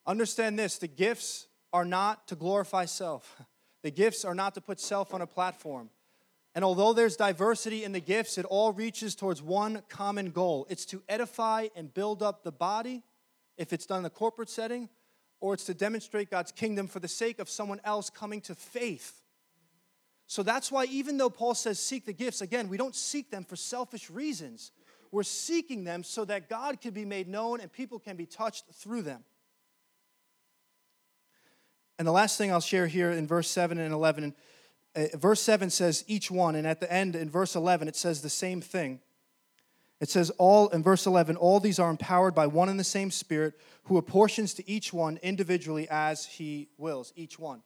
Understand 0.06 0.58
this 0.58 0.78
the 0.78 0.88
gifts 0.88 1.46
are 1.72 1.84
not 1.84 2.26
to 2.28 2.34
glorify 2.34 2.86
self, 2.86 3.40
the 3.82 3.90
gifts 3.90 4.24
are 4.24 4.34
not 4.34 4.54
to 4.54 4.60
put 4.60 4.80
self 4.80 5.14
on 5.14 5.20
a 5.20 5.26
platform. 5.26 5.90
And 6.56 6.64
although 6.64 6.92
there's 6.92 7.16
diversity 7.16 7.82
in 7.82 7.90
the 7.90 8.00
gifts, 8.00 8.38
it 8.38 8.46
all 8.46 8.72
reaches 8.72 9.16
towards 9.16 9.42
one 9.42 9.82
common 9.88 10.30
goal 10.30 10.66
it's 10.70 10.86
to 10.86 11.02
edify 11.08 11.68
and 11.76 11.92
build 11.92 12.22
up 12.22 12.42
the 12.42 12.52
body, 12.52 13.02
if 13.58 13.72
it's 13.72 13.86
done 13.86 14.00
in 14.00 14.04
a 14.06 14.10
corporate 14.10 14.48
setting, 14.48 14.88
or 15.40 15.52
it's 15.52 15.64
to 15.64 15.74
demonstrate 15.74 16.30
God's 16.30 16.52
kingdom 16.52 16.86
for 16.86 17.00
the 17.00 17.08
sake 17.08 17.38
of 17.38 17.50
someone 17.50 17.80
else 17.84 18.08
coming 18.08 18.40
to 18.42 18.54
faith. 18.54 19.24
So 20.26 20.42
that's 20.42 20.72
why, 20.72 20.86
even 20.86 21.18
though 21.18 21.28
Paul 21.28 21.54
says 21.54 21.78
seek 21.78 22.06
the 22.06 22.14
gifts, 22.14 22.40
again, 22.40 22.70
we 22.70 22.78
don't 22.78 22.94
seek 22.94 23.30
them 23.30 23.44
for 23.44 23.56
selfish 23.56 24.08
reasons. 24.08 24.72
We're 25.14 25.22
seeking 25.22 25.84
them 25.84 26.02
so 26.02 26.24
that 26.24 26.48
God 26.48 26.80
can 26.80 26.92
be 26.92 27.04
made 27.04 27.28
known 27.28 27.60
and 27.60 27.72
people 27.72 28.00
can 28.00 28.16
be 28.16 28.26
touched 28.26 28.64
through 28.72 29.02
them. 29.02 29.22
And 32.00 32.08
the 32.08 32.10
last 32.10 32.36
thing 32.36 32.50
I'll 32.50 32.60
share 32.60 32.88
here 32.88 33.12
in 33.12 33.24
verse 33.28 33.48
7 33.48 33.78
and 33.78 33.94
11 33.94 34.34
uh, 34.96 35.04
verse 35.14 35.40
7 35.40 35.70
says 35.70 36.02
each 36.08 36.32
one, 36.32 36.56
and 36.56 36.66
at 36.66 36.80
the 36.80 36.92
end 36.92 37.14
in 37.14 37.30
verse 37.30 37.54
11 37.54 37.86
it 37.86 37.94
says 37.94 38.22
the 38.22 38.28
same 38.28 38.60
thing. 38.60 38.98
It 40.00 40.10
says, 40.10 40.30
all 40.30 40.68
in 40.70 40.82
verse 40.82 41.06
11, 41.06 41.36
all 41.36 41.60
these 41.60 41.78
are 41.78 41.90
empowered 41.90 42.34
by 42.34 42.48
one 42.48 42.68
and 42.68 42.80
the 42.80 42.82
same 42.82 43.12
Spirit 43.12 43.54
who 43.84 43.98
apportions 43.98 44.52
to 44.54 44.68
each 44.68 44.92
one 44.92 45.20
individually 45.22 45.86
as 45.88 46.26
he 46.26 46.70
wills, 46.76 47.12
each 47.14 47.38
one. 47.38 47.62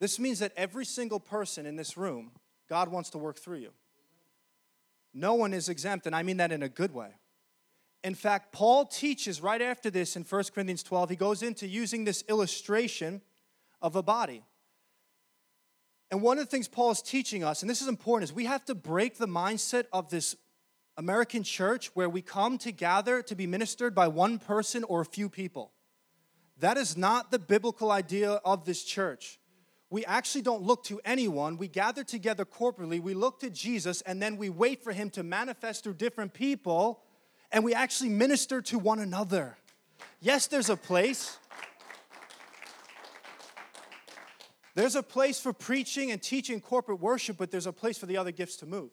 This 0.00 0.18
means 0.18 0.38
that 0.38 0.54
every 0.56 0.86
single 0.86 1.20
person 1.20 1.66
in 1.66 1.76
this 1.76 1.98
room, 1.98 2.30
God 2.70 2.88
wants 2.88 3.10
to 3.10 3.18
work 3.18 3.38
through 3.38 3.58
you. 3.58 3.72
No 5.14 5.34
one 5.34 5.52
is 5.52 5.68
exempt, 5.68 6.06
and 6.06 6.16
I 6.16 6.22
mean 6.22 6.38
that 6.38 6.52
in 6.52 6.62
a 6.62 6.68
good 6.68 6.92
way. 6.92 7.10
In 8.04 8.14
fact, 8.14 8.52
Paul 8.52 8.86
teaches 8.86 9.40
right 9.40 9.62
after 9.62 9.90
this 9.90 10.16
in 10.16 10.24
1 10.24 10.44
Corinthians 10.54 10.82
12, 10.82 11.10
he 11.10 11.16
goes 11.16 11.42
into 11.42 11.68
using 11.68 12.04
this 12.04 12.24
illustration 12.28 13.20
of 13.80 13.94
a 13.94 14.02
body. 14.02 14.42
And 16.10 16.20
one 16.20 16.38
of 16.38 16.44
the 16.44 16.50
things 16.50 16.68
Paul 16.68 16.90
is 16.90 17.00
teaching 17.00 17.44
us, 17.44 17.62
and 17.62 17.70
this 17.70 17.80
is 17.80 17.88
important, 17.88 18.30
is 18.30 18.34
we 18.34 18.44
have 18.46 18.64
to 18.66 18.74
break 18.74 19.16
the 19.16 19.28
mindset 19.28 19.84
of 19.92 20.10
this 20.10 20.36
American 20.96 21.42
church 21.42 21.90
where 21.94 22.08
we 22.08 22.20
come 22.20 22.58
to 22.58 22.72
gather 22.72 23.22
to 23.22 23.34
be 23.34 23.46
ministered 23.46 23.94
by 23.94 24.08
one 24.08 24.38
person 24.38 24.84
or 24.84 25.00
a 25.00 25.06
few 25.06 25.28
people. 25.28 25.72
That 26.58 26.76
is 26.76 26.96
not 26.96 27.30
the 27.30 27.38
biblical 27.38 27.90
idea 27.90 28.32
of 28.44 28.64
this 28.64 28.84
church. 28.84 29.40
We 29.92 30.06
actually 30.06 30.40
don't 30.40 30.62
look 30.62 30.84
to 30.84 31.02
anyone. 31.04 31.58
We 31.58 31.68
gather 31.68 32.02
together 32.02 32.46
corporately, 32.46 32.98
we 32.98 33.12
look 33.12 33.40
to 33.40 33.50
Jesus, 33.50 34.00
and 34.00 34.22
then 34.22 34.38
we 34.38 34.48
wait 34.48 34.82
for 34.82 34.90
him 34.90 35.10
to 35.10 35.22
manifest 35.22 35.84
through 35.84 35.94
different 35.94 36.32
people, 36.32 37.02
and 37.52 37.62
we 37.62 37.74
actually 37.74 38.08
minister 38.08 38.62
to 38.62 38.78
one 38.78 39.00
another. 39.00 39.58
Yes, 40.20 40.46
there's 40.46 40.70
a 40.70 40.76
place 40.76 41.36
There's 44.74 44.96
a 44.96 45.02
place 45.02 45.38
for 45.38 45.52
preaching 45.52 46.12
and 46.12 46.22
teaching 46.22 46.58
corporate 46.58 46.98
worship, 46.98 47.36
but 47.36 47.50
there's 47.50 47.66
a 47.66 47.74
place 47.74 47.98
for 47.98 48.06
the 48.06 48.16
other 48.16 48.32
gifts 48.32 48.56
to 48.56 48.66
move. 48.66 48.88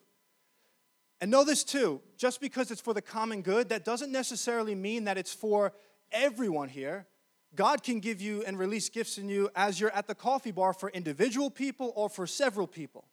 And 1.21 1.31
know 1.31 1.45
this 1.45 1.63
too 1.63 2.01
just 2.17 2.41
because 2.41 2.69
it's 2.69 2.81
for 2.81 2.93
the 2.93 3.01
common 3.01 3.41
good, 3.41 3.69
that 3.69 3.85
doesn't 3.85 4.11
necessarily 4.11 4.75
mean 4.75 5.05
that 5.05 5.17
it's 5.17 5.33
for 5.33 5.71
everyone 6.11 6.67
here. 6.67 7.07
God 7.55 7.83
can 7.83 7.99
give 7.99 8.21
you 8.21 8.43
and 8.45 8.57
release 8.57 8.89
gifts 8.89 9.17
in 9.17 9.27
you 9.27 9.49
as 9.55 9.79
you're 9.79 9.91
at 9.91 10.07
the 10.07 10.15
coffee 10.15 10.51
bar 10.51 10.73
for 10.73 10.89
individual 10.89 11.49
people 11.49 11.91
or 11.95 12.09
for 12.09 12.27
several 12.27 12.67
people. 12.67 13.05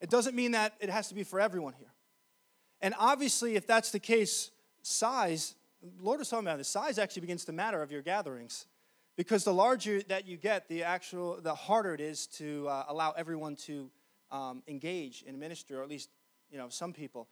It 0.00 0.10
doesn't 0.10 0.34
mean 0.34 0.52
that 0.52 0.74
it 0.80 0.90
has 0.90 1.08
to 1.08 1.14
be 1.14 1.24
for 1.24 1.40
everyone 1.40 1.72
here. 1.78 1.92
And 2.82 2.94
obviously, 2.98 3.56
if 3.56 3.66
that's 3.66 3.90
the 3.90 3.98
case, 3.98 4.50
size, 4.82 5.54
Lord 6.00 6.20
is 6.20 6.28
talking 6.28 6.46
about 6.46 6.58
this, 6.58 6.68
size 6.68 6.98
actually 6.98 7.20
begins 7.20 7.46
to 7.46 7.52
matter 7.52 7.82
of 7.82 7.90
your 7.90 8.02
gatherings. 8.02 8.66
Because 9.16 9.44
the 9.44 9.54
larger 9.54 10.02
that 10.02 10.26
you 10.26 10.36
get, 10.36 10.68
the 10.68 10.82
actual, 10.82 11.40
the 11.40 11.54
harder 11.54 11.94
it 11.94 12.00
is 12.00 12.26
to 12.26 12.68
uh, 12.68 12.84
allow 12.88 13.12
everyone 13.12 13.56
to 13.56 13.90
um, 14.30 14.62
engage 14.66 15.22
in 15.22 15.38
ministry, 15.38 15.76
or 15.76 15.82
at 15.82 15.88
least 15.88 16.10
you 16.50 16.58
know 16.58 16.68
some 16.68 16.92
people. 16.92 17.28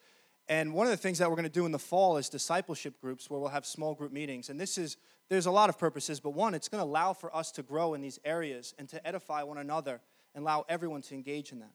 And 0.53 0.75
one 0.75 0.87
of 0.87 0.91
the 0.91 0.99
things 0.99 1.17
that 1.17 1.31
we're 1.31 1.37
going 1.37 1.45
to 1.45 1.51
do 1.51 1.65
in 1.65 1.73
the 1.73 1.79
fall 1.79 2.19
is 2.19 2.29
discipleship 2.29 3.01
groups 3.01 3.31
where 3.31 3.41
we'll 3.41 3.49
have 3.49 3.65
small 3.65 3.95
group 3.95 4.13
meetings. 4.13 4.51
And 4.51 4.61
this 4.61 4.77
is, 4.77 4.99
there's 5.31 5.47
a 5.47 5.51
lot 5.51 5.71
of 5.71 5.79
purposes, 5.79 6.21
but 6.21 6.35
one, 6.35 6.53
it's 6.53 6.69
going 6.69 6.81
to 6.81 6.85
allow 6.85 7.15
for 7.15 7.35
us 7.35 7.51
to 7.53 7.63
grow 7.63 7.95
in 7.95 8.03
these 8.03 8.19
areas 8.23 8.75
and 8.79 8.87
to 8.91 9.07
edify 9.07 9.45
one 9.45 9.57
another 9.57 10.03
and 10.35 10.43
allow 10.43 10.67
everyone 10.69 11.01
to 11.01 11.15
engage 11.15 11.53
in 11.53 11.61
them. 11.61 11.71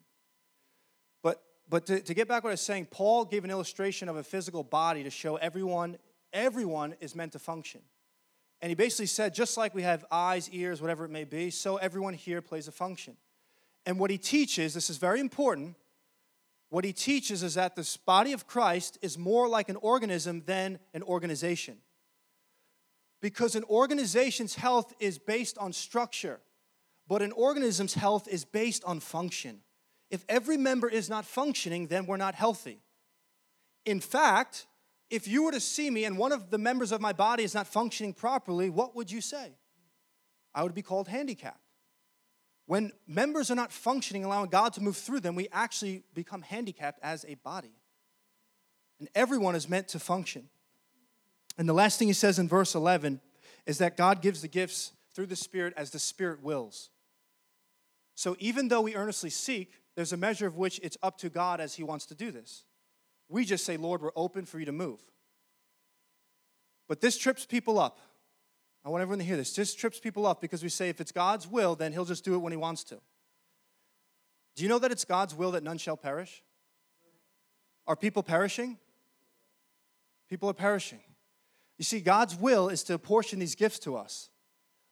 But, 1.24 1.42
but 1.68 1.88
to, 1.88 2.02
to 2.02 2.14
get 2.14 2.28
back 2.28 2.44
what 2.44 2.52
I 2.52 2.54
was 2.54 2.62
saying, 2.62 2.90
Paul 2.92 3.26
gave 3.26 3.44
an 3.44 3.50
illustration 3.50 4.10
of 4.10 4.16
a 4.16 4.24
physical 4.24 4.62
body 4.62 5.04
to 5.06 5.10
show 5.10 5.38
everyone, 5.38 5.98
everyone 6.32 6.94
is 7.02 7.16
meant 7.16 7.32
to 7.32 7.40
function. 7.40 7.82
And 8.62 8.70
he 8.70 8.76
basically 8.76 9.08
said, 9.08 9.34
just 9.34 9.58
like 9.58 9.74
we 9.74 9.82
have 9.82 10.06
eyes, 10.12 10.52
ears, 10.52 10.82
whatever 10.82 11.04
it 11.04 11.10
may 11.10 11.24
be, 11.24 11.50
so 11.50 11.78
everyone 11.78 12.14
here 12.14 12.44
plays 12.44 12.68
a 12.68 12.72
function. 12.72 13.18
And 13.88 13.98
what 13.98 14.12
he 14.12 14.20
teaches, 14.20 14.76
this 14.76 14.92
is 14.92 14.98
very 14.98 15.20
important, 15.20 15.78
what 16.70 16.84
he 16.84 16.94
teaches 16.94 17.44
is 17.44 17.54
that 17.54 17.76
this 17.76 17.96
body 17.98 18.34
of 18.34 18.48
Christ 18.48 18.98
is 19.02 19.18
more 19.18 19.48
like 19.48 19.70
an 19.70 19.78
organism 19.78 20.44
than 20.46 20.80
an 20.94 21.04
organization. 21.04 21.78
Because 23.22 23.56
an 23.56 23.64
organization's 23.66 24.56
health 24.56 24.94
is 25.00 25.18
based 25.18 25.58
on 25.58 25.74
structure, 25.74 26.40
but 27.08 27.22
an 27.22 27.32
organism's 27.32 27.94
health 27.94 28.28
is 28.28 28.44
based 28.44 28.84
on 28.84 29.00
function. 29.00 29.62
If 30.12 30.24
every 30.30 30.58
member 30.58 30.90
is 30.90 31.10
not 31.10 31.26
functioning, 31.26 31.88
then 31.88 32.06
we're 32.06 32.18
not 32.18 32.36
healthy. 32.36 32.82
In 33.86 34.00
fact, 34.00 34.68
if 35.10 35.28
you 35.28 35.44
were 35.44 35.52
to 35.54 35.60
see 35.60 35.90
me 35.90 36.04
and 36.04 36.18
one 36.18 36.34
of 36.34 36.50
the 36.50 36.58
members 36.58 36.92
of 36.92 37.00
my 37.00 37.14
body 37.14 37.44
is 37.44 37.54
not 37.54 37.68
functioning 37.68 38.14
properly, 38.14 38.70
what 38.70 38.96
would 38.96 39.10
you 39.10 39.22
say? 39.22 39.54
I 40.54 40.64
would 40.64 40.76
be 40.76 40.82
called 40.82 41.08
handicapped. 41.08 41.62
When 42.68 42.92
members 43.08 43.50
are 43.50 43.56
not 43.56 43.72
functioning, 43.72 44.24
allowing 44.24 44.50
God 44.50 44.74
to 44.74 44.82
move 44.82 44.98
through 44.98 45.22
them, 45.22 45.36
we 45.36 45.48
actually 45.52 46.04
become 46.14 46.42
handicapped 46.42 47.00
as 47.02 47.26
a 47.28 47.36
body. 47.36 47.74
And 49.00 49.10
everyone 49.16 49.56
is 49.56 49.70
meant 49.70 49.88
to 49.90 50.00
function. 50.00 50.50
And 51.58 51.68
the 51.68 51.74
last 51.74 51.98
thing 51.98 52.10
he 52.10 52.14
says 52.14 52.40
in 52.40 52.48
verse 52.48 52.76
11 52.76 53.22
is 53.66 53.78
that 53.78 53.98
God 53.98 54.22
gives 54.22 54.42
the 54.42 54.48
gifts 54.48 54.92
through 55.14 55.28
the 55.28 55.36
Spirit 55.36 55.74
as 55.78 55.92
the 55.92 56.00
Spirit 56.00 56.44
wills. 56.44 56.90
So 58.16 58.36
even 58.40 58.68
though 58.68 58.82
we 58.82 58.96
earnestly 58.96 59.30
seek, 59.30 59.72
there's 59.96 60.14
a 60.14 60.18
measure 60.18 60.46
of 60.46 60.58
which 60.58 60.80
it's 60.84 60.98
up 61.02 61.18
to 61.20 61.30
God 61.30 61.62
as 61.62 61.76
he 61.76 61.84
wants 61.84 62.06
to 62.08 62.16
do 62.16 62.32
this. 62.32 62.66
We 63.30 63.46
just 63.46 63.66
say, 63.66 63.78
Lord, 63.78 64.02
we're 64.02 64.12
open 64.16 64.46
for 64.46 64.60
you 64.60 64.66
to 64.66 64.72
move. 64.72 65.00
But 66.88 67.02
this 67.02 67.18
trips 67.18 67.46
people 67.46 67.80
up. 67.80 68.00
I 68.88 68.90
want 68.90 69.02
everyone 69.02 69.20
to 69.20 69.26
hear 69.26 69.36
this. 69.36 69.54
This 69.54 69.76
trips 69.76 70.00
people 70.00 70.26
up 70.26 70.40
because 70.40 70.64
we 70.64 70.70
say 70.70 70.88
if 70.88 71.02
it's 71.02 71.12
God's 71.12 71.46
will, 71.46 71.76
then 71.76 71.92
he'll 71.92 72.06
just 72.06 72.24
do 72.24 72.36
it 72.36 72.38
when 72.38 72.54
he 72.54 72.58
wants 72.58 72.86
to. 72.86 72.96
Do 74.56 74.64
you 74.64 74.70
know 74.70 74.80
that 74.80 74.92
it's 74.92 75.04
God's 75.04 75.36
will 75.36 75.52
that 75.52 75.62
none 75.62 75.78
shall 75.78 75.98
perish? 75.98 76.42
Are 77.86 77.98
people 77.98 78.24
perishing? 78.24 78.78
People 80.30 80.50
are 80.50 80.54
perishing. 80.54 81.02
You 81.78 81.84
see, 81.84 82.00
God's 82.00 82.34
will 82.38 82.70
is 82.70 82.82
to 82.84 82.94
apportion 82.94 83.40
these 83.40 83.56
gifts 83.56 83.80
to 83.80 83.98
us. 83.98 84.30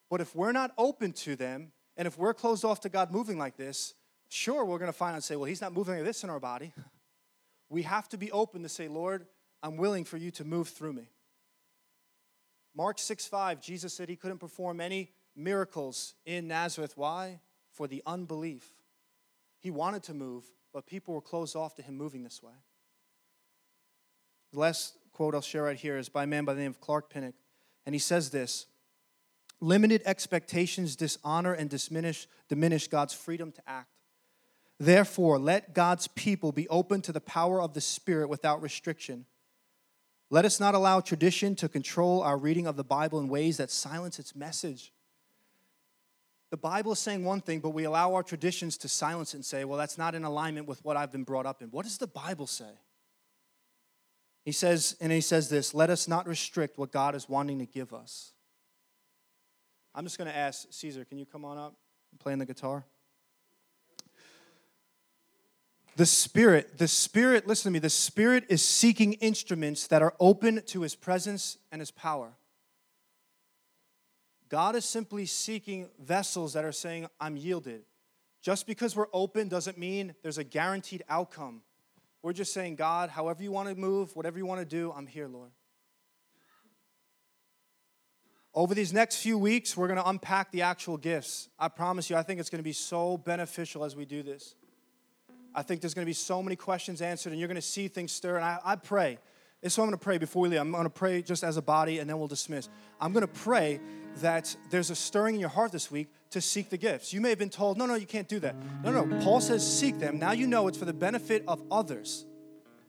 But 0.09 0.19
if 0.19 0.35
we're 0.35 0.51
not 0.51 0.73
open 0.77 1.13
to 1.13 1.37
them, 1.37 1.71
and 1.95 2.05
if 2.05 2.17
we're 2.17 2.33
closed 2.33 2.65
off 2.65 2.81
to 2.81 2.89
God 2.89 3.13
moving 3.13 3.37
like 3.37 3.55
this, 3.55 3.93
sure, 4.27 4.65
we're 4.65 4.77
going 4.77 4.91
to 4.91 4.97
find 4.97 5.15
and 5.15 5.23
say, 5.23 5.37
well, 5.37 5.45
He's 5.45 5.61
not 5.61 5.71
moving 5.71 5.95
like 5.95 6.03
this 6.03 6.25
in 6.25 6.29
our 6.29 6.41
body. 6.41 6.73
We 7.67 7.81
have 7.81 8.07
to 8.09 8.17
be 8.17 8.31
open 8.31 8.61
to 8.61 8.69
say, 8.69 8.87
Lord, 8.87 9.25
I'm 9.63 9.75
willing 9.75 10.03
for 10.03 10.17
you 10.17 10.29
to 10.31 10.43
move 10.43 10.69
through 10.69 10.93
me. 10.93 11.09
Mark 12.75 12.99
6 12.99 13.25
5, 13.25 13.61
Jesus 13.61 13.93
said 13.93 14.09
he 14.09 14.15
couldn't 14.15 14.39
perform 14.39 14.81
any 14.81 15.11
miracles 15.35 16.13
in 16.25 16.47
Nazareth. 16.47 16.93
Why? 16.97 17.39
For 17.71 17.87
the 17.87 18.03
unbelief. 18.05 18.73
He 19.59 19.71
wanted 19.71 20.03
to 20.03 20.13
move, 20.13 20.43
but 20.73 20.85
people 20.85 21.13
were 21.13 21.21
closed 21.21 21.55
off 21.55 21.75
to 21.75 21.81
him 21.81 21.95
moving 21.95 22.23
this 22.23 22.43
way. 22.43 22.53
The 24.51 24.59
last 24.59 24.97
quote 25.11 25.33
I'll 25.33 25.41
share 25.41 25.63
right 25.63 25.77
here 25.77 25.97
is 25.97 26.09
by 26.09 26.23
a 26.23 26.27
man 26.27 26.45
by 26.45 26.53
the 26.53 26.61
name 26.61 26.71
of 26.71 26.81
Clark 26.81 27.09
Pinnock. 27.09 27.35
And 27.85 27.95
he 27.95 27.99
says 27.99 28.29
this 28.29 28.67
Limited 29.61 30.01
expectations 30.05 30.95
dishonor 30.95 31.53
and 31.53 31.69
diminish, 31.69 32.27
diminish 32.49 32.87
God's 32.87 33.13
freedom 33.13 33.51
to 33.53 33.61
act. 33.65 33.89
Therefore, 34.77 35.39
let 35.39 35.73
God's 35.73 36.07
people 36.09 36.51
be 36.51 36.67
open 36.67 37.01
to 37.03 37.13
the 37.13 37.21
power 37.21 37.61
of 37.61 37.73
the 37.73 37.79
Spirit 37.79 38.27
without 38.27 38.61
restriction 38.61 39.25
let 40.29 40.45
us 40.45 40.59
not 40.59 40.73
allow 40.73 40.99
tradition 41.01 41.55
to 41.55 41.69
control 41.69 42.21
our 42.21 42.37
reading 42.37 42.67
of 42.67 42.75
the 42.75 42.83
Bible 42.83 43.19
in 43.19 43.27
ways 43.27 43.57
that 43.57 43.69
silence 43.69 44.19
its 44.19 44.35
message. 44.35 44.91
The 46.51 46.57
Bible 46.57 46.93
is 46.93 46.99
saying 46.99 47.23
one 47.23 47.41
thing, 47.41 47.59
but 47.59 47.71
we 47.71 47.83
allow 47.83 48.13
our 48.13 48.23
traditions 48.23 48.77
to 48.77 48.87
silence 48.87 49.33
it 49.33 49.37
and 49.37 49.45
say, 49.45 49.65
well, 49.65 49.77
that's 49.77 49.97
not 49.97 50.15
in 50.15 50.23
alignment 50.23 50.67
with 50.67 50.83
what 50.83 50.97
I've 50.97 51.11
been 51.11 51.23
brought 51.23 51.45
up 51.45 51.61
in. 51.61 51.69
What 51.69 51.83
does 51.83 51.97
the 51.97 52.07
Bible 52.07 52.47
say? 52.47 52.71
He 54.45 54.51
says, 54.51 54.95
and 55.01 55.11
he 55.11 55.21
says 55.21 55.49
this 55.49 55.73
let 55.73 55.89
us 55.89 56.07
not 56.07 56.27
restrict 56.27 56.77
what 56.77 56.91
God 56.91 57.15
is 57.15 57.27
wanting 57.27 57.59
to 57.59 57.65
give 57.65 57.93
us. 57.93 58.31
I'm 59.93 60.05
just 60.05 60.17
going 60.17 60.29
to 60.29 60.35
ask 60.35 60.67
Caesar, 60.71 61.05
can 61.05 61.17
you 61.17 61.25
come 61.25 61.45
on 61.45 61.57
up 61.57 61.75
and 62.11 62.19
play 62.19 62.33
on 62.33 62.39
the 62.39 62.45
guitar? 62.45 62.85
The 65.95 66.05
Spirit, 66.05 66.77
the 66.77 66.89
Spirit, 66.89 67.47
listen 67.47 67.71
to 67.71 67.73
me, 67.73 67.79
the 67.79 67.89
Spirit 67.89 68.45
is 68.49 68.63
seeking 68.63 69.13
instruments 69.13 69.87
that 69.87 70.01
are 70.01 70.13
open 70.19 70.61
to 70.67 70.81
His 70.81 70.93
presence 70.93 71.57
and 71.71 71.81
His 71.81 71.91
power. 71.91 72.33
God 74.49 74.75
is 74.75 74.85
simply 74.85 75.25
seeking 75.25 75.89
vessels 75.99 76.53
that 76.53 76.65
are 76.65 76.73
saying, 76.73 77.07
I'm 77.19 77.37
yielded. 77.37 77.83
Just 78.41 78.67
because 78.67 78.95
we're 78.95 79.07
open 79.13 79.47
doesn't 79.47 79.77
mean 79.77 80.13
there's 80.21 80.37
a 80.37 80.43
guaranteed 80.43 81.03
outcome. 81.09 81.61
We're 82.21 82.33
just 82.33 82.53
saying, 82.53 82.75
God, 82.75 83.09
however 83.09 83.41
you 83.41 83.51
want 83.51 83.69
to 83.69 83.75
move, 83.75 84.15
whatever 84.15 84.37
you 84.37 84.45
want 84.45 84.59
to 84.61 84.65
do, 84.65 84.93
I'm 84.95 85.07
here, 85.07 85.27
Lord. 85.27 85.51
Over 88.53 88.73
these 88.73 88.93
next 88.93 89.17
few 89.17 89.37
weeks, 89.37 89.75
we're 89.75 89.87
going 89.87 89.99
to 89.99 90.07
unpack 90.07 90.51
the 90.51 90.61
actual 90.61 90.97
gifts. 90.97 91.49
I 91.57 91.67
promise 91.67 92.09
you, 92.09 92.15
I 92.15 92.23
think 92.23 92.39
it's 92.39 92.49
going 92.49 92.59
to 92.59 92.63
be 92.63 92.73
so 92.73 93.17
beneficial 93.17 93.83
as 93.83 93.95
we 93.95 94.05
do 94.05 94.23
this. 94.23 94.55
I 95.55 95.61
think 95.61 95.81
there's 95.81 95.93
going 95.93 96.05
to 96.05 96.09
be 96.09 96.13
so 96.13 96.43
many 96.43 96.55
questions 96.55 97.01
answered, 97.01 97.31
and 97.31 97.39
you're 97.39 97.47
going 97.47 97.55
to 97.55 97.61
see 97.61 97.87
things 97.87 98.11
stir. 98.11 98.35
And 98.35 98.45
I, 98.45 98.59
I 98.63 98.75
pray. 98.75 99.17
Is 99.61 99.77
what 99.77 99.85
I'm 99.85 99.89
going 99.89 99.97
to 99.97 100.03
pray 100.03 100.17
before 100.19 100.43
we 100.43 100.49
leave. 100.49 100.59
I'm 100.59 100.71
going 100.71 100.83
to 100.83 100.89
pray 100.91 101.23
just 101.23 101.43
as 101.43 101.57
a 101.57 101.61
body, 101.61 101.97
and 101.97 102.07
then 102.07 102.19
we'll 102.19 102.27
dismiss. 102.27 102.69
I'm 103.01 103.13
going 103.13 103.25
to 103.25 103.33
pray 103.33 103.79
that 104.17 104.55
there's 104.69 104.91
a 104.91 104.95
stirring 104.95 105.35
in 105.35 105.41
your 105.41 105.49
heart 105.49 105.71
this 105.71 105.89
week 105.89 106.09
to 106.31 106.41
seek 106.41 106.69
the 106.69 106.77
gifts. 106.77 107.13
You 107.13 107.21
may 107.21 107.29
have 107.29 107.39
been 107.39 107.49
told, 107.49 107.77
no, 107.77 107.87
no, 107.87 107.95
you 107.95 108.05
can't 108.05 108.27
do 108.27 108.39
that. 108.41 108.55
No, 108.83 108.91
no. 108.91 109.23
Paul 109.23 109.41
says, 109.41 109.65
seek 109.65 109.97
them. 109.97 110.19
Now 110.19 110.33
you 110.33 110.45
know 110.45 110.67
it's 110.67 110.77
for 110.77 110.85
the 110.85 110.93
benefit 110.93 111.43
of 111.47 111.63
others. 111.71 112.25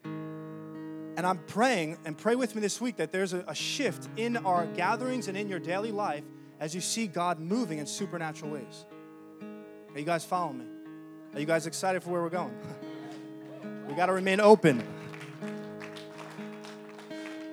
And 0.04 1.20
I'm 1.20 1.38
praying, 1.46 1.96
and 2.04 2.18
pray 2.18 2.34
with 2.34 2.54
me 2.54 2.60
this 2.60 2.78
week, 2.78 2.96
that 2.96 3.10
there's 3.10 3.32
a, 3.32 3.42
a 3.48 3.54
shift 3.54 4.08
in 4.18 4.36
our 4.36 4.66
gatherings 4.66 5.28
and 5.28 5.36
in 5.38 5.48
your 5.48 5.60
daily 5.60 5.92
life 5.92 6.24
as 6.60 6.74
you 6.74 6.82
see 6.82 7.06
God 7.06 7.40
moving 7.40 7.78
in 7.78 7.86
supernatural 7.86 8.50
ways. 8.50 8.84
Are 9.94 9.98
you 9.98 10.04
guys 10.04 10.26
following 10.26 10.58
me? 10.58 10.75
Are 11.36 11.38
you 11.38 11.44
guys 11.44 11.66
excited 11.66 12.02
for 12.02 12.08
where 12.08 12.22
we're 12.22 12.30
going? 12.30 12.56
we 13.88 13.94
got 13.94 14.06
to 14.06 14.14
remain 14.14 14.40
open. 14.40 14.82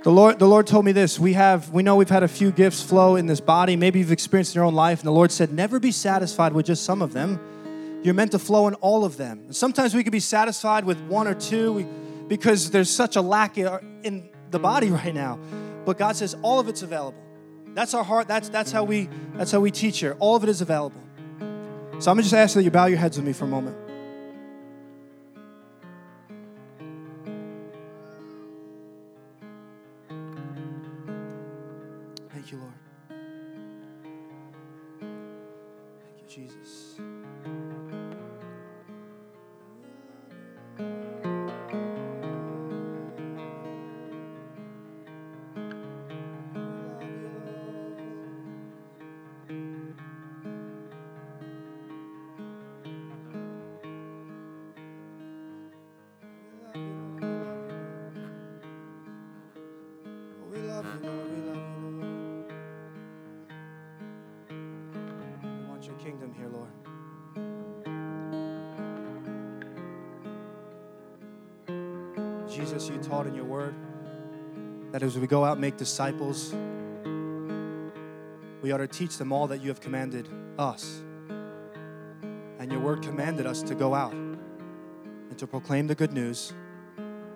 The 0.03 0.09
Lord, 0.09 0.39
the 0.39 0.47
Lord 0.47 0.67
told 0.67 0.86
me 0.86 0.93
this. 0.93 1.19
We 1.19 1.34
have, 1.34 1.69
we 1.71 1.84
know 1.84 1.97
we've 1.97 2.09
had 2.09 2.23
a 2.23 2.29
few 2.29 2.53
gifts 2.53 2.81
flow 2.81 3.17
in 3.17 3.25
this 3.25 3.41
body. 3.41 3.75
Maybe 3.75 3.99
you've 3.99 4.13
experienced 4.13 4.55
in 4.55 4.59
your 4.59 4.63
own 4.63 4.73
life, 4.73 4.99
and 4.99 5.07
the 5.07 5.11
Lord 5.11 5.34
said, 5.34 5.51
never 5.51 5.81
be 5.81 5.91
satisfied 5.91 6.53
with 6.53 6.65
just 6.65 6.86
some 6.86 7.01
of 7.01 7.11
them. 7.11 8.01
You're 8.03 8.13
meant 8.13 8.31
to 8.31 8.39
flow 8.39 8.69
in 8.69 8.75
all 8.75 9.03
of 9.03 9.17
them. 9.17 9.41
And 9.47 9.55
sometimes 9.55 9.93
we 9.93 10.01
can 10.01 10.11
be 10.11 10.21
satisfied 10.21 10.86
with 10.86 11.01
one 11.07 11.27
or 11.27 11.34
two 11.34 11.86
because 12.29 12.71
there's 12.71 12.89
such 12.89 13.17
a 13.17 13.21
lack 13.21 13.57
in 13.57 14.29
the 14.49 14.59
body 14.59 14.91
right 14.91 15.13
now. 15.13 15.38
But 15.84 15.97
God 15.97 16.15
says 16.15 16.38
all 16.41 16.61
of 16.61 16.69
it's 16.69 16.84
available. 16.84 17.21
That's 17.73 17.93
our 17.93 18.05
heart. 18.05 18.29
That's 18.29 18.47
that's 18.47 18.71
how 18.71 18.86
we 18.86 19.09
that's 19.34 19.51
how 19.51 19.59
we 19.59 19.71
teach 19.71 19.99
here. 19.99 20.15
All 20.19 20.38
of 20.38 20.43
it 20.43 20.47
is 20.49 20.61
available. 20.61 21.03
So 22.04 22.12
I'm 22.12 22.18
going 22.18 22.24
to 22.24 22.30
just 22.30 22.36
ask 22.36 22.56
that 22.56 22.64
you 22.64 22.70
bow 22.70 22.88
your 22.88 22.97
heads 22.97 23.16
with 23.16 23.26
me 23.26 23.32
for 23.32 23.45
a 23.45 23.47
moment. 23.47 23.78
As 75.14 75.20
we 75.20 75.28
go 75.28 75.45
out 75.45 75.51
and 75.51 75.61
make 75.61 75.78
disciples, 75.78 76.55
we 78.64 78.72
ought 78.72 78.80
to 78.80 78.88
teach 78.88 79.18
them 79.18 79.32
all 79.32 79.45
that 79.45 79.61
you 79.61 79.68
have 79.68 79.80
commanded 79.80 80.28
us. 80.57 81.03
And 82.57 82.72
your 82.72 82.80
word 82.80 83.03
commanded 83.03 83.45
us 83.45 83.61
to 83.61 83.76
go 83.76 83.93
out 83.93 84.14
and 84.14 85.38
to 85.38 85.45
proclaim 85.45 85.86
the 85.86 85.93
good 85.93 86.14
news 86.14 86.51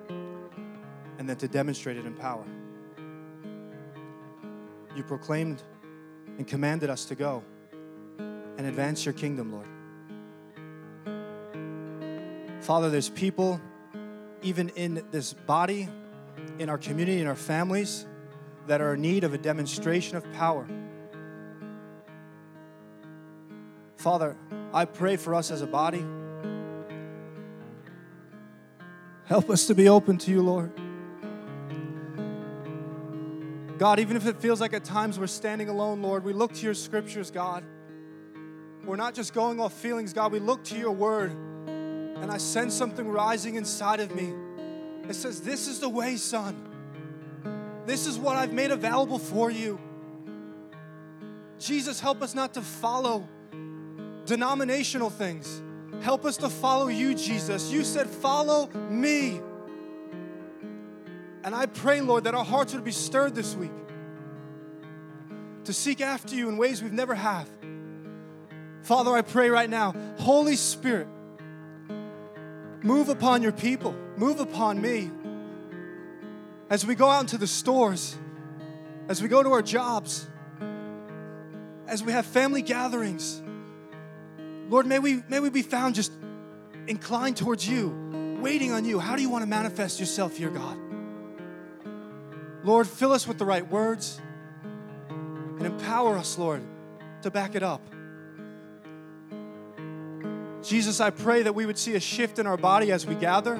and 0.09 1.29
then 1.29 1.35
to 1.37 1.47
demonstrate 1.47 1.97
it 1.97 2.07
in 2.07 2.15
power. 2.15 2.45
You 4.95 5.03
proclaimed 5.03 5.61
and 6.39 6.47
commanded 6.47 6.89
us 6.89 7.05
to 7.05 7.13
go 7.13 7.43
and 8.17 8.61
advance 8.65 9.05
your 9.05 9.13
kingdom, 9.13 9.51
Lord. 9.51 9.67
Father, 12.63 12.89
there's 12.89 13.09
people, 13.09 13.61
even 14.41 14.69
in 14.69 15.05
this 15.11 15.33
body, 15.33 15.87
in 16.59 16.69
our 16.69 16.77
community, 16.77 17.21
in 17.21 17.27
our 17.27 17.35
families, 17.35 18.05
that 18.67 18.81
are 18.81 18.95
in 18.95 19.01
need 19.01 19.23
of 19.23 19.33
a 19.33 19.37
demonstration 19.37 20.17
of 20.17 20.31
power. 20.33 20.67
Father, 23.95 24.35
I 24.73 24.85
pray 24.85 25.15
for 25.17 25.33
us 25.33 25.51
as 25.51 25.61
a 25.61 25.67
body. 25.67 26.05
Help 29.25 29.49
us 29.49 29.67
to 29.67 29.75
be 29.75 29.89
open 29.89 30.17
to 30.19 30.31
you, 30.31 30.41
Lord. 30.41 30.71
God, 33.77 33.99
even 33.99 34.17
if 34.17 34.25
it 34.25 34.41
feels 34.41 34.59
like 34.59 34.73
at 34.73 34.83
times 34.83 35.19
we're 35.19 35.27
standing 35.27 35.69
alone, 35.69 36.01
Lord, 36.01 36.23
we 36.23 36.33
look 36.33 36.53
to 36.53 36.61
your 36.61 36.73
scriptures, 36.73 37.29
God. 37.29 37.63
We're 38.85 38.95
not 38.95 39.13
just 39.13 39.33
going 39.33 39.59
off 39.59 39.73
feelings, 39.73 40.13
God. 40.13 40.31
We 40.31 40.39
look 40.39 40.63
to 40.65 40.77
your 40.77 40.91
word, 40.91 41.31
and 41.31 42.31
I 42.31 42.37
sense 42.37 42.73
something 42.73 43.07
rising 43.07 43.55
inside 43.55 43.99
of 43.99 44.15
me. 44.15 44.33
It 45.09 45.15
says, 45.15 45.41
This 45.41 45.67
is 45.67 45.79
the 45.79 45.89
way, 45.89 46.17
son. 46.17 46.55
This 47.85 48.05
is 48.05 48.17
what 48.17 48.35
I've 48.35 48.53
made 48.53 48.71
available 48.71 49.19
for 49.19 49.49
you. 49.49 49.79
Jesus, 51.59 51.99
help 51.99 52.21
us 52.21 52.35
not 52.35 52.53
to 52.55 52.61
follow 52.61 53.27
denominational 54.25 55.09
things. 55.09 55.61
Help 56.01 56.25
us 56.25 56.37
to 56.37 56.49
follow 56.49 56.87
you, 56.87 57.15
Jesus. 57.15 57.71
You 57.71 57.83
said, 57.83 58.07
Follow 58.07 58.67
me. 58.89 59.41
And 61.43 61.55
I 61.55 61.65
pray, 61.65 62.01
Lord, 62.01 62.25
that 62.25 62.35
our 62.35 62.43
hearts 62.43 62.73
would 62.73 62.83
be 62.83 62.91
stirred 62.91 63.33
this 63.33 63.55
week 63.55 63.71
to 65.63 65.73
seek 65.73 66.01
after 66.01 66.35
you 66.35 66.49
in 66.49 66.57
ways 66.57 66.83
we've 66.83 66.91
never 66.91 67.15
have. 67.15 67.47
Father, 68.83 69.11
I 69.11 69.21
pray 69.21 69.49
right 69.49 69.69
now, 69.69 69.93
Holy 70.17 70.55
Spirit, 70.55 71.07
move 72.83 73.09
upon 73.09 73.41
your 73.41 73.51
people, 73.51 73.95
move 74.15 74.39
upon 74.39 74.81
me. 74.81 75.11
As 76.69 76.85
we 76.85 76.95
go 76.95 77.09
out 77.09 77.21
into 77.21 77.37
the 77.37 77.47
stores, 77.47 78.17
as 79.07 79.21
we 79.21 79.29
go 79.29 79.41
to 79.41 79.51
our 79.51 79.61
jobs, 79.61 80.27
as 81.87 82.03
we 82.03 82.11
have 82.11 82.25
family 82.25 82.61
gatherings, 82.61 83.41
Lord, 84.69 84.85
may 84.85 84.99
we, 84.99 85.23
may 85.29 85.39
we 85.39 85.49
be 85.49 85.61
found 85.61 85.95
just 85.95 86.11
inclined 86.87 87.37
towards 87.37 87.67
you, 87.67 88.37
waiting 88.41 88.71
on 88.71 88.83
you. 88.85 88.99
How 88.99 89.15
do 89.15 89.21
you 89.21 89.29
want 89.29 89.43
to 89.43 89.49
manifest 89.49 89.99
yourself 89.99 90.35
here, 90.35 90.49
God? 90.49 90.77
Lord, 92.63 92.85
fill 92.85 93.13
us 93.13 93.27
with 93.27 93.37
the 93.37 93.45
right 93.45 93.65
words 93.65 94.19
and 95.09 95.65
empower 95.65 96.17
us, 96.17 96.37
Lord, 96.37 96.61
to 97.21 97.31
back 97.31 97.55
it 97.55 97.63
up. 97.63 97.81
Jesus, 100.63 100.99
I 100.99 101.09
pray 101.11 101.43
that 101.43 101.53
we 101.53 101.65
would 101.65 101.77
see 101.77 101.95
a 101.95 101.99
shift 101.99 102.39
in 102.39 102.47
our 102.47 102.57
body 102.57 102.91
as 102.91 103.05
we 103.05 103.15
gather. 103.15 103.55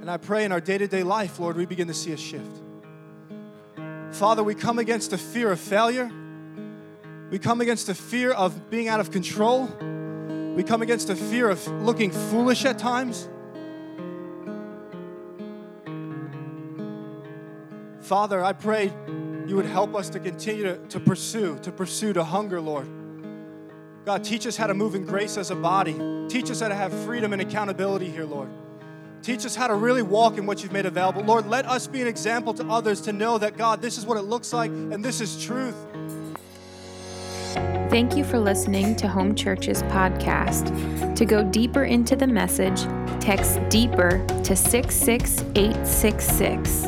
And 0.00 0.10
I 0.10 0.16
pray 0.16 0.44
in 0.44 0.52
our 0.52 0.60
day 0.60 0.78
to 0.78 0.86
day 0.86 1.02
life, 1.02 1.38
Lord, 1.38 1.56
we 1.56 1.66
begin 1.66 1.88
to 1.88 1.94
see 1.94 2.12
a 2.12 2.16
shift. 2.16 2.62
Father, 4.12 4.42
we 4.42 4.54
come 4.54 4.78
against 4.78 5.10
the 5.10 5.18
fear 5.18 5.50
of 5.52 5.60
failure. 5.60 6.10
We 7.30 7.38
come 7.38 7.60
against 7.60 7.88
the 7.88 7.94
fear 7.94 8.32
of 8.32 8.70
being 8.70 8.88
out 8.88 9.00
of 9.00 9.10
control. 9.10 9.66
We 10.56 10.62
come 10.62 10.82
against 10.82 11.08
the 11.08 11.16
fear 11.16 11.50
of 11.50 11.66
looking 11.82 12.10
foolish 12.10 12.64
at 12.64 12.78
times. 12.78 13.28
Father, 18.00 18.42
I 18.42 18.54
pray 18.54 18.90
you 19.46 19.56
would 19.56 19.66
help 19.66 19.94
us 19.94 20.08
to 20.10 20.20
continue 20.20 20.62
to, 20.62 20.78
to 20.88 21.00
pursue, 21.00 21.58
to 21.58 21.70
pursue, 21.70 22.14
to 22.14 22.24
hunger, 22.24 22.60
Lord. 22.60 22.88
God, 24.08 24.24
teach 24.24 24.46
us 24.46 24.56
how 24.56 24.66
to 24.66 24.72
move 24.72 24.94
in 24.94 25.04
grace 25.04 25.36
as 25.36 25.50
a 25.50 25.54
body. 25.54 25.92
Teach 26.28 26.50
us 26.50 26.60
how 26.60 26.68
to 26.68 26.74
have 26.74 26.94
freedom 27.04 27.34
and 27.34 27.42
accountability 27.42 28.08
here, 28.08 28.24
Lord. 28.24 28.48
Teach 29.20 29.44
us 29.44 29.54
how 29.54 29.66
to 29.66 29.74
really 29.74 30.00
walk 30.00 30.38
in 30.38 30.46
what 30.46 30.62
you've 30.62 30.72
made 30.72 30.86
available. 30.86 31.22
Lord, 31.22 31.46
let 31.46 31.66
us 31.66 31.86
be 31.86 32.00
an 32.00 32.06
example 32.06 32.54
to 32.54 32.66
others 32.70 33.02
to 33.02 33.12
know 33.12 33.36
that, 33.36 33.58
God, 33.58 33.82
this 33.82 33.98
is 33.98 34.06
what 34.06 34.16
it 34.16 34.22
looks 34.22 34.54
like 34.54 34.70
and 34.70 35.04
this 35.04 35.20
is 35.20 35.44
truth. 35.44 35.76
Thank 37.90 38.16
you 38.16 38.24
for 38.24 38.38
listening 38.38 38.96
to 38.96 39.08
Home 39.08 39.34
Church's 39.34 39.82
podcast. 39.82 41.14
To 41.14 41.26
go 41.26 41.44
deeper 41.44 41.84
into 41.84 42.16
the 42.16 42.26
message, 42.26 42.84
text 43.20 43.60
deeper 43.68 44.24
to 44.42 44.56
66866. 44.56 46.84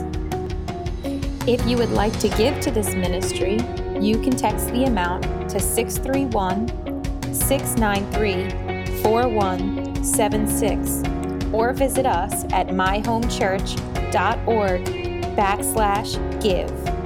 If 1.46 1.66
you 1.66 1.76
would 1.76 1.90
like 1.90 2.18
to 2.20 2.30
give 2.30 2.58
to 2.60 2.70
this 2.70 2.94
ministry, 2.94 3.58
you 4.00 4.18
can 4.22 4.34
text 4.34 4.68
the 4.68 4.84
amount 4.84 5.24
to 5.50 5.60
631 5.60 6.89
693 7.32 9.02
4176 9.02 11.02
or 11.52 11.72
visit 11.72 12.06
us 12.06 12.44
at 12.52 12.68
myhomechurch.org 12.68 14.84
backslash 15.36 16.42
give. 16.42 16.99